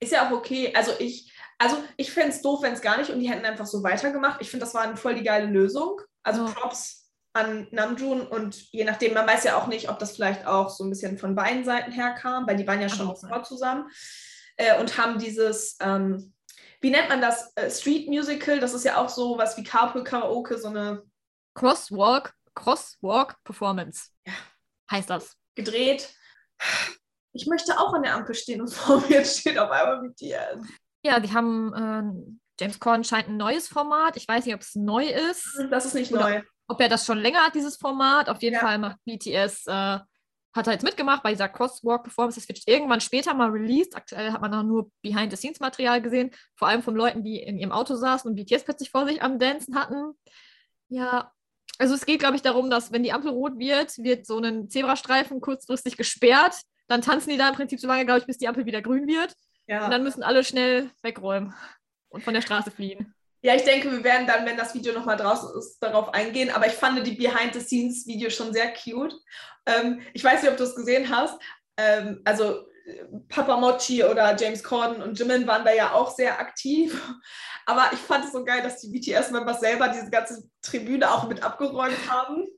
Ist 0.01 0.13
ja 0.13 0.29
auch 0.29 0.33
okay. 0.33 0.73
Also 0.75 0.93
ich, 0.99 1.33
also 1.59 1.83
ich 1.97 2.13
fände 2.13 2.31
es 2.31 2.43
doof, 2.43 2.63
wenn 2.63 2.75
es 2.75 2.81
gar 2.81 2.97
nicht 2.99 3.11
und 3.11 3.19
die 3.21 3.29
hätten 3.31 3.45
einfach 3.45 3.67
so 3.67 3.83
weitergemacht. 3.83 4.41
Ich 4.41 4.51
finde, 4.51 4.65
das 4.65 4.75
war 4.75 4.83
eine 4.83 4.97
voll 4.97 5.15
die 5.15 5.23
geile 5.25 5.47
Lösung. 5.47 6.01
Also 6.23 6.47
Ja. 6.47 6.53
Props 6.53 7.06
an 7.37 7.69
Namjoon 7.71 8.27
und 8.27 8.73
je 8.73 8.85
nachdem, 8.85 9.15
man 9.15 9.27
weiß 9.27 9.45
ja 9.45 9.59
auch 9.59 9.67
nicht, 9.67 9.91
ob 9.91 9.99
das 9.99 10.17
vielleicht 10.17 10.47
auch 10.47 10.71
so 10.71 10.85
ein 10.85 10.91
bisschen 10.91 11.19
von 11.19 11.35
beiden 11.35 11.65
Seiten 11.65 11.93
herkam, 11.93 12.47
weil 12.47 12.57
die 12.57 12.67
waren 12.67 12.81
ja 12.81 12.89
schon 12.89 13.15
sein. 13.15 13.29
davor 13.31 13.45
zusammen 13.45 13.91
äh, 14.57 14.81
und 14.81 14.97
haben 14.97 15.19
dieses, 15.19 15.77
ähm, 15.81 16.33
wie 16.81 16.91
nennt 16.91 17.11
man 17.11 17.21
das, 17.21 17.55
äh, 17.57 17.71
Street 17.71 18.09
Musical, 18.09 18.59
das 18.59 18.73
ist 18.73 18.85
ja 18.85 18.97
auch 18.97 19.11
so 19.11 19.37
was 19.37 19.57
wie 19.57 19.65
Carpool 19.65 20.03
Karaoke, 20.03 20.59
so 20.59 20.69
eine 20.69 21.03
Crosswalk, 21.55 22.33
Crosswalk 22.55 23.37
Performance. 23.45 24.11
Ja. 24.27 24.33
Heißt 24.91 25.11
das. 25.11 25.37
gedreht. 25.55 26.15
Ich 27.33 27.47
möchte 27.47 27.79
auch 27.79 27.93
an 27.93 28.03
der 28.03 28.15
Ampel 28.15 28.35
stehen 28.35 28.63
und 28.63 28.73
vor 28.73 29.01
mir 29.09 29.25
steht 29.25 29.59
auf 29.59 29.71
einmal 29.71 30.01
mit 30.01 30.19
dir. 30.21 30.61
Ja, 31.05 31.21
die 31.21 31.33
haben, 31.33 31.75
äh, 31.75 32.35
James 32.59 32.81
Corden 32.81 33.05
scheint 33.05 33.29
ein 33.29 33.37
neues 33.37 33.69
Format. 33.69 34.17
Ich 34.17 34.27
weiß 34.27 34.47
nicht, 34.47 34.55
ob 34.55 34.63
es 34.63 34.75
neu 34.75 35.07
ist, 35.07 35.47
Das 35.71 35.85
ist 35.85 35.95
nicht 35.95 36.11
neu. 36.11 36.43
Ob 36.69 36.81
er 36.81 36.89
das 36.89 37.07
schon 37.07 37.19
länger 37.19 37.41
hat, 37.41 37.55
dieses 37.55 37.77
Format. 37.77 38.29
Auf 38.29 38.43
jeden 38.43 38.55
Ja. 38.55 38.61
Fall 38.61 38.79
macht 38.79 38.99
BTS, 39.05 39.67
äh, 39.67 39.99
hat 40.57 40.67
er 40.67 40.73
jetzt 40.73 40.85
mitgemacht 40.85 41.23
bei 41.23 41.33
dieser 41.33 41.49
Crosswalk-Performance. 41.49 42.41
Das 42.41 42.49
wird 42.49 42.63
irgendwann 42.67 43.01
später 43.01 43.35
mal 43.35 43.51
released. 43.51 43.95
Aktuell 43.95 44.33
hat 44.33 44.41
man 44.41 44.51
noch 44.51 44.63
nur 44.63 44.91
Behind-the-Scenes-Material 45.03 46.01
gesehen, 46.01 46.31
vor 46.55 46.69
allem 46.69 46.83
von 46.83 46.97
Leuten, 46.97 47.23
die 47.23 47.41
in 47.43 47.59
ihrem 47.59 47.73
Auto 47.73 47.95
saßen 47.95 48.31
und 48.31 48.37
BTS 48.37 48.65
plötzlich 48.65 48.91
vor 48.91 49.07
sich 49.07 49.23
am 49.23 49.39
Dancen 49.39 49.77
hatten. 49.77 50.13
Ja, 50.89 51.33
also 51.79 51.95
es 51.95 52.07
geht, 52.07 52.21
glaube 52.21 52.37
ich, 52.37 52.43
darum, 52.43 52.71
dass 52.71 52.91
wenn 52.91 53.03
die 53.03 53.13
Ampel 53.13 53.31
rot 53.31 53.59
wird, 53.59 53.99
wird 53.99 54.27
so 54.27 54.39
ein 54.39 54.71
Zebrastreifen 54.71 55.41
kurzfristig 55.41 55.97
gesperrt. 55.97 56.63
Dann 56.89 57.03
tanzen 57.03 57.31
die 57.31 57.37
da 57.37 57.49
im 57.51 57.55
Prinzip 57.55 57.81
so 57.81 57.87
lange, 57.87 58.07
glaube 58.07 58.21
ich, 58.21 58.27
bis 58.27 58.39
die 58.39 58.49
Ampel 58.49 58.65
wieder 58.65 58.81
grün 58.81 59.07
wird. 59.07 59.35
Ja. 59.67 59.85
Und 59.85 59.91
dann 59.91 60.03
müssen 60.03 60.23
alle 60.23 60.43
schnell 60.45 60.91
wegräumen 61.03 61.53
und 62.09 62.25
von 62.25 62.33
der 62.33 62.41
Straße 62.41 62.71
fliehen. 62.71 63.15
Ja, 63.47 63.55
ich 63.55 63.63
denke, 63.63 63.93
wir 63.93 64.03
werden 64.03 64.27
dann, 64.27 64.45
wenn 64.45 64.57
das 64.57 64.75
Video 64.75 64.93
nochmal 64.93 65.17
draußen 65.17 65.57
ist, 65.57 65.79
darauf 65.79 66.13
eingehen. 66.13 66.51
Aber 66.51 66.67
ich 66.67 66.73
fand 66.73 67.07
die 67.07 67.13
Behind-the-Scenes-Video 67.13 68.29
schon 68.29 68.53
sehr 68.53 68.75
cute. 68.75 69.15
Ähm, 69.67 70.01
ich 70.15 70.25
weiß 70.25 70.43
nicht, 70.43 70.51
ob 70.51 70.57
du 70.57 70.65
es 70.65 70.75
gesehen 70.75 71.09
hast. 71.09 71.39
Ähm, 71.77 72.23
also 72.25 72.67
Papa 73.29 73.57
Mochi 73.57 74.03
oder 74.03 74.35
James 74.35 74.65
Corden 74.65 75.01
und 75.01 75.17
Jimin 75.17 75.47
waren 75.47 75.65
da 75.65 75.73
ja 75.73 75.93
auch 75.93 76.11
sehr 76.11 76.41
aktiv. 76.41 77.01
Aber 77.67 77.89
ich 77.93 78.01
fand 78.01 78.25
es 78.25 78.33
so 78.33 78.45
geil, 78.45 78.65
dass 78.65 78.81
die 78.81 78.91
BTS-Members 78.91 79.61
selber 79.61 79.87
diese 79.91 80.11
ganze 80.11 80.43
Tribüne 80.61 81.09
auch 81.09 81.29
mit 81.29 81.45
abgeräumt 81.45 82.11
haben. 82.11 82.49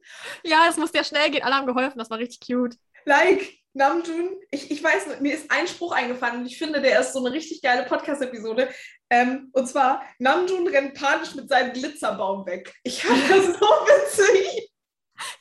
Ja, 0.43 0.69
es 0.71 0.79
musste 0.79 0.97
ja 0.97 1.05
schnell 1.05 1.31
gehen. 1.31 1.43
Alle 1.43 1.57
haben 1.57 1.67
geholfen. 1.67 1.99
Das 1.99 2.09
war 2.09 2.17
richtig 2.17 2.41
cute. 2.47 2.77
Like, 3.05 3.58
Namjoon, 3.79 4.37
ich, 4.51 4.71
ich 4.71 4.83
weiß 4.83 5.21
mir 5.21 5.35
ist 5.35 5.51
ein 5.51 5.69
Spruch 5.69 5.93
eingefallen 5.93 6.41
und 6.41 6.47
ich 6.47 6.59
finde, 6.59 6.83
der 6.83 7.01
ist 7.01 7.13
so 7.13 7.21
eine 7.21 7.33
richtig 7.33 7.63
geile 7.63 7.85
Podcast-Episode. 7.87 8.69
Ähm, 9.09 9.51
und 9.53 9.69
zwar, 9.69 10.03
Namjoon 10.19 10.67
rennt 10.67 10.95
panisch 10.95 11.35
mit 11.37 11.49
seinemGlitzerbaum 11.49 12.45
weg. 12.45 12.75
Ich 12.83 13.03
fand 13.03 13.31
das 13.31 13.47
so 13.47 13.53
witzig. 13.61 14.71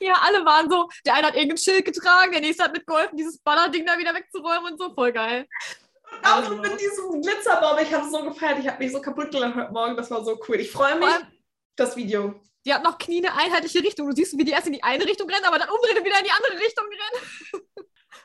Ja, 0.00 0.14
alle 0.22 0.44
waren 0.44 0.70
so, 0.70 0.88
der 1.04 1.14
eine 1.14 1.26
hat 1.26 1.34
irgendein 1.34 1.58
Schild 1.58 1.84
getragen, 1.84 2.32
der 2.32 2.40
nächste 2.40 2.64
hat 2.64 2.72
mitgeholfen, 2.72 3.16
dieses 3.16 3.38
Ballerding 3.40 3.84
da 3.84 3.98
wieder 3.98 4.14
wegzuräumen 4.14 4.72
und 4.72 4.78
so, 4.78 4.94
voll 4.94 5.12
geil. 5.12 5.46
Und 6.12 6.22
Namjoon 6.22 6.60
mit 6.60 6.80
diesemGlitzerbaum, 6.80 7.78
ich 7.82 7.92
habe 7.92 8.06
es 8.06 8.12
so 8.12 8.22
gefeiert, 8.22 8.60
ich 8.60 8.68
habe 8.68 8.82
mich 8.82 8.92
so 8.92 9.00
kaputt 9.00 9.32
gelacht 9.32 9.56
heute 9.56 9.72
Morgen, 9.72 9.96
das 9.96 10.10
war 10.10 10.24
so 10.24 10.38
cool. 10.48 10.60
Ich 10.60 10.70
freue 10.70 10.96
mich, 10.96 11.08
allem, 11.08 11.26
das 11.76 11.96
Video. 11.96 12.40
die 12.64 12.72
hat 12.72 12.84
noch 12.84 12.98
Knie 12.98 13.18
eine 13.18 13.36
einheitliche 13.36 13.80
Richtung. 13.80 14.08
Du 14.08 14.14
siehst, 14.14 14.38
wie 14.38 14.44
die 14.44 14.52
erst 14.52 14.68
in 14.68 14.74
die 14.74 14.82
eine 14.82 15.04
Richtung 15.04 15.28
rennen, 15.28 15.44
aber 15.44 15.58
dann 15.58 15.68
umdrehen 15.68 15.98
und 15.98 16.04
wieder 16.04 16.18
in 16.18 16.24
die 16.24 16.30
andere 16.30 16.58
Richtung 16.64 16.84
rennen. 16.86 17.64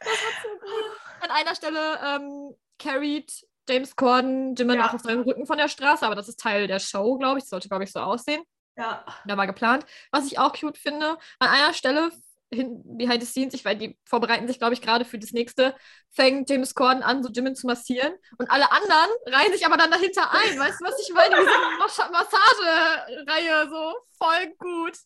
so 0.04 0.50
gut. 0.60 0.86
An 1.22 1.30
einer 1.32 1.56
Stelle 1.56 2.00
ähm, 2.06 2.56
carried 2.80 3.32
James 3.70 3.96
Corden 3.96 4.56
Jimin 4.56 4.78
Ja. 4.80 4.88
auch 4.90 4.94
auf 4.94 5.02
seinem 5.02 5.22
Rücken 5.24 5.46
von 5.46 5.58
der 5.58 5.70
Straße, 5.70 6.06
aber 6.06 6.16
das 6.16 6.28
ist 6.28 6.40
Teil 6.40 6.68
der 6.68 6.80
Show, 6.80 7.18
glaube 7.18 7.38
ich. 7.38 7.44
Das 7.46 7.50
sollte, 7.52 7.70
glaube 7.70 7.84
ich, 7.86 7.92
so 7.92 8.00
aussehen. 8.00 8.44
Ja. 8.76 9.06
Da 9.26 9.38
war 9.38 9.48
geplant. 9.48 9.86
Was 10.12 10.26
ich 10.26 10.40
auch 10.40 10.54
cute 10.54 10.78
finde, 10.78 11.18
an 11.40 11.50
einer 11.50 11.74
Stelle 11.74 12.12
hin, 12.52 12.82
behind 12.86 13.22
the 13.22 13.26
scenes, 13.28 13.54
ich, 13.54 13.66
weil 13.66 13.78
die 13.78 13.98
vorbereiten 14.06 14.48
sich, 14.48 14.60
glaube 14.60 14.74
ich, 14.74 14.82
gerade 14.82 15.06
für 15.06 15.18
das 15.18 15.32
nächste, 15.32 15.76
fängt 16.12 16.50
James 16.50 16.76
Corden 16.76 17.02
an, 17.02 17.24
so 17.24 17.30
Jimin 17.30 17.56
zu 17.56 17.66
massieren. 17.66 18.14
Und 18.38 18.52
alle 18.52 18.72
anderen 18.72 19.10
reihen 19.28 19.52
sich 19.54 19.66
aber 19.66 19.78
dann 19.78 19.90
dahinter 19.92 20.30
ein. 20.32 20.60
Weißt 20.60 20.80
du, 20.82 20.86
was 20.86 21.00
ich 21.00 21.14
meine? 21.14 21.36
Diese 21.36 21.50
Mas 21.80 21.98
Massagereihe, 21.98 23.70
so 23.70 23.94
voll 24.18 24.54
gut. 24.60 24.98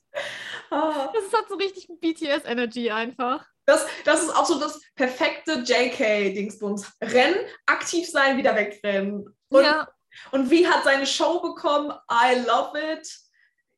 Ah. 0.72 1.10
Das 1.14 1.24
ist 1.24 1.34
halt 1.34 1.48
so 1.48 1.56
richtig 1.56 1.88
BTS-Energy 2.02 2.92
einfach. 2.92 3.46
Das, 3.68 3.86
das 4.06 4.24
ist 4.24 4.36
auch 4.36 4.46
so 4.46 4.60
das 4.60 4.82
perfekte 4.96 5.64
JK-Dingsbums. 5.66 6.88
Rennen, 7.02 7.38
aktiv 7.66 8.10
sein, 8.10 8.38
wieder 8.38 8.56
wegrennen. 8.56 9.36
Und, 9.50 9.64
ja, 9.64 9.88
und 10.32 10.50
wie 10.50 10.68
hat 10.68 10.84
seine 10.84 11.06
Show 11.06 11.42
bekommen? 11.42 11.92
I 12.10 12.40
love 12.48 12.80
it. 12.80 13.08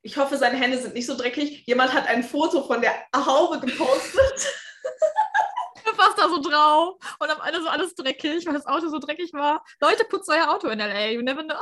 Ich 0.01 0.15
hoffe, 0.15 0.37
seine 0.37 0.57
Hände 0.57 0.77
sind 0.77 0.93
nicht 0.93 1.07
so 1.07 1.17
dreckig. 1.17 1.63
Jemand 1.65 1.93
hat 1.93 2.07
ein 2.07 2.23
Foto 2.23 2.63
von 2.63 2.81
der 2.81 2.93
Haube 3.13 3.59
gepostet. 3.59 4.47
fast 5.99 6.17
da 6.17 6.29
so 6.29 6.41
drauf. 6.41 6.97
Und 7.19 7.29
am 7.29 7.41
Ende 7.45 7.61
so 7.61 7.67
alles 7.67 7.95
dreckig, 7.95 8.45
weil 8.45 8.53
das 8.53 8.65
Auto 8.65 8.89
so 8.89 8.99
dreckig 8.99 9.33
war. 9.33 9.63
Leute, 9.81 10.05
putzt 10.05 10.29
euer 10.29 10.49
Auto 10.49 10.67
in 10.67 10.79
L.A. 10.79 11.09
You 11.09 11.21
never 11.21 11.43
know. 11.43 11.59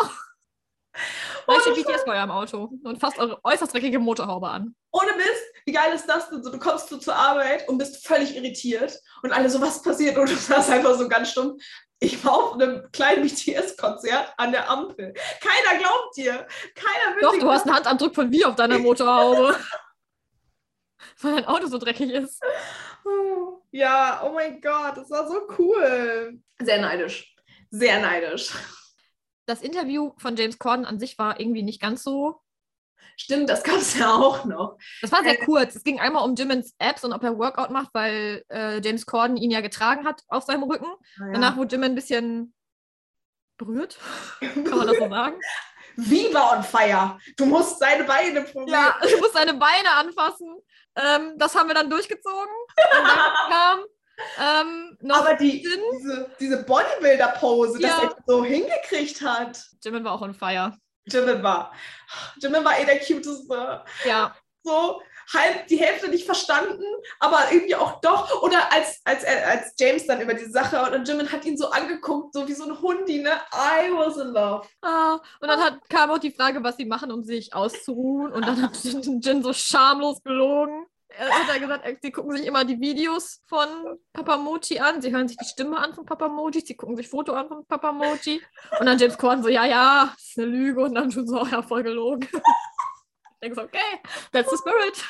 Vielleicht 1.46 1.62
steht 1.62 1.88
BTS 1.88 2.06
bei 2.06 2.18
eurem 2.18 2.32
Auto 2.32 2.72
und 2.84 3.00
fasst 3.00 3.18
eure 3.20 3.40
äußerst 3.44 3.74
dreckige 3.74 4.00
Motorhaube 4.00 4.50
an. 4.50 4.76
Ohne 4.92 5.16
Mist, 5.16 5.44
wie 5.66 5.72
geil 5.72 5.94
ist 5.94 6.08
das 6.08 6.30
denn? 6.30 6.44
So, 6.44 6.52
du 6.52 6.60
kommst 6.60 6.90
so 6.90 6.98
zur 6.98 7.16
Arbeit 7.16 7.68
und 7.68 7.78
bist 7.78 8.06
völlig 8.06 8.36
irritiert 8.36 9.00
und 9.24 9.32
alle 9.32 9.50
so, 9.50 9.62
was 9.62 9.82
passiert? 9.82 10.18
Und 10.18 10.30
du 10.30 10.36
sagst 10.36 10.70
einfach 10.70 10.96
so 10.96 11.08
ganz 11.08 11.32
stumm, 11.32 11.58
ich 12.00 12.24
war 12.24 12.34
auf 12.34 12.54
einem 12.54 12.90
kleinen 12.92 13.24
BTS-Konzert 13.24 14.34
an 14.38 14.52
der 14.52 14.70
Ampel. 14.70 15.14
Keiner 15.42 15.80
glaubt 15.80 16.16
dir. 16.16 16.48
Keiner 16.76 17.16
will 17.16 17.22
Doch, 17.22 17.40
du 17.40 17.50
hast 17.50 17.66
einen 17.66 17.76
Handabdruck 17.76 18.14
von 18.14 18.32
wie 18.32 18.46
auf 18.46 18.56
deiner 18.56 18.78
Motorhaube. 18.78 19.56
weil 21.22 21.36
dein 21.36 21.46
Auto 21.46 21.68
so 21.68 21.78
dreckig 21.78 22.12
ist. 22.12 22.42
Ja, 23.72 24.22
oh 24.24 24.34
mein 24.34 24.62
Gott, 24.62 24.98
das 24.98 25.10
war 25.10 25.28
so 25.28 25.48
cool. 25.58 26.40
Sehr 26.60 26.80
neidisch. 26.80 27.36
Sehr 27.70 28.00
neidisch. 28.00 28.52
Das 29.48 29.62
Interview 29.62 30.12
von 30.18 30.36
James 30.36 30.60
Corden 30.60 30.86
an 30.86 31.00
sich 31.00 31.18
war 31.18 31.40
irgendwie 31.40 31.64
nicht 31.64 31.82
ganz 31.82 32.04
so. 32.04 32.42
Stimmt, 33.20 33.50
das 33.50 33.64
gab 33.64 33.78
es 33.78 33.98
ja 33.98 34.14
auch 34.14 34.46
noch. 34.46 34.78
Das 35.02 35.12
war 35.12 35.24
sehr 35.24 35.42
Äh. 35.42 35.46
kurz. 35.46 35.76
Es 35.76 35.84
ging 35.84 36.00
einmal 36.00 36.24
um 36.24 36.36
Jimmins 36.36 36.76
Apps 36.78 37.04
und 37.04 37.14
ob 37.14 37.24
er 37.24 37.40
Workout 37.40 37.72
macht, 37.72 37.90
weil 37.94 38.44
äh, 38.50 38.80
James 38.82 39.06
Corden 39.08 39.38
ihn 39.38 39.50
ja 39.50 39.62
getragen 39.62 40.06
hat 40.06 40.22
auf 40.28 40.44
seinem 40.44 40.64
Rücken. 40.64 40.88
Danach 41.18 41.58
wurde 41.58 41.76
Jimin 41.76 41.94
ein 41.94 41.96
bisschen 41.96 42.54
berührt. 43.58 43.98
Kann 44.40 44.64
man 44.78 44.88
das 44.88 44.98
so 44.98 45.10
sagen? 45.10 45.40
Viva 45.96 46.56
on 46.58 46.64
fire. 46.64 47.18
Du 47.38 47.48
musst 47.48 47.80
seine 47.80 48.04
Beine 48.04 48.44
probieren. 48.44 48.68
Ja, 48.70 48.98
du 49.02 49.18
musst 49.18 49.34
seine 49.34 49.56
Beine 49.56 49.92
anfassen. 49.94 50.56
Ähm, 50.96 51.34
das 51.38 51.56
haben 51.56 51.68
wir 51.68 51.74
dann 51.74 51.90
dann 51.90 52.00
kam 53.50 53.80
ähm, 54.40 54.98
Aber 55.10 55.36
die, 55.36 55.62
diese, 55.62 56.30
diese 56.40 56.64
Bodybuilder-Pose, 56.64 57.80
dass 57.80 57.92
Ja. 57.92 58.04
er 58.04 58.16
so 58.26 58.44
hingekriegt 58.44 59.22
hat. 59.22 59.64
Jimin 59.84 60.04
war 60.04 60.14
auch 60.14 60.22
on 60.22 60.34
fire. 60.34 60.74
Jimin 61.06 61.42
war. 61.44 61.72
Jimin 62.42 62.64
war 62.66 62.80
eh 62.80 62.86
der 62.86 63.00
cuteste. 63.00 63.84
Ja, 64.06 64.36
So 64.64 65.02
halb 65.34 65.68
die 65.68 65.78
Hälfte 65.78 66.08
nicht 66.10 66.26
verstanden, 66.26 66.84
aber 67.20 67.52
irgendwie 67.52 67.76
auch 67.76 68.00
doch. 68.02 68.42
Oder 68.42 68.72
als, 68.72 69.02
als, 69.04 69.26
als 69.26 69.74
James 69.78 70.08
dann 70.08 70.22
über 70.22 70.34
die 70.34 70.50
Sache 70.50 70.82
und 70.96 71.08
Jimin 71.08 71.32
hat 71.32 71.44
ihn 71.46 71.58
so 71.58 71.70
angeguckt, 71.70 72.34
so 72.34 72.48
wie 72.48 72.54
so 72.54 72.64
ein 72.66 72.82
Hundi, 72.82 73.20
ne? 73.22 73.32
I 73.54 73.92
was 73.92 74.18
in 74.18 74.28
love. 74.30 74.66
Ah, 74.82 75.20
und 75.42 75.48
dann 75.50 75.60
hat, 75.62 75.80
kam 75.90 76.12
auch 76.12 76.18
die 76.18 76.32
Frage, 76.32 76.64
was 76.64 76.78
sie 76.78 76.86
machen, 76.86 77.12
um 77.12 77.24
sich 77.24 77.54
auszuruhen. 77.54 78.32
Und 78.32 78.46
dann 78.48 78.62
hat 78.62 78.78
Jin 78.84 79.44
so 79.44 79.54
schamlos 79.54 80.22
gelogen. 80.24 80.86
Er 81.20 81.30
hat 81.32 81.50
er 81.50 81.60
gesagt, 81.60 81.98
sie 82.04 82.12
gucken 82.12 82.38
sich 82.38 82.46
immer 82.46 82.64
die 82.64 82.80
Videos 82.80 83.42
von 83.48 83.68
Papamochi 84.14 84.80
an. 84.80 85.02
Sie 85.02 85.12
hören 85.12 85.28
sich 85.28 85.38
die 85.38 85.46
Stimme 85.46 85.78
an 85.78 85.94
von 85.94 86.06
Papamochi. 86.06 86.62
Sie 86.62 86.76
gucken 86.76 86.96
sich 86.96 87.08
Foto 87.08 87.34
an 87.34 87.48
von 87.48 87.66
Papamochi. 87.66 88.42
Und 88.80 88.86
dann 88.86 89.00
James 89.00 89.18
Corden 89.18 89.42
so, 89.42 89.50
ja, 89.50 89.66
ja, 89.66 90.12
das 90.14 90.28
ist 90.28 90.38
eine 90.38 90.48
Lüge. 90.48 90.82
Und 90.82 90.94
dann 90.94 91.12
schon 91.12 91.28
so, 91.28 91.44
ja, 91.46 91.62
voll 91.62 91.84
gelogen. 91.84 92.28
Ich 93.40 93.50
denke 93.50 93.56
so, 93.56 93.62
okay, 93.68 94.02
that's 94.32 94.50
the 94.50 94.58
spirit. 94.58 95.06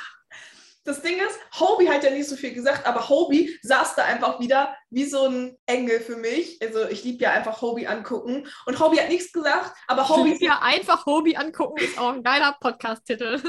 Das 0.84 1.01
Ding 1.01 1.18
ist, 1.18 1.39
Hobie 1.60 1.89
hat 1.89 2.03
ja 2.03 2.10
nicht 2.12 2.28
so 2.28 2.36
viel 2.36 2.53
gesagt, 2.53 2.86
aber 2.86 3.08
Hobie 3.08 3.58
saß 3.62 3.95
da 3.95 4.03
einfach 4.03 4.41
wieder 4.41 4.76
wie 4.89 5.05
so 5.05 5.28
ein 5.28 5.58
Engel 5.66 6.01
für 6.01 6.18
mich. 6.18 6.62
Also 6.62 6.89
ich 6.89 7.05
liebe 7.05 7.24
ja 7.24 7.32
einfach 7.32 7.62
Hobie 7.62 7.88
angucken. 7.88 8.47
Und 8.66 8.80
Hobie 8.82 8.99
hat 8.99 9.08
nichts 9.08 9.32
gesagt, 9.32 9.74
aber 9.88 10.08
Hobie 10.10 10.34
Hobby 10.34 10.45
ja 10.45 10.60
einfach 10.62 11.05
Hobby 11.05 11.38
angucken 11.38 11.84
ist 11.84 11.97
auch 11.97 12.14
ein 12.14 12.24
geiler 12.24 12.58
Podcast-Titel. 12.60 13.41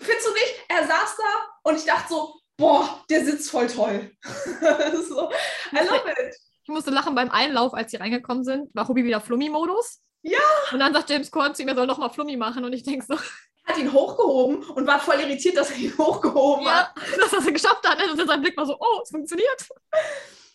Findest 0.00 0.26
du 0.26 0.32
nicht? 0.32 0.64
Er 0.68 0.86
saß 0.86 1.16
da 1.16 1.70
und 1.70 1.76
ich 1.76 1.84
dachte 1.84 2.08
so, 2.08 2.34
boah, 2.56 3.04
der 3.10 3.24
sitzt 3.24 3.50
voll 3.50 3.66
toll. 3.66 4.10
so, 4.24 5.30
I 5.72 5.84
love 5.84 6.10
it. 6.10 6.34
Ich 6.62 6.68
musste 6.68 6.90
lachen 6.90 7.14
beim 7.14 7.30
Einlauf, 7.30 7.72
als 7.72 7.90
sie 7.90 7.96
reingekommen 7.96 8.44
sind, 8.44 8.74
war 8.74 8.86
Hobby 8.88 9.04
wieder 9.04 9.20
Flummi-Modus. 9.20 10.00
Ja. 10.22 10.38
Und 10.72 10.80
dann 10.80 10.92
sagt 10.92 11.08
James 11.08 11.30
Corden 11.30 11.54
zu 11.54 11.62
ihm, 11.62 11.68
er 11.68 11.74
soll 11.74 11.86
nochmal 11.86 12.10
Flummi 12.10 12.36
machen. 12.36 12.64
Und 12.64 12.72
ich 12.72 12.82
denke 12.82 13.06
so, 13.06 13.14
Er 13.14 13.74
hat 13.74 13.78
ihn 13.78 13.92
hochgehoben 13.92 14.62
und 14.70 14.86
war 14.86 15.00
voll 15.00 15.20
irritiert, 15.20 15.56
dass 15.56 15.70
er 15.70 15.76
ihn 15.78 15.96
hochgehoben 15.96 16.66
hat. 16.68 16.92
ja, 16.96 17.16
dass 17.20 17.32
er 17.32 17.38
es 17.38 17.46
geschafft 17.46 17.88
hat. 17.88 18.02
Und 18.02 18.26
sein 18.26 18.40
Blick 18.42 18.56
war 18.56 18.66
so, 18.66 18.76
oh, 18.78 19.00
es 19.02 19.10
funktioniert. 19.10 19.66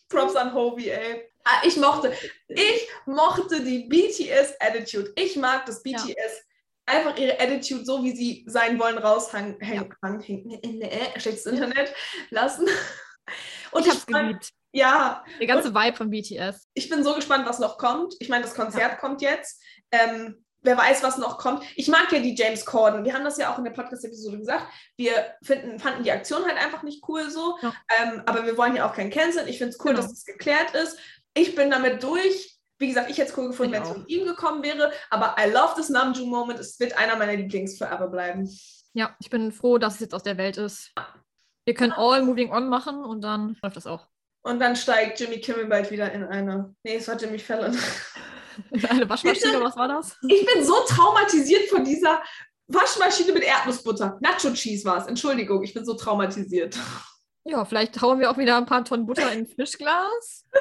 Props 0.09 0.35
an 0.35 0.53
Hobie, 0.53 0.89
ey. 0.89 1.29
Ah, 1.45 1.61
ich 1.65 1.75
mochte, 1.77 2.13
ich 2.47 2.87
mochte 3.05 3.61
die 3.63 3.85
BTS 3.85 4.53
Attitude. 4.59 5.11
Ich 5.15 5.35
mag 5.35 5.65
das. 5.65 5.81
BTS. 5.81 6.43
Einfach 6.85 7.17
ihre 7.17 7.39
Attitude, 7.39 7.85
so 7.85 8.03
wie 8.03 8.15
sie 8.15 8.43
sein 8.47 8.77
wollen, 8.79 8.97
raushängen, 8.97 9.57
hängen, 9.61 9.93
hängen, 10.01 10.81
äh, 10.81 11.19
schlechtes 11.19 11.45
Internet 11.45 11.93
lassen. 12.29 12.67
Und 13.71 13.85
ich 13.85 13.91
hab's 13.91 14.03
freu- 14.03 14.19
geliebt. 14.21 14.49
Ja, 14.75 15.23
Der 15.39 15.47
ganze 15.47 15.73
Vibe 15.73 15.95
von 15.95 16.09
BTS. 16.09 16.67
ich 16.73 16.89
bin 16.89 17.03
so 17.03 17.13
gespannt, 17.13 17.47
was 17.47 17.59
noch 17.59 17.77
kommt. 17.77 18.15
Ich 18.19 18.27
meine, 18.27 18.43
das 18.43 18.55
Konzert 18.55 18.99
kommt 18.99 19.21
jetzt. 19.21 19.61
Ähm, 19.91 20.43
wer 20.61 20.75
weiß, 20.77 21.03
was 21.03 21.17
noch 21.19 21.37
kommt. 21.37 21.63
Ich 21.75 21.87
mag 21.89 22.11
ja 22.11 22.19
die 22.19 22.33
James 22.35 22.65
Corden. 22.65 23.05
Wir 23.05 23.13
haben 23.13 23.23
das 23.23 23.37
ja 23.37 23.53
auch 23.53 23.59
in 23.59 23.65
der 23.65 23.71
Podcast-Episode 23.71 24.39
gesagt. 24.39 24.65
Wir 24.97 25.35
finden, 25.43 25.77
fanden 25.79 26.03
die 26.03 26.11
Aktion 26.11 26.43
halt 26.45 26.57
einfach 26.57 26.81
nicht 26.81 27.07
cool 27.07 27.29
so. 27.29 27.57
Ja. 27.61 27.73
Ähm, 28.01 28.23
aber 28.25 28.45
wir 28.45 28.57
wollen 28.57 28.75
ja 28.75 28.89
auch 28.89 28.95
kein 28.95 29.11
Canceln. 29.11 29.47
Ich 29.47 29.59
finde 29.59 29.73
es 29.73 29.79
cool, 29.81 29.91
Genau. 29.91 30.01
dass 30.01 30.11
es 30.11 30.25
geklärt 30.25 30.73
ist. 30.73 30.97
Ich 31.35 31.53
bin 31.55 31.69
damit 31.69 32.01
durch. 32.01 32.52
Wie 32.83 32.89
gesagt, 32.89 33.09
ich 33.09 33.17
hätte 33.17 33.31
es 33.31 33.37
cool 33.37 33.47
gefunden, 33.47 33.71
wenn 33.71 33.83
es 33.83 33.87
von 33.87 34.05
ihm 34.07 34.25
gekommen 34.25 34.61
wäre. 34.61 34.91
Aber 35.09 35.37
I 35.39 35.49
love 35.49 35.75
this 35.77 35.87
Namjoon-Moment. 35.87 36.59
Es 36.59 36.77
wird 36.81 36.97
einer 36.97 37.15
meiner 37.15 37.33
Lieblings 37.33 37.77
forever 37.77 38.09
bleiben. 38.09 38.49
Ja, 38.91 39.15
ich 39.21 39.29
bin 39.29 39.53
froh, 39.53 39.77
dass 39.77 39.93
es 39.93 39.99
jetzt 40.01 40.13
aus 40.13 40.23
der 40.23 40.37
Welt 40.37 40.57
ist. 40.57 40.91
Wir 41.63 41.75
können 41.75 41.93
all 41.93 42.23
moving 42.23 42.51
on 42.51 42.67
machen 42.67 43.05
und 43.05 43.21
dann 43.21 43.55
läuft 43.63 43.77
das 43.77 43.87
auch. 43.87 44.05
Und 44.41 44.59
dann 44.59 44.75
steigt 44.75 45.17
Jimmy 45.17 45.39
Kimmel 45.39 45.67
bald 45.67 45.91
wieder 45.91 46.11
in 46.11 46.25
eine. 46.25 46.75
Nee, 46.83 46.95
es 46.97 47.07
war 47.07 47.15
Jimmy 47.15 47.39
Fallon. 47.39 47.73
Eine 48.89 49.09
Waschmaschine, 49.09 49.61
was 49.61 49.77
war 49.77 49.87
das? 49.87 50.17
Ich 50.27 50.45
bin 50.45 50.65
so 50.65 50.75
traumatisiert 50.85 51.69
von 51.69 51.85
dieser 51.85 52.21
Waschmaschine 52.67 53.31
mit 53.31 53.43
Erdnussbutter. 53.43 54.17
Nacho 54.19 54.51
Cheese 54.51 54.83
war 54.83 54.97
es. 54.97 55.07
Entschuldigung, 55.07 55.63
ich 55.63 55.73
bin 55.73 55.85
so 55.85 55.93
traumatisiert. 55.93 56.77
Ja, 57.45 57.63
vielleicht 57.63 58.01
hauen 58.01 58.19
wir 58.19 58.29
auch 58.29 58.37
wieder 58.37 58.57
ein 58.57 58.65
paar 58.65 58.83
Tonnen 58.83 59.05
Butter 59.05 59.31
in 59.31 59.39
ein 59.39 59.47
Fischglas. 59.47 60.45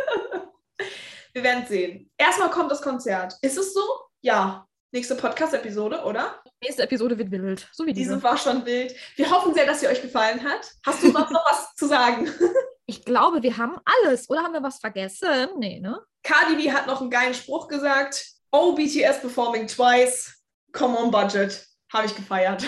Wir 1.35 1.43
werden 1.43 1.65
sehen. 1.67 2.11
Erstmal 2.19 2.51
kommt 2.51 2.71
das 2.71 2.83
Konzert. 2.83 3.35
Ist 3.41 3.57
es 3.57 3.73
so? 3.73 3.83
Ja. 4.21 4.67
Nächste 4.95 5.15
Podcast-Episode, 5.15 6.03
oder? 6.05 6.43
Nächste 6.63 6.83
Episode 6.83 7.17
wird 7.17 7.31
wild, 7.31 7.67
so 7.73 7.87
wie 7.87 7.95
diese. 7.95 8.15
Diese 8.15 8.23
war 8.23 8.37
schon 8.37 8.67
wild. 8.67 8.95
Wir 9.17 9.31
hoffen 9.31 9.55
sehr, 9.55 9.65
dass 9.65 9.81
sie 9.81 9.89
euch 9.89 10.03
gefallen 10.03 10.45
hat. 10.45 10.71
Hast 10.85 11.03
du 11.03 11.09
noch 11.09 11.31
was 11.31 11.75
zu 11.75 11.87
sagen? 11.87 12.31
Ich 12.87 13.05
glaube, 13.05 13.43
wir 13.43 13.57
haben 13.57 13.77
alles. 13.85 14.29
Oder 14.29 14.43
haben 14.43 14.53
wir 14.53 14.63
was 14.63 14.79
vergessen? 14.79 15.51
Nee, 15.57 15.79
ne? 15.81 16.03
Cardi 16.25 16.57
B 16.57 16.73
hat 16.73 16.89
noch 16.89 17.01
einen 17.01 17.11
geilen 17.11 17.33
Spruch 17.33 17.69
gesagt. 17.69 18.23
Oh, 18.51 18.75
BTS 18.75 19.21
performing 19.21 19.69
twice. 19.69 20.35
Come 20.73 20.99
on, 20.99 21.11
budget. 21.11 21.65
Habe 21.93 22.07
ich 22.07 22.15
gefeiert. 22.15 22.67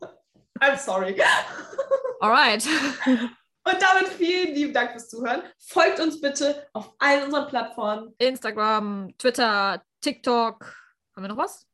I'm 0.60 0.78
sorry. 0.78 1.20
Alright. 2.20 2.68
Und 3.66 3.80
damit 3.80 4.08
vielen 4.08 4.54
lieben 4.54 4.74
Dank 4.74 4.92
fürs 4.92 5.08
Zuhören. 5.08 5.42
Folgt 5.58 5.98
uns 5.98 6.20
bitte 6.20 6.66
auf 6.74 6.92
allen 6.98 7.24
unseren 7.24 7.48
Plattformen. 7.48 8.14
Instagram, 8.18 9.14
Twitter, 9.16 9.82
TikTok. 10.02 10.64
Haben 11.16 11.22
wir 11.22 11.28
noch 11.28 11.38
was? 11.38 11.66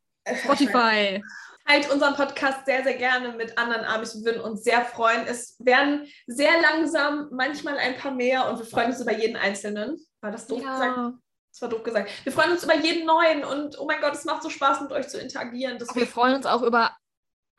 Spotify. 0.45 1.23
Teilt 1.67 1.91
unseren 1.91 2.15
Podcast 2.15 2.65
sehr, 2.67 2.85
sehr 2.85 2.95
gerne 2.95 3.33
mit 3.33 3.59
anderen 3.59 3.85
Amis. 3.85 4.15
Wir 4.15 4.25
würden 4.25 4.41
uns 4.41 4.63
sehr 4.63 4.85
freuen. 4.85 5.27
Es 5.27 5.57
werden 5.59 6.07
sehr 6.27 6.61
langsam, 6.61 7.29
manchmal 7.33 7.77
ein 7.79 7.97
paar 7.97 8.13
mehr 8.13 8.49
und 8.49 8.59
wir 8.59 8.67
freuen 8.67 8.91
uns 8.91 9.01
über 9.01 9.13
jeden 9.13 9.37
Einzelnen. 9.37 9.99
War 10.21 10.31
das 10.31 10.47
doof 10.47 10.61
gesagt? 10.61 10.97
Ja. 10.97 11.13
Das 11.53 11.63
war 11.63 11.69
doof 11.69 11.83
gesagt. 11.83 12.11
Wir 12.25 12.33
freuen 12.33 12.53
uns 12.53 12.63
über 12.63 12.77
jeden 12.77 13.07
neuen 13.07 13.45
und 13.45 13.79
oh 13.79 13.85
mein 13.85 14.01
Gott, 14.01 14.15
es 14.15 14.25
macht 14.25 14.43
so 14.43 14.51
Spaß, 14.51 14.83
mit 14.83 14.93
euch 14.93 15.09
zu 15.09 15.19
interagieren. 15.19 15.79
Wir 15.79 15.87
Deswegen 15.87 16.07
freuen 16.07 16.37
uns 16.37 16.47
auch 16.47 16.63
über 16.63 16.97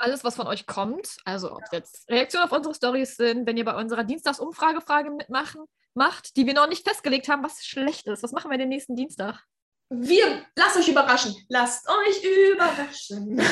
alles, 0.02 0.24
was 0.24 0.36
von 0.36 0.47
euch 0.47 0.66
kommt. 0.66 1.18
Also 1.26 1.52
ob 1.52 1.64
es 1.64 1.72
jetzt 1.72 2.10
Reaktionen 2.10 2.45
auf 2.45 2.52
unsere 2.52 2.76
Stories 2.76 3.16
sind, 3.16 3.47
wenn 3.47 3.58
ihr 3.58 3.66
bei 3.66 3.76
unserer 3.76 4.04
Dienstagsumfragefrage 4.04 5.12
mitmachen 5.12 5.66
macht, 5.93 6.36
die 6.38 6.45
wir 6.45 6.54
noch 6.54 6.68
nicht 6.68 6.88
festgelegt 6.88 7.28
haben, 7.28 7.43
was 7.43 7.66
schlecht 7.66 8.08
ist. 8.08 8.24
Was 8.24 8.32
machen 8.32 8.52
wir 8.52 8.58
den 8.58 8.70
nächsten 8.70 8.95
Dienstag? 8.95 9.45
wir, 9.91 10.45
lasst 10.56 10.78
euch 10.78 10.88
überraschen. 10.88 11.36
Lasst 11.49 11.88
euch 11.88 12.24
überraschen. 12.24 13.41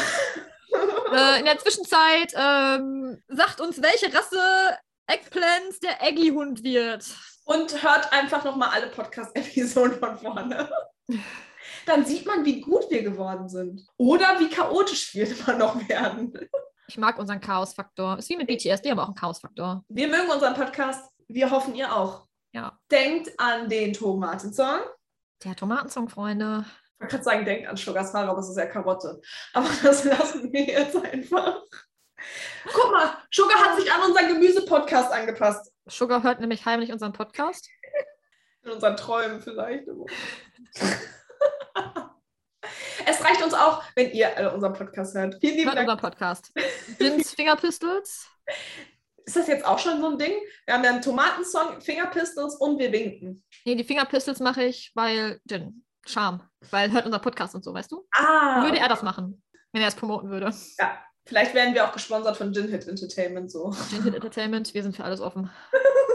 Äh, 1.11 1.39
in 1.39 1.45
der 1.45 1.57
Zwischenzeit 1.57 2.31
ähm, 2.35 3.23
sagt 3.27 3.59
uns, 3.59 3.81
welche 3.81 4.13
Rasse 4.13 4.77
Eggplants 5.07 5.79
der 5.79 5.99
Eggy-Hund 5.99 6.63
wird. 6.63 7.03
Und 7.45 7.81
hört 7.81 8.13
einfach 8.13 8.43
nochmal 8.43 8.69
alle 8.69 8.85
Podcast-Episoden 8.87 9.97
von 9.97 10.19
vorne. 10.19 10.69
Dann 11.85 12.05
sieht 12.05 12.25
man, 12.25 12.45
wie 12.45 12.61
gut 12.61 12.89
wir 12.89 13.03
geworden 13.03 13.49
sind. 13.49 13.85
Oder 13.97 14.39
wie 14.39 14.49
chaotisch 14.49 15.13
wir 15.13 15.27
immer 15.39 15.57
noch 15.57 15.87
werden. 15.87 16.33
Ich 16.87 16.97
mag 16.97 17.19
unseren 17.19 17.39
Chaos-Faktor. 17.39 18.17
Ist 18.17 18.29
wie 18.29 18.37
mit 18.37 18.47
BTS, 18.47 18.81
die 18.81 18.89
haben 18.89 18.99
auch 18.99 19.07
einen 19.07 19.15
Chaos-Faktor. 19.15 19.83
Wir 19.89 20.07
mögen 20.07 20.29
unseren 20.31 20.55
Podcast. 20.55 21.11
Wir 21.27 21.51
hoffen, 21.51 21.75
ihr 21.75 21.95
auch. 21.95 22.25
Ja. 22.51 22.79
Denkt 22.89 23.31
an 23.37 23.69
den 23.69 23.93
Tomaten-Song. 23.93 24.79
Der 25.43 25.55
Tomatensong, 25.55 26.09
Freunde. 26.09 26.65
Man 26.97 27.07
kann 27.07 27.23
sagen, 27.23 27.45
denkt 27.45 27.67
an 27.67 27.77
Sugars 27.77 28.13
Haare, 28.13 28.29
aber 28.29 28.39
es 28.39 28.49
ist 28.49 28.57
ja 28.57 28.65
Karotte. 28.65 29.21
Aber 29.53 29.69
das 29.83 30.03
lassen 30.03 30.51
wir 30.51 30.65
jetzt 30.65 30.95
einfach. 30.95 31.61
Guck 32.73 32.91
mal, 32.91 33.17
Sugar 33.31 33.57
hat 33.57 33.79
sich 33.79 33.91
an 33.91 34.01
unseren 34.01 34.27
Gemüse-Podcast 34.27 35.11
angepasst. 35.11 35.71
Sugar 35.85 36.23
hört 36.23 36.41
nämlich 36.41 36.65
heimlich 36.65 36.91
unseren 36.91 37.13
Podcast. 37.13 37.69
In 38.63 38.71
unseren 38.71 38.97
Träumen 38.97 39.39
vielleicht. 39.39 39.87
es 43.05 43.23
reicht 43.23 43.41
uns 43.43 43.53
auch, 43.53 43.83
wenn 43.95 44.11
ihr 44.11 44.35
alle 44.37 44.53
unseren 44.53 44.73
Podcast 44.73 45.15
hört. 45.15 45.37
Vielen 45.39 45.55
lieben 45.55 45.67
Dank. 45.71 45.79
unseren 45.81 45.99
Podcast. 45.99 46.51
Sind's 46.97 47.33
Fingerpistols? 47.35 48.27
Ist 49.25 49.35
das 49.35 49.47
jetzt 49.47 49.65
auch 49.65 49.77
schon 49.79 50.01
so 50.01 50.09
ein 50.09 50.17
Ding? 50.17 50.33
Wir 50.65 50.73
haben 50.73 50.83
ja 50.83 50.89
einen 50.89 51.01
Tomatensong, 51.01 51.81
Fingerpistols 51.81 52.55
und 52.55 52.79
wir 52.79 52.91
winken. 52.91 53.43
Nee, 53.65 53.75
die 53.75 53.83
Fingerpistols 53.83 54.39
mache 54.39 54.63
ich, 54.63 54.91
weil 54.95 55.39
Jin. 55.49 55.85
Charme. 56.07 56.41
Weil 56.71 56.91
hört 56.91 57.05
unser 57.05 57.19
Podcast 57.19 57.53
und 57.55 57.63
so, 57.63 57.73
weißt 57.73 57.91
du? 57.91 58.07
Ah, 58.11 58.63
Würde 58.63 58.79
er 58.79 58.87
das 58.87 59.03
machen, 59.03 59.43
wenn 59.71 59.81
er 59.81 59.89
es 59.89 59.95
promoten 59.95 60.29
würde. 60.31 60.51
Ja, 60.79 60.97
vielleicht 61.25 61.53
werden 61.53 61.75
wir 61.75 61.85
auch 61.85 61.91
gesponsert 61.91 62.37
von 62.37 62.51
Gin 62.53 62.67
Hit 62.69 62.87
Entertainment 62.87 63.51
so. 63.51 63.71
Gin 63.91 64.03
Hit 64.03 64.15
Entertainment, 64.15 64.73
wir 64.73 64.81
sind 64.81 64.95
für 64.95 65.03
alles 65.03 65.21
offen. 65.21 65.51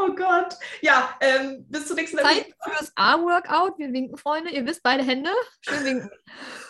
Oh 0.00 0.14
Gott. 0.14 0.54
Ja, 0.80 1.16
ähm, 1.20 1.66
bis 1.68 1.86
zur 1.86 1.96
nächsten 1.96 2.18
Zeit 2.18 2.54
fürs 2.62 2.92
A-Workout. 2.94 3.78
Wir 3.78 3.92
winken, 3.92 4.16
Freunde. 4.16 4.50
Ihr 4.50 4.64
wisst, 4.64 4.82
beide 4.82 5.02
Hände. 5.02 5.30
Schön 5.60 5.84
winken. 5.84 6.10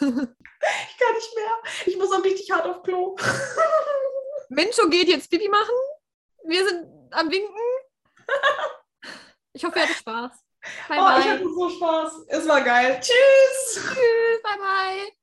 Ich 0.91 0.99
kann 0.99 1.15
nicht 1.15 1.35
mehr. 1.37 1.73
Ich 1.87 1.97
muss 1.97 2.13
auch 2.13 2.25
richtig 2.25 2.51
hart 2.51 2.67
auf 2.67 2.83
Klo. 2.83 3.17
Mincho 4.49 4.89
geht 4.89 5.09
jetzt 5.09 5.31
Pipi 5.31 5.49
machen. 5.49 5.75
Wir 6.45 6.67
sind 6.67 6.89
am 7.13 7.31
Winken. 7.31 7.55
Ich 9.53 9.65
hoffe, 9.65 9.79
ihr 9.79 9.83
hattet 9.83 9.97
Spaß. 9.97 10.33
Bye, 10.89 10.99
oh, 10.99 11.19
ich 11.19 11.25
bye. 11.25 11.33
hatte 11.33 11.45
so 11.45 11.71
Spaß. 11.71 12.13
Es 12.29 12.49
war 12.49 12.61
geil. 12.63 13.01
Tschüss. 13.01 13.85
Tschüss. 13.85 14.43
Bye, 14.43 14.59
bye. 14.59 15.18